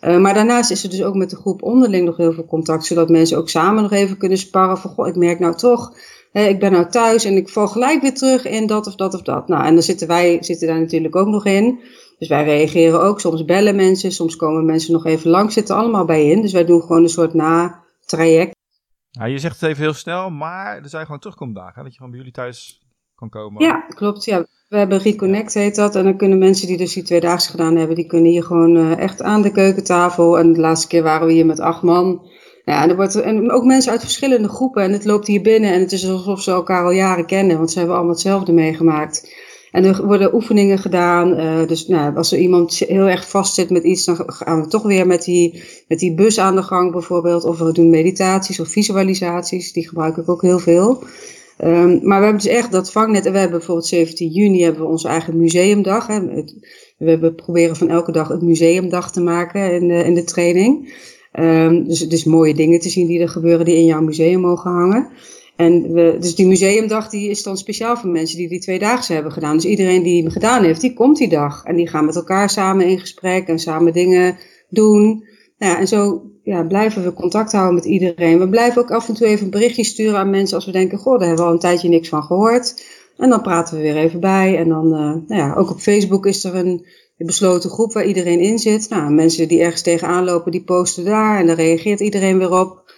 Uh, 0.01 0.17
maar 0.17 0.33
daarnaast 0.33 0.71
is 0.71 0.83
er 0.83 0.89
dus 0.89 1.03
ook 1.03 1.15
met 1.15 1.29
de 1.29 1.35
groep 1.35 1.63
onderling 1.63 2.05
nog 2.05 2.17
heel 2.17 2.33
veel 2.33 2.45
contact, 2.45 2.85
zodat 2.85 3.09
mensen 3.09 3.37
ook 3.37 3.49
samen 3.49 3.81
nog 3.81 3.91
even 3.91 4.17
kunnen 4.17 4.37
sparren 4.37 4.77
van, 4.77 4.91
goh, 4.91 5.07
ik 5.07 5.15
merk 5.15 5.39
nou 5.39 5.55
toch, 5.55 5.93
hè, 6.31 6.47
ik 6.47 6.59
ben 6.59 6.71
nou 6.71 6.89
thuis 6.89 7.25
en 7.25 7.35
ik 7.35 7.49
val 7.49 7.67
gelijk 7.67 8.01
weer 8.01 8.13
terug 8.13 8.45
in 8.45 8.67
dat 8.67 8.87
of 8.87 8.95
dat 8.95 9.13
of 9.13 9.21
dat. 9.21 9.47
Nou, 9.47 9.65
en 9.65 9.73
dan 9.73 9.83
zitten 9.83 10.07
wij 10.07 10.37
zitten 10.41 10.67
daar 10.67 10.79
natuurlijk 10.79 11.15
ook 11.15 11.27
nog 11.27 11.45
in. 11.45 11.79
Dus 12.19 12.27
wij 12.27 12.43
reageren 12.43 13.01
ook, 13.01 13.19
soms 13.19 13.45
bellen 13.45 13.75
mensen, 13.75 14.11
soms 14.11 14.35
komen 14.35 14.65
mensen 14.65 14.93
nog 14.93 15.05
even 15.05 15.29
langs, 15.29 15.53
zitten 15.53 15.75
allemaal 15.75 16.05
bij 16.05 16.25
in. 16.25 16.41
Dus 16.41 16.51
wij 16.51 16.65
doen 16.65 16.81
gewoon 16.81 17.03
een 17.03 17.09
soort 17.09 17.33
na-traject. 17.33 18.56
Ja, 19.17 19.25
je 19.25 19.37
zegt 19.37 19.61
het 19.61 19.69
even 19.69 19.83
heel 19.83 19.93
snel, 19.93 20.29
maar 20.29 20.77
er 20.77 20.89
zijn 20.89 21.05
gewoon 21.05 21.19
terugkomdagen, 21.19 21.83
dat 21.83 21.91
je 21.91 21.97
gewoon 21.97 22.09
bij 22.09 22.19
jullie 22.19 22.33
thuis 22.35 22.81
kan 23.15 23.29
komen. 23.29 23.63
Ja, 23.63 23.79
klopt. 23.79 24.25
Ja. 24.25 24.45
We 24.67 24.77
hebben 24.77 24.99
Reconnect 24.99 25.53
heet 25.53 25.75
dat. 25.75 25.95
En 25.95 26.03
dan 26.03 26.17
kunnen 26.17 26.37
mensen 26.37 26.67
die 26.67 26.77
dus 26.77 26.93
die 26.93 27.03
tweedaagse 27.03 27.49
gedaan 27.49 27.75
hebben, 27.75 27.95
die 27.95 28.05
kunnen 28.05 28.31
hier 28.31 28.43
gewoon 28.43 28.75
uh, 28.75 28.97
echt 28.97 29.21
aan 29.21 29.41
de 29.41 29.51
keukentafel. 29.51 30.39
En 30.39 30.53
de 30.53 30.59
laatste 30.59 30.87
keer 30.87 31.03
waren 31.03 31.27
we 31.27 31.33
hier 31.33 31.45
met 31.45 31.59
acht 31.59 31.81
man. 31.81 32.29
Ja, 32.63 32.83
en, 32.83 32.89
er 32.89 32.95
wordt, 32.95 33.15
en 33.15 33.51
ook 33.51 33.63
mensen 33.63 33.91
uit 33.91 34.01
verschillende 34.01 34.49
groepen. 34.49 34.83
En 34.83 34.91
het 34.91 35.05
loopt 35.05 35.27
hier 35.27 35.41
binnen 35.41 35.73
en 35.73 35.79
het 35.79 35.91
is 35.91 36.09
alsof 36.09 36.41
ze 36.41 36.51
elkaar 36.51 36.83
al 36.83 36.91
jaren 36.91 37.25
kennen, 37.25 37.57
want 37.57 37.71
ze 37.71 37.77
hebben 37.77 37.95
allemaal 37.95 38.13
hetzelfde 38.13 38.53
meegemaakt. 38.53 39.33
En 39.71 39.83
er 39.83 40.05
worden 40.05 40.33
oefeningen 40.33 40.77
gedaan. 40.77 41.39
Uh, 41.39 41.67
dus 41.67 41.87
nou, 41.87 42.15
als 42.15 42.31
er 42.31 42.39
iemand 42.39 42.77
heel 42.77 43.07
erg 43.07 43.29
vastzit 43.29 43.69
met 43.69 43.83
iets, 43.83 44.05
dan 44.05 44.23
gaan 44.27 44.61
we 44.61 44.67
toch 44.67 44.83
weer 44.83 45.07
met 45.07 45.23
die, 45.23 45.63
met 45.87 45.99
die 45.99 46.13
bus 46.13 46.39
aan 46.39 46.55
de 46.55 46.63
gang 46.63 46.91
bijvoorbeeld. 46.91 47.43
Of 47.43 47.59
we 47.59 47.71
doen 47.71 47.89
meditaties 47.89 48.59
of 48.59 48.67
visualisaties. 48.67 49.73
Die 49.73 49.87
gebruik 49.87 50.17
ik 50.17 50.29
ook 50.29 50.41
heel 50.41 50.59
veel. 50.59 51.03
Um, 51.63 51.99
maar 52.03 52.17
we 52.17 52.25
hebben 52.25 52.43
dus 52.43 52.51
echt 52.51 52.71
dat 52.71 52.91
vangnet. 52.91 53.25
En 53.25 53.31
we 53.31 53.37
hebben 53.37 53.57
bijvoorbeeld 53.57 53.87
17 53.87 54.29
juni 54.29 54.63
hebben 54.63 54.81
we 54.81 54.87
onze 54.87 55.07
eigen 55.07 55.37
museumdag. 55.37 56.07
Hè. 56.07 56.25
we 56.97 57.09
hebben 57.09 57.35
proberen 57.35 57.75
van 57.75 57.89
elke 57.89 58.11
dag 58.11 58.29
een 58.29 58.45
museumdag 58.45 59.11
te 59.11 59.21
maken 59.21 59.73
in 59.73 59.87
de, 59.87 60.03
in 60.03 60.13
de 60.13 60.23
training. 60.23 60.93
Um, 61.39 61.87
dus 61.87 62.07
is 62.07 62.23
mooie 62.23 62.53
dingen 62.53 62.79
te 62.79 62.89
zien 62.89 63.07
die 63.07 63.19
er 63.19 63.29
gebeuren 63.29 63.65
die 63.65 63.75
in 63.75 63.85
jouw 63.85 64.01
museum 64.01 64.41
mogen 64.41 64.71
hangen. 64.71 65.09
En 65.57 65.93
we, 65.93 66.17
dus 66.19 66.35
die 66.35 66.47
museumdag 66.47 67.09
die 67.09 67.29
is 67.29 67.43
dan 67.43 67.57
speciaal 67.57 67.97
voor 67.97 68.09
mensen 68.09 68.37
die 68.37 68.49
die 68.49 68.59
tweedaagse 68.59 69.13
hebben 69.13 69.31
gedaan. 69.31 69.55
Dus 69.55 69.65
iedereen 69.65 70.03
die 70.03 70.21
hem 70.21 70.31
gedaan 70.31 70.63
heeft, 70.63 70.81
die 70.81 70.93
komt 70.93 71.17
die 71.17 71.29
dag. 71.29 71.63
En 71.63 71.75
die 71.75 71.87
gaan 71.87 72.05
met 72.05 72.15
elkaar 72.15 72.49
samen 72.49 72.85
in 72.85 72.99
gesprek 72.99 73.47
en 73.47 73.59
samen 73.59 73.93
dingen 73.93 74.37
doen. 74.69 75.25
Nou 75.57 75.73
ja, 75.73 75.79
en 75.79 75.87
zo 75.87 76.21
ja, 76.43 76.63
blijven 76.63 77.03
we 77.03 77.13
contact 77.13 77.51
houden 77.51 77.75
met 77.75 77.85
iedereen. 77.85 78.39
We 78.39 78.49
blijven 78.49 78.81
ook 78.81 78.91
af 78.91 79.07
en 79.07 79.13
toe 79.13 79.27
even 79.27 79.45
een 79.45 79.51
berichtje 79.51 79.83
sturen 79.83 80.19
aan 80.19 80.29
mensen 80.29 80.55
als 80.55 80.65
we 80.65 80.71
denken, 80.71 80.97
goh, 80.97 81.17
daar 81.17 81.27
hebben 81.27 81.45
we 81.45 81.49
al 81.49 81.55
een 81.55 81.61
tijdje 81.61 81.89
niks 81.89 82.09
van 82.09 82.23
gehoord. 82.23 82.83
En 83.17 83.29
dan 83.29 83.41
praten 83.41 83.75
we 83.75 83.81
weer 83.81 83.97
even 83.97 84.19
bij. 84.19 84.57
En 84.57 84.69
dan, 84.69 84.85
uh, 84.85 84.99
nou 85.27 85.41
ja, 85.41 85.55
ook 85.55 85.69
op 85.69 85.79
Facebook 85.79 86.25
is 86.25 86.43
er 86.43 86.55
een 86.55 86.85
besloten 87.17 87.69
groep 87.69 87.93
waar 87.93 88.05
iedereen 88.05 88.39
in 88.39 88.59
zit. 88.59 88.89
Nou, 88.89 89.11
mensen 89.11 89.47
die 89.47 89.61
ergens 89.61 89.81
tegenaan 89.81 90.23
lopen, 90.23 90.51
die 90.51 90.63
posten 90.63 91.05
daar 91.05 91.39
en 91.39 91.47
dan 91.47 91.55
reageert 91.55 91.99
iedereen 91.99 92.37
weer 92.37 92.59
op. 92.59 92.91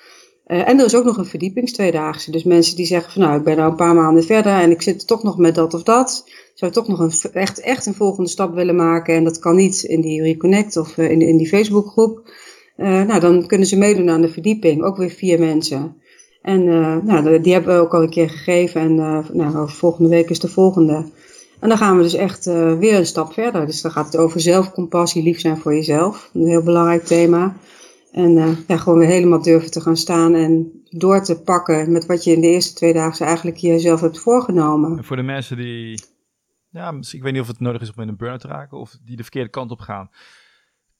Uh, 0.52 0.70
en 0.70 0.80
er 0.80 0.86
is 0.86 0.96
ook 0.96 1.04
nog 1.04 1.18
een 1.18 1.26
verdiepingstweedaagse. 1.26 2.32
Dus 2.32 2.44
mensen 2.44 2.76
die 2.76 2.86
zeggen 2.86 3.12
van 3.12 3.22
nou, 3.22 3.38
ik 3.38 3.44
ben 3.44 3.58
nou 3.58 3.70
een 3.70 3.76
paar 3.76 3.96
maanden 3.96 4.24
verder 4.24 4.52
en 4.52 4.72
ik 4.72 4.82
zit 4.82 5.08
toch 5.08 5.24
nog 5.24 5.38
met 5.38 5.56
dat 5.56 5.74
of 5.74 5.84
dat. 5.84 6.30
Zou 6.54 6.72
toch 6.72 6.88
nog 6.88 7.00
een, 7.00 7.12
echt, 7.34 7.60
echt 7.60 7.86
een 7.86 7.94
volgende 7.94 8.30
stap 8.30 8.54
willen 8.54 8.76
maken. 8.76 9.16
En 9.16 9.24
dat 9.24 9.40
kan 9.40 9.56
niet 9.56 9.84
in 9.84 10.02
die 10.02 10.22
Reconnect 10.22 10.78
of 10.78 10.98
uh, 10.98 11.12
in, 11.12 11.22
in 11.22 11.38
die 11.38 11.48
Facebookgroep. 11.48 12.32
Uh, 12.78 13.02
nou, 13.04 13.20
dan 13.20 13.48
kunnen 13.48 13.68
ze 13.68 13.78
meedoen 13.78 14.10
aan 14.10 14.22
de 14.22 14.30
verdieping. 14.30 14.84
Ook 14.84 14.98
weer 14.98 15.10
vier 15.10 15.40
mensen. 15.40 15.96
En 16.42 16.64
nou, 17.06 17.42
die 17.42 17.54
hebben 17.54 17.76
we 17.76 17.82
ook 17.82 17.94
al 17.94 18.02
een 18.02 18.10
keer 18.10 18.30
gegeven. 18.30 18.82
En 18.82 18.96
nou, 19.34 19.70
volgende 19.70 20.10
week 20.10 20.30
is 20.30 20.40
de 20.40 20.48
volgende. 20.48 21.06
En 21.60 21.70
dan 21.70 21.78
gaan 21.78 21.98
we 21.98 22.04
dus 22.04 22.14
echt 22.14 22.46
weer 22.80 22.96
een 22.96 23.06
stap 23.06 23.34
verder. 23.34 23.66
Dus 23.66 23.82
dan 23.82 23.92
gaat 23.92 24.06
het 24.06 24.18
over 24.18 24.40
zelfcompassie, 24.40 25.24
lief 25.24 25.40
zijn 25.40 25.58
voor 25.58 25.76
jezelf. 25.76 26.30
Een 26.34 26.48
heel 26.48 26.64
belangrijk 26.64 27.06
thema. 27.06 27.56
En 28.12 28.63
ja, 28.67 28.78
gewoon 28.78 29.00
weer 29.00 29.08
helemaal 29.08 29.41
durven 29.41 29.72
te 29.72 29.82
gaan 29.82 29.98
staan 29.98 30.34
en 30.34 30.82
door 30.89 31.24
te 31.24 31.41
pakken 31.41 31.91
met 31.91 32.06
wat 32.06 32.24
je 32.24 32.32
in 32.32 32.41
de 32.41 32.48
eerste 32.48 32.74
twee 32.74 32.93
dagen 32.93 33.26
eigenlijk 33.26 33.58
jezelf 33.58 34.02
hebt 34.02 34.19
voorgenomen. 34.19 34.98
En 34.98 35.04
voor 35.04 35.15
de 35.15 35.22
mensen 35.22 35.58
die, 35.58 36.04
ja, 36.69 36.93
ik 37.12 37.22
weet 37.22 37.34
niet 37.34 37.41
of 37.41 37.48
het 37.48 37.60
nodig 37.60 37.82
is 37.82 37.93
om 37.93 38.02
in 38.02 38.08
een 38.08 38.17
burn-out 38.17 38.41
te 38.41 38.48
raken 38.48 38.78
of 38.78 38.98
die 39.04 39.15
de 39.15 39.24
verkeerde 39.24 39.50
kant 39.50 39.72
op 39.72 39.80
gaan. 39.80 40.10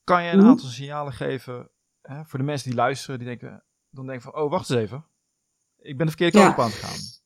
Kan 0.04 0.24
je 0.24 0.32
een 0.32 0.38
mhm. 0.38 0.48
aantal 0.48 0.69
signalen 0.69 1.13
geven 1.13 1.69
hè, 2.02 2.26
voor 2.26 2.39
de 2.39 2.45
mensen 2.45 2.69
die 2.69 2.78
luisteren, 2.78 3.19
die 3.19 3.28
denken, 3.28 3.63
dan 3.89 4.06
denken 4.06 4.24
van, 4.32 4.41
oh, 4.41 4.52
wacht 4.52 4.69
eens 4.69 4.80
even. 4.80 5.06
Ik 5.78 5.98
ben 5.98 6.06
de 6.06 6.12
verkeerde 6.12 6.38
kant 6.38 6.54
op 6.54 6.60
aan 6.60 6.69
het 6.69 6.76
gaan. 6.76 7.19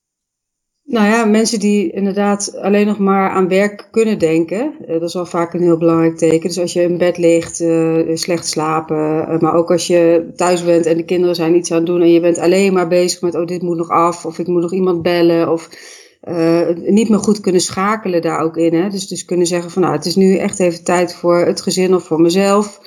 Nou 0.85 1.07
ja, 1.07 1.25
mensen 1.25 1.59
die 1.59 1.91
inderdaad 1.91 2.57
alleen 2.57 2.87
nog 2.87 2.97
maar 2.97 3.29
aan 3.29 3.47
werk 3.47 3.87
kunnen 3.91 4.19
denken, 4.19 4.73
eh, 4.87 4.93
dat 4.93 5.09
is 5.09 5.15
al 5.15 5.25
vaak 5.25 5.53
een 5.53 5.61
heel 5.61 5.77
belangrijk 5.77 6.17
teken. 6.17 6.47
Dus 6.47 6.59
als 6.59 6.73
je 6.73 6.81
in 6.81 6.97
bed 6.97 7.17
ligt, 7.17 7.61
uh, 7.61 8.15
slecht 8.15 8.47
slapen, 8.47 9.27
uh, 9.29 9.39
maar 9.39 9.53
ook 9.53 9.71
als 9.71 9.87
je 9.87 10.31
thuis 10.35 10.63
bent 10.63 10.85
en 10.85 10.97
de 10.97 11.05
kinderen 11.05 11.35
zijn 11.35 11.55
iets 11.55 11.71
aan 11.71 11.77
het 11.77 11.85
doen 11.85 12.01
en 12.01 12.11
je 12.11 12.19
bent 12.19 12.37
alleen 12.37 12.73
maar 12.73 12.87
bezig 12.87 13.21
met, 13.21 13.35
oh 13.35 13.45
dit 13.45 13.61
moet 13.61 13.77
nog 13.77 13.89
af, 13.89 14.25
of 14.25 14.39
ik 14.39 14.47
moet 14.47 14.61
nog 14.61 14.73
iemand 14.73 15.01
bellen, 15.01 15.51
of 15.51 15.69
niet 16.85 17.09
meer 17.09 17.19
goed 17.19 17.39
kunnen 17.39 17.61
schakelen 17.61 18.21
daar 18.21 18.39
ook 18.39 18.57
in. 18.57 18.73
Hè? 18.73 18.89
Dus, 18.89 19.07
dus 19.07 19.25
kunnen 19.25 19.47
zeggen 19.47 19.71
van 19.71 19.81
nou, 19.81 19.93
het 19.93 20.05
is 20.05 20.15
nu 20.15 20.37
echt 20.37 20.59
even 20.59 20.83
tijd 20.83 21.15
voor 21.15 21.45
het 21.45 21.61
gezin 21.61 21.95
of 21.95 22.03
voor 22.03 22.21
mezelf. 22.21 22.79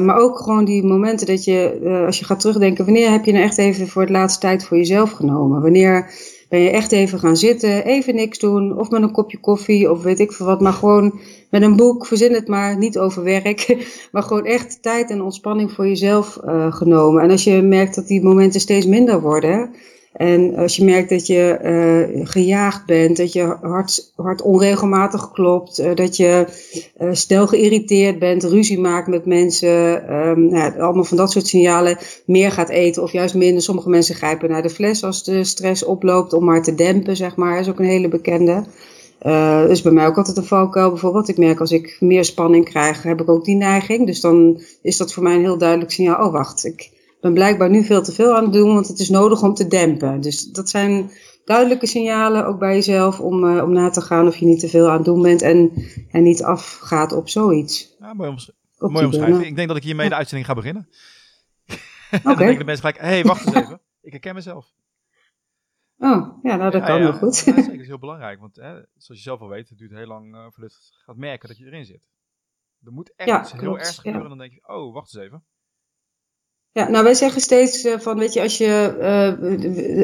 Maar 0.00 0.16
ook 0.16 0.38
gewoon 0.38 0.64
die 0.64 0.84
momenten 0.84 1.26
dat 1.26 1.44
je, 1.44 1.80
als 2.06 2.18
je 2.18 2.24
gaat 2.24 2.40
terugdenken, 2.40 2.84
wanneer 2.84 3.10
heb 3.10 3.24
je 3.24 3.32
nou 3.32 3.44
echt 3.44 3.58
even 3.58 3.88
voor 3.88 4.02
het 4.02 4.10
laatste 4.10 4.40
tijd 4.40 4.64
voor 4.64 4.76
jezelf 4.76 5.10
genomen? 5.10 5.62
Wanneer 5.62 6.10
ben 6.54 6.62
je 6.62 6.70
echt 6.70 6.92
even 6.92 7.18
gaan 7.18 7.36
zitten, 7.36 7.84
even 7.84 8.14
niks 8.14 8.38
doen, 8.38 8.78
of 8.78 8.90
met 8.90 9.02
een 9.02 9.10
kopje 9.10 9.38
koffie, 9.38 9.90
of 9.90 10.02
weet 10.02 10.20
ik 10.20 10.32
veel 10.32 10.46
wat, 10.46 10.60
maar 10.60 10.72
gewoon 10.72 11.20
met 11.50 11.62
een 11.62 11.76
boek, 11.76 12.06
verzin 12.06 12.32
het 12.32 12.48
maar, 12.48 12.78
niet 12.78 12.98
over 12.98 13.22
werk, 13.22 13.86
maar 14.12 14.22
gewoon 14.22 14.44
echt 14.44 14.82
tijd 14.82 15.10
en 15.10 15.22
ontspanning 15.22 15.72
voor 15.72 15.86
jezelf 15.86 16.38
uh, 16.44 16.72
genomen. 16.72 17.22
En 17.22 17.30
als 17.30 17.44
je 17.44 17.62
merkt 17.62 17.94
dat 17.94 18.06
die 18.06 18.22
momenten 18.22 18.60
steeds 18.60 18.86
minder 18.86 19.20
worden, 19.20 19.70
En 20.14 20.56
als 20.56 20.76
je 20.76 20.84
merkt 20.84 21.08
dat 21.08 21.26
je 21.26 21.58
uh, 22.14 22.26
gejaagd 22.26 22.86
bent, 22.86 23.16
dat 23.16 23.32
je 23.32 23.56
hart, 23.60 24.12
hart 24.16 24.42
onregelmatig 24.42 25.32
klopt, 25.32 25.80
uh, 25.80 25.94
dat 25.94 26.16
je 26.16 26.46
uh, 27.00 27.08
snel 27.12 27.46
geïrriteerd 27.46 28.18
bent, 28.18 28.44
ruzie 28.44 28.80
maakt 28.80 29.08
met 29.08 29.26
mensen, 29.26 30.14
um, 30.14 30.48
nou, 30.48 30.80
allemaal 30.80 31.04
van 31.04 31.16
dat 31.16 31.32
soort 31.32 31.46
signalen, 31.46 31.98
meer 32.26 32.50
gaat 32.50 32.68
eten 32.68 33.02
of 33.02 33.12
juist 33.12 33.34
minder. 33.34 33.62
Sommige 33.62 33.88
mensen 33.88 34.14
grijpen 34.14 34.50
naar 34.50 34.62
de 34.62 34.70
fles 34.70 35.04
als 35.04 35.24
de 35.24 35.44
stress 35.44 35.84
oploopt 35.84 36.32
om 36.32 36.44
maar 36.44 36.62
te 36.62 36.74
dempen, 36.74 37.16
zeg 37.16 37.36
maar. 37.36 37.60
Is 37.60 37.68
ook 37.68 37.78
een 37.78 37.84
hele 37.84 38.08
bekende. 38.08 38.64
Uh, 39.22 39.64
is 39.68 39.82
bij 39.82 39.92
mij 39.92 40.06
ook 40.06 40.16
altijd 40.16 40.36
een 40.36 40.44
valkuil 40.44 40.88
bijvoorbeeld. 40.88 41.28
Ik 41.28 41.38
merk 41.38 41.60
als 41.60 41.70
ik 41.70 41.96
meer 42.00 42.24
spanning 42.24 42.64
krijg, 42.64 43.02
heb 43.02 43.20
ik 43.20 43.28
ook 43.28 43.44
die 43.44 43.56
neiging. 43.56 44.06
Dus 44.06 44.20
dan 44.20 44.60
is 44.82 44.96
dat 44.96 45.12
voor 45.12 45.22
mij 45.22 45.34
een 45.34 45.40
heel 45.40 45.58
duidelijk 45.58 45.90
signaal. 45.90 46.26
Oh, 46.26 46.32
wacht, 46.32 46.64
ik 46.64 46.90
ben 47.24 47.34
blijkbaar 47.34 47.70
nu 47.70 47.84
veel 47.84 48.02
te 48.02 48.12
veel 48.12 48.36
aan 48.36 48.44
het 48.44 48.52
doen, 48.52 48.74
want 48.74 48.88
het 48.88 48.98
is 48.98 49.08
nodig 49.08 49.42
om 49.42 49.54
te 49.54 49.66
dempen. 49.66 50.20
Dus 50.20 50.44
dat 50.44 50.68
zijn 50.68 51.10
duidelijke 51.44 51.86
signalen 51.86 52.46
ook 52.46 52.58
bij 52.58 52.74
jezelf 52.74 53.20
om, 53.20 53.44
uh, 53.44 53.62
om 53.62 53.72
na 53.72 53.90
te 53.90 54.00
gaan 54.00 54.26
of 54.26 54.36
je 54.36 54.46
niet 54.46 54.60
te 54.60 54.68
veel 54.68 54.88
aan 54.88 54.96
het 54.96 55.04
doen 55.04 55.22
bent 55.22 55.42
en, 55.42 55.72
en 56.10 56.22
niet 56.22 56.42
afgaat 56.42 57.12
op 57.12 57.28
zoiets. 57.28 57.96
Ja, 57.98 58.14
mooi, 58.14 58.30
omsch 58.30 58.48
mooi 58.78 59.04
omschrijven. 59.04 59.46
Ik 59.46 59.56
denk 59.56 59.68
dat 59.68 59.76
ik 59.76 59.82
hiermee 59.82 60.08
de 60.08 60.14
uitzending 60.14 60.48
ga 60.48 60.54
beginnen. 60.54 60.88
Oké. 61.66 61.78
Okay. 62.10 62.20
dan 62.22 62.36
denken 62.36 62.58
de 62.58 62.64
mensen 62.64 62.84
gelijk, 62.84 62.98
hé, 62.98 63.06
hey, 63.06 63.22
wacht 63.22 63.46
eens 63.46 63.56
even. 63.56 63.80
Ik 64.00 64.12
herken 64.12 64.34
mezelf. 64.34 64.72
Oh, 65.98 66.38
ja, 66.42 66.56
nou 66.56 66.70
dat 66.70 66.80
ja, 66.80 66.86
kan 66.86 66.98
ja, 66.98 67.02
wel 67.02 67.12
goed. 67.12 67.44
Dat 67.44 67.68
is 67.68 67.86
heel 67.86 67.98
belangrijk, 67.98 68.40
want 68.40 68.56
hè, 68.56 68.72
zoals 68.72 69.20
je 69.20 69.28
zelf 69.28 69.40
al 69.40 69.48
weet, 69.48 69.68
het 69.68 69.78
duurt 69.78 69.92
heel 69.92 70.06
lang 70.06 70.34
uh, 70.34 70.46
voordat 70.50 70.72
je 70.72 71.02
gaat 71.04 71.16
merken 71.16 71.48
dat 71.48 71.58
je 71.58 71.64
erin 71.64 71.84
zit. 71.84 72.02
Er 72.84 72.92
moet 72.92 73.12
echt 73.16 73.40
iets 73.40 73.60
heel 73.60 73.78
erg 73.78 73.94
gebeuren 73.94 74.22
en 74.22 74.28
dan 74.28 74.38
denk 74.38 74.52
je, 74.52 74.68
oh, 74.68 74.94
wacht 74.94 75.14
eens 75.14 75.24
even. 75.24 75.44
Ja, 76.74 76.88
nou 76.88 77.04
wij 77.04 77.14
zeggen 77.14 77.40
steeds 77.40 77.84
uh, 77.84 77.98
van, 77.98 78.18
weet 78.18 78.32
je, 78.32 78.42
als 78.42 78.58
je, 78.58 78.94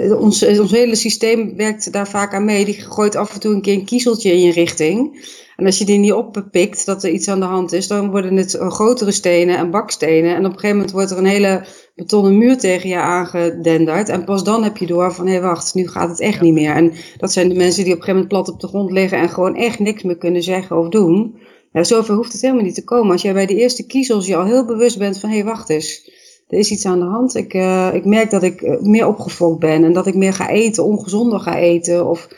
uh, 0.08 0.20
ons, 0.20 0.46
ons 0.46 0.70
hele 0.70 0.94
systeem 0.94 1.56
werkt 1.56 1.92
daar 1.92 2.08
vaak 2.08 2.34
aan 2.34 2.44
mee. 2.44 2.64
Die 2.64 2.80
gooit 2.80 3.16
af 3.16 3.34
en 3.34 3.40
toe 3.40 3.54
een 3.54 3.62
keer 3.62 3.74
een 3.74 3.84
kiezeltje 3.84 4.32
in 4.32 4.40
je 4.40 4.52
richting. 4.52 5.26
En 5.56 5.66
als 5.66 5.78
je 5.78 5.84
die 5.84 5.98
niet 5.98 6.12
oppikt, 6.12 6.86
dat 6.86 7.04
er 7.04 7.10
iets 7.10 7.28
aan 7.28 7.40
de 7.40 7.46
hand 7.46 7.72
is, 7.72 7.86
dan 7.86 8.10
worden 8.10 8.36
het 8.36 8.56
grotere 8.58 9.10
stenen 9.10 9.56
en 9.56 9.70
bakstenen. 9.70 10.34
En 10.34 10.38
op 10.38 10.52
een 10.52 10.58
gegeven 10.58 10.76
moment 10.76 10.90
wordt 10.90 11.10
er 11.10 11.18
een 11.18 11.24
hele 11.24 11.64
betonnen 11.94 12.38
muur 12.38 12.58
tegen 12.58 12.88
je 12.88 12.96
aangedenderd. 12.96 14.08
En 14.08 14.24
pas 14.24 14.44
dan 14.44 14.62
heb 14.62 14.76
je 14.76 14.86
door 14.86 15.14
van, 15.14 15.26
hé 15.26 15.32
hey, 15.32 15.42
wacht, 15.42 15.74
nu 15.74 15.88
gaat 15.88 16.08
het 16.08 16.20
echt 16.20 16.40
niet 16.40 16.54
meer. 16.54 16.74
En 16.74 16.92
dat 17.16 17.32
zijn 17.32 17.48
de 17.48 17.54
mensen 17.54 17.84
die 17.84 17.92
op 17.92 17.98
een 17.98 18.04
gegeven 18.04 18.28
moment 18.28 18.28
plat 18.28 18.48
op 18.48 18.60
de 18.60 18.68
grond 18.68 18.90
liggen 18.90 19.18
en 19.18 19.28
gewoon 19.28 19.56
echt 19.56 19.78
niks 19.78 20.02
meer 20.02 20.18
kunnen 20.18 20.42
zeggen 20.42 20.78
of 20.78 20.88
doen. 20.88 21.38
Ja, 21.72 21.84
zover 21.84 22.14
hoeft 22.14 22.32
het 22.32 22.40
helemaal 22.40 22.64
niet 22.64 22.74
te 22.74 22.84
komen. 22.84 23.12
Als 23.12 23.22
jij 23.22 23.32
bij 23.32 23.46
de 23.46 23.56
eerste 23.56 23.86
kiezels 23.86 24.26
je 24.26 24.36
al 24.36 24.44
heel 24.44 24.66
bewust 24.66 24.98
bent 24.98 25.18
van, 25.18 25.28
hé 25.28 25.34
hey, 25.34 25.44
wacht 25.44 25.70
eens 25.70 26.18
er 26.50 26.58
is 26.58 26.70
iets 26.70 26.86
aan 26.86 26.98
de 26.98 27.06
hand. 27.06 27.34
Ik, 27.34 27.54
uh, 27.54 27.94
ik 27.94 28.04
merk 28.04 28.30
dat 28.30 28.42
ik 28.42 28.62
eh, 28.62 28.80
meer 28.80 29.06
opgefokt 29.06 29.58
ben 29.58 29.84
en 29.84 29.92
dat 29.92 30.06
ik 30.06 30.14
meer 30.14 30.32
ga 30.32 30.48
eten, 30.48 30.84
ongezonder 30.84 31.40
ga 31.40 31.56
eten. 31.56 32.06
Of 32.06 32.28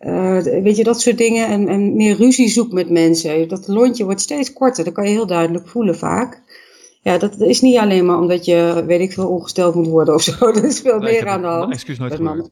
uh, 0.00 0.38
weet 0.42 0.76
je, 0.76 0.84
dat 0.84 1.00
soort 1.00 1.18
dingen. 1.18 1.46
En, 1.46 1.68
en 1.68 1.96
meer 1.96 2.16
ruzie 2.16 2.48
zoek 2.48 2.72
met 2.72 2.90
mensen. 2.90 3.48
Dat 3.48 3.68
lontje 3.68 4.04
wordt 4.04 4.20
steeds 4.20 4.52
korter. 4.52 4.84
Dat 4.84 4.92
kan 4.92 5.04
je 5.04 5.10
heel 5.10 5.26
duidelijk 5.26 5.68
voelen 5.68 5.96
vaak. 5.96 6.42
Ja, 7.02 7.18
dat 7.18 7.40
is 7.40 7.60
niet 7.60 7.76
alleen 7.76 8.06
maar 8.06 8.18
omdat 8.18 8.44
je, 8.44 8.84
weet 8.86 9.00
ik 9.00 9.12
veel, 9.12 9.28
ongesteld 9.28 9.74
moet 9.74 9.86
worden 9.86 10.14
of 10.14 10.22
zo. 10.22 10.32
Dat 10.52 10.64
is 10.64 10.80
veel 10.80 10.98
nee, 10.98 11.12
meer 11.12 11.28
aan 11.28 11.40
de 11.40 11.46
hand. 11.46 11.72
excuus 11.72 11.98
nooit 11.98 12.14
gehoord. 12.14 12.50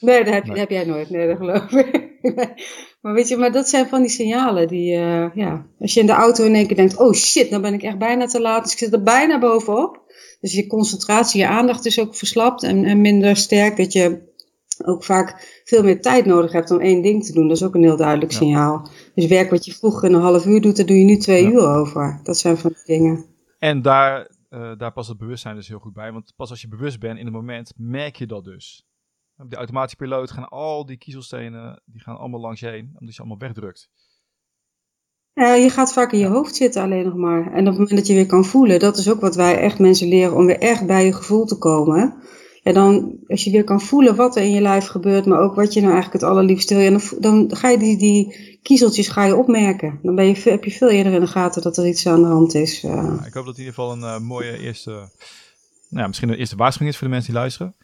Nee, 0.00 0.24
dat 0.24 0.34
heb, 0.34 0.44
nee. 0.44 0.58
heb 0.58 0.70
jij 0.70 0.84
nooit. 0.84 1.10
Nee, 1.10 1.26
dat 1.26 1.36
geloof 1.36 1.70
ik. 1.70 2.06
Maar 3.00 3.14
weet 3.14 3.28
je, 3.28 3.36
maar 3.36 3.52
dat 3.52 3.68
zijn 3.68 3.88
van 3.88 4.00
die 4.00 4.10
signalen 4.10 4.68
die, 4.68 4.96
uh, 4.96 5.34
ja. 5.34 5.66
Als 5.80 5.94
je 5.94 6.00
in 6.00 6.06
de 6.06 6.12
auto 6.12 6.44
in 6.44 6.54
één 6.54 6.66
keer 6.66 6.76
denkt, 6.76 6.96
oh 6.96 7.12
shit, 7.12 7.50
dan 7.50 7.62
ben 7.62 7.74
ik 7.74 7.82
echt 7.82 7.98
bijna 7.98 8.26
te 8.26 8.40
laat. 8.40 8.62
Dus 8.62 8.72
ik 8.72 8.78
zit 8.78 8.92
er 8.92 9.02
bijna 9.02 9.38
bovenop. 9.38 10.07
Dus 10.40 10.52
je 10.52 10.66
concentratie, 10.66 11.40
je 11.40 11.48
aandacht 11.48 11.86
is 11.86 12.00
ook 12.00 12.14
verslapt 12.14 12.62
en, 12.62 12.84
en 12.84 13.00
minder 13.00 13.36
sterk. 13.36 13.76
Dat 13.76 13.92
je 13.92 14.26
ook 14.84 15.04
vaak 15.04 15.62
veel 15.64 15.82
meer 15.82 16.00
tijd 16.00 16.24
nodig 16.24 16.52
hebt 16.52 16.70
om 16.70 16.80
één 16.80 17.02
ding 17.02 17.24
te 17.24 17.32
doen. 17.32 17.48
Dat 17.48 17.56
is 17.56 17.62
ook 17.62 17.74
een 17.74 17.82
heel 17.82 17.96
duidelijk 17.96 18.32
ja. 18.32 18.38
signaal. 18.38 18.88
Dus 19.14 19.26
werk 19.26 19.50
wat 19.50 19.64
je 19.64 19.72
vroeger 19.72 20.08
in 20.08 20.14
een 20.14 20.20
half 20.20 20.46
uur 20.46 20.60
doet, 20.60 20.76
daar 20.76 20.86
doe 20.86 20.98
je 20.98 21.04
nu 21.04 21.16
twee 21.16 21.42
ja. 21.42 21.50
uur 21.50 21.66
over. 21.66 22.20
Dat 22.22 22.38
zijn 22.38 22.56
van 22.56 22.70
die 22.70 22.98
dingen. 22.98 23.24
En 23.58 23.82
daar, 23.82 24.30
uh, 24.50 24.72
daar 24.76 24.92
past 24.92 25.08
het 25.08 25.18
bewustzijn 25.18 25.54
dus 25.54 25.68
heel 25.68 25.78
goed 25.78 25.92
bij. 25.92 26.12
Want 26.12 26.32
pas 26.36 26.50
als 26.50 26.60
je 26.60 26.68
bewust 26.68 27.00
bent 27.00 27.18
in 27.18 27.24
het 27.24 27.34
moment, 27.34 27.72
merk 27.76 28.16
je 28.16 28.26
dat 28.26 28.44
dus. 28.44 28.86
Op 29.36 29.50
de 29.50 29.56
automatische 29.56 29.96
piloot 29.96 30.30
gaan 30.30 30.48
al 30.48 30.86
die 30.86 30.96
kiezelstenen, 30.96 31.82
die 31.84 32.00
gaan 32.00 32.16
allemaal 32.16 32.40
langs 32.40 32.60
je 32.60 32.68
heen, 32.68 32.94
omdat 32.98 33.14
je 33.14 33.20
allemaal 33.20 33.38
wegdrukt. 33.38 33.90
Ja, 35.38 35.54
je 35.54 35.70
gaat 35.70 35.92
vaak 35.92 36.12
in 36.12 36.18
je 36.18 36.26
hoofd 36.26 36.56
zitten 36.56 36.82
alleen 36.82 37.04
nog 37.04 37.14
maar. 37.14 37.52
En 37.52 37.60
op 37.60 37.66
het 37.66 37.78
moment 37.78 37.96
dat 37.96 38.06
je 38.06 38.14
weer 38.14 38.26
kan 38.26 38.44
voelen, 38.44 38.78
dat 38.78 38.96
is 38.96 39.10
ook 39.10 39.20
wat 39.20 39.34
wij 39.34 39.58
echt 39.58 39.78
mensen 39.78 40.08
leren 40.08 40.36
om 40.36 40.46
weer 40.46 40.58
echt 40.58 40.86
bij 40.86 41.04
je 41.04 41.12
gevoel 41.12 41.44
te 41.44 41.58
komen. 41.58 42.14
En 42.62 42.74
dan, 42.74 43.18
als 43.26 43.44
je 43.44 43.50
weer 43.50 43.64
kan 43.64 43.80
voelen 43.80 44.16
wat 44.16 44.36
er 44.36 44.42
in 44.42 44.50
je 44.50 44.60
lijf 44.60 44.86
gebeurt, 44.86 45.26
maar 45.26 45.40
ook 45.40 45.54
wat 45.54 45.72
je 45.72 45.80
nou 45.80 45.92
eigenlijk 45.92 46.22
het 46.22 46.30
allerliefst 46.32 46.70
wil, 46.70 46.90
dan, 46.90 47.48
dan 47.48 47.56
ga 47.56 47.68
je 47.68 47.78
die, 47.78 47.98
die 47.98 48.58
kiezeltjes 48.62 49.08
ga 49.08 49.24
je 49.24 49.36
opmerken. 49.36 49.98
Dan 50.02 50.14
ben 50.14 50.24
je, 50.24 50.40
heb 50.50 50.64
je 50.64 50.70
veel 50.70 50.88
eerder 50.88 51.12
in 51.12 51.20
de 51.20 51.26
gaten 51.26 51.62
dat 51.62 51.76
er 51.76 51.86
iets 51.86 52.06
aan 52.06 52.22
de 52.22 52.28
hand 52.28 52.54
is. 52.54 52.84
Uh. 52.84 52.90
Ja, 52.90 53.24
ik 53.26 53.34
hoop 53.34 53.44
dat 53.44 53.58
in 53.58 53.64
ieder 53.64 53.74
geval 53.74 53.92
een 53.92 54.00
uh, 54.00 54.18
mooie 54.18 54.58
eerste, 54.58 54.90
nou 54.90 55.08
ja, 56.02 56.06
misschien 56.06 56.28
een 56.28 56.38
eerste 56.38 56.56
waarschuwing 56.56 56.92
is 56.92 56.98
voor 56.98 57.08
de 57.08 57.14
mensen 57.14 57.32
die 57.32 57.40
luisteren. 57.40 57.74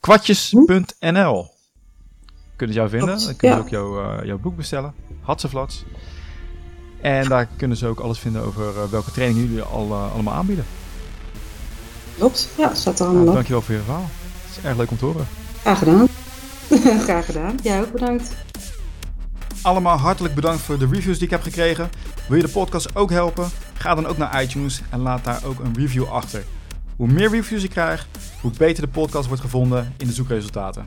Kwartjes.nl 0.00 1.50
kunnen 2.56 2.74
ze 2.74 2.80
jou 2.80 2.88
vinden. 2.88 3.18
Dan 3.18 3.36
kunnen 3.36 3.56
ze 3.56 3.62
ook 3.62 3.68
jouw, 3.68 4.18
uh, 4.18 4.24
jouw 4.24 4.38
boek 4.38 4.56
bestellen. 4.56 4.94
Hatseflats. 5.20 5.84
En 7.00 7.28
daar 7.28 7.48
kunnen 7.56 7.76
ze 7.76 7.86
ook 7.86 8.00
alles 8.00 8.18
vinden 8.18 8.42
over 8.42 8.64
uh, 8.74 8.90
welke 8.90 9.10
trainingen 9.10 9.48
jullie 9.48 9.62
al, 9.62 9.86
uh, 9.86 10.12
allemaal 10.12 10.34
aanbieden. 10.34 10.64
Klopt, 12.16 12.48
ja, 12.56 12.74
staat 12.74 12.98
er 12.98 13.06
allemaal 13.06 13.24
nou, 13.24 13.28
op. 13.28 13.34
Dankjewel 13.34 13.62
voor 13.62 13.74
je 13.74 13.80
verhaal. 13.80 14.08
Het 14.46 14.56
is 14.56 14.64
erg 14.64 14.76
leuk 14.76 14.90
om 14.90 14.98
te 14.98 15.04
horen. 15.04 15.26
Graag 15.60 15.78
gedaan. 15.78 16.08
Graag 17.06 17.26
gedaan. 17.26 17.58
Jij 17.62 17.80
ook 17.80 17.92
bedankt. 17.92 18.34
Allemaal 19.62 19.96
hartelijk 19.96 20.34
bedankt 20.34 20.62
voor 20.62 20.78
de 20.78 20.88
reviews 20.90 21.16
die 21.16 21.24
ik 21.24 21.30
heb 21.30 21.42
gekregen. 21.42 21.90
Wil 22.28 22.36
je 22.36 22.42
de 22.42 22.48
podcast 22.48 22.96
ook 22.96 23.10
helpen? 23.10 23.48
Ga 23.74 23.94
dan 23.94 24.06
ook 24.06 24.16
naar 24.16 24.42
iTunes 24.42 24.82
en 24.90 25.00
laat 25.00 25.24
daar 25.24 25.44
ook 25.44 25.58
een 25.58 25.74
review 25.76 26.08
achter. 26.08 26.44
Hoe 26.96 27.08
meer 27.08 27.30
reviews 27.30 27.62
ik 27.62 27.70
krijg, 27.70 28.08
hoe 28.40 28.50
beter 28.58 28.82
de 28.82 28.88
podcast 28.88 29.26
wordt 29.26 29.42
gevonden 29.42 29.94
in 29.96 30.06
de 30.06 30.12
zoekresultaten. 30.12 30.86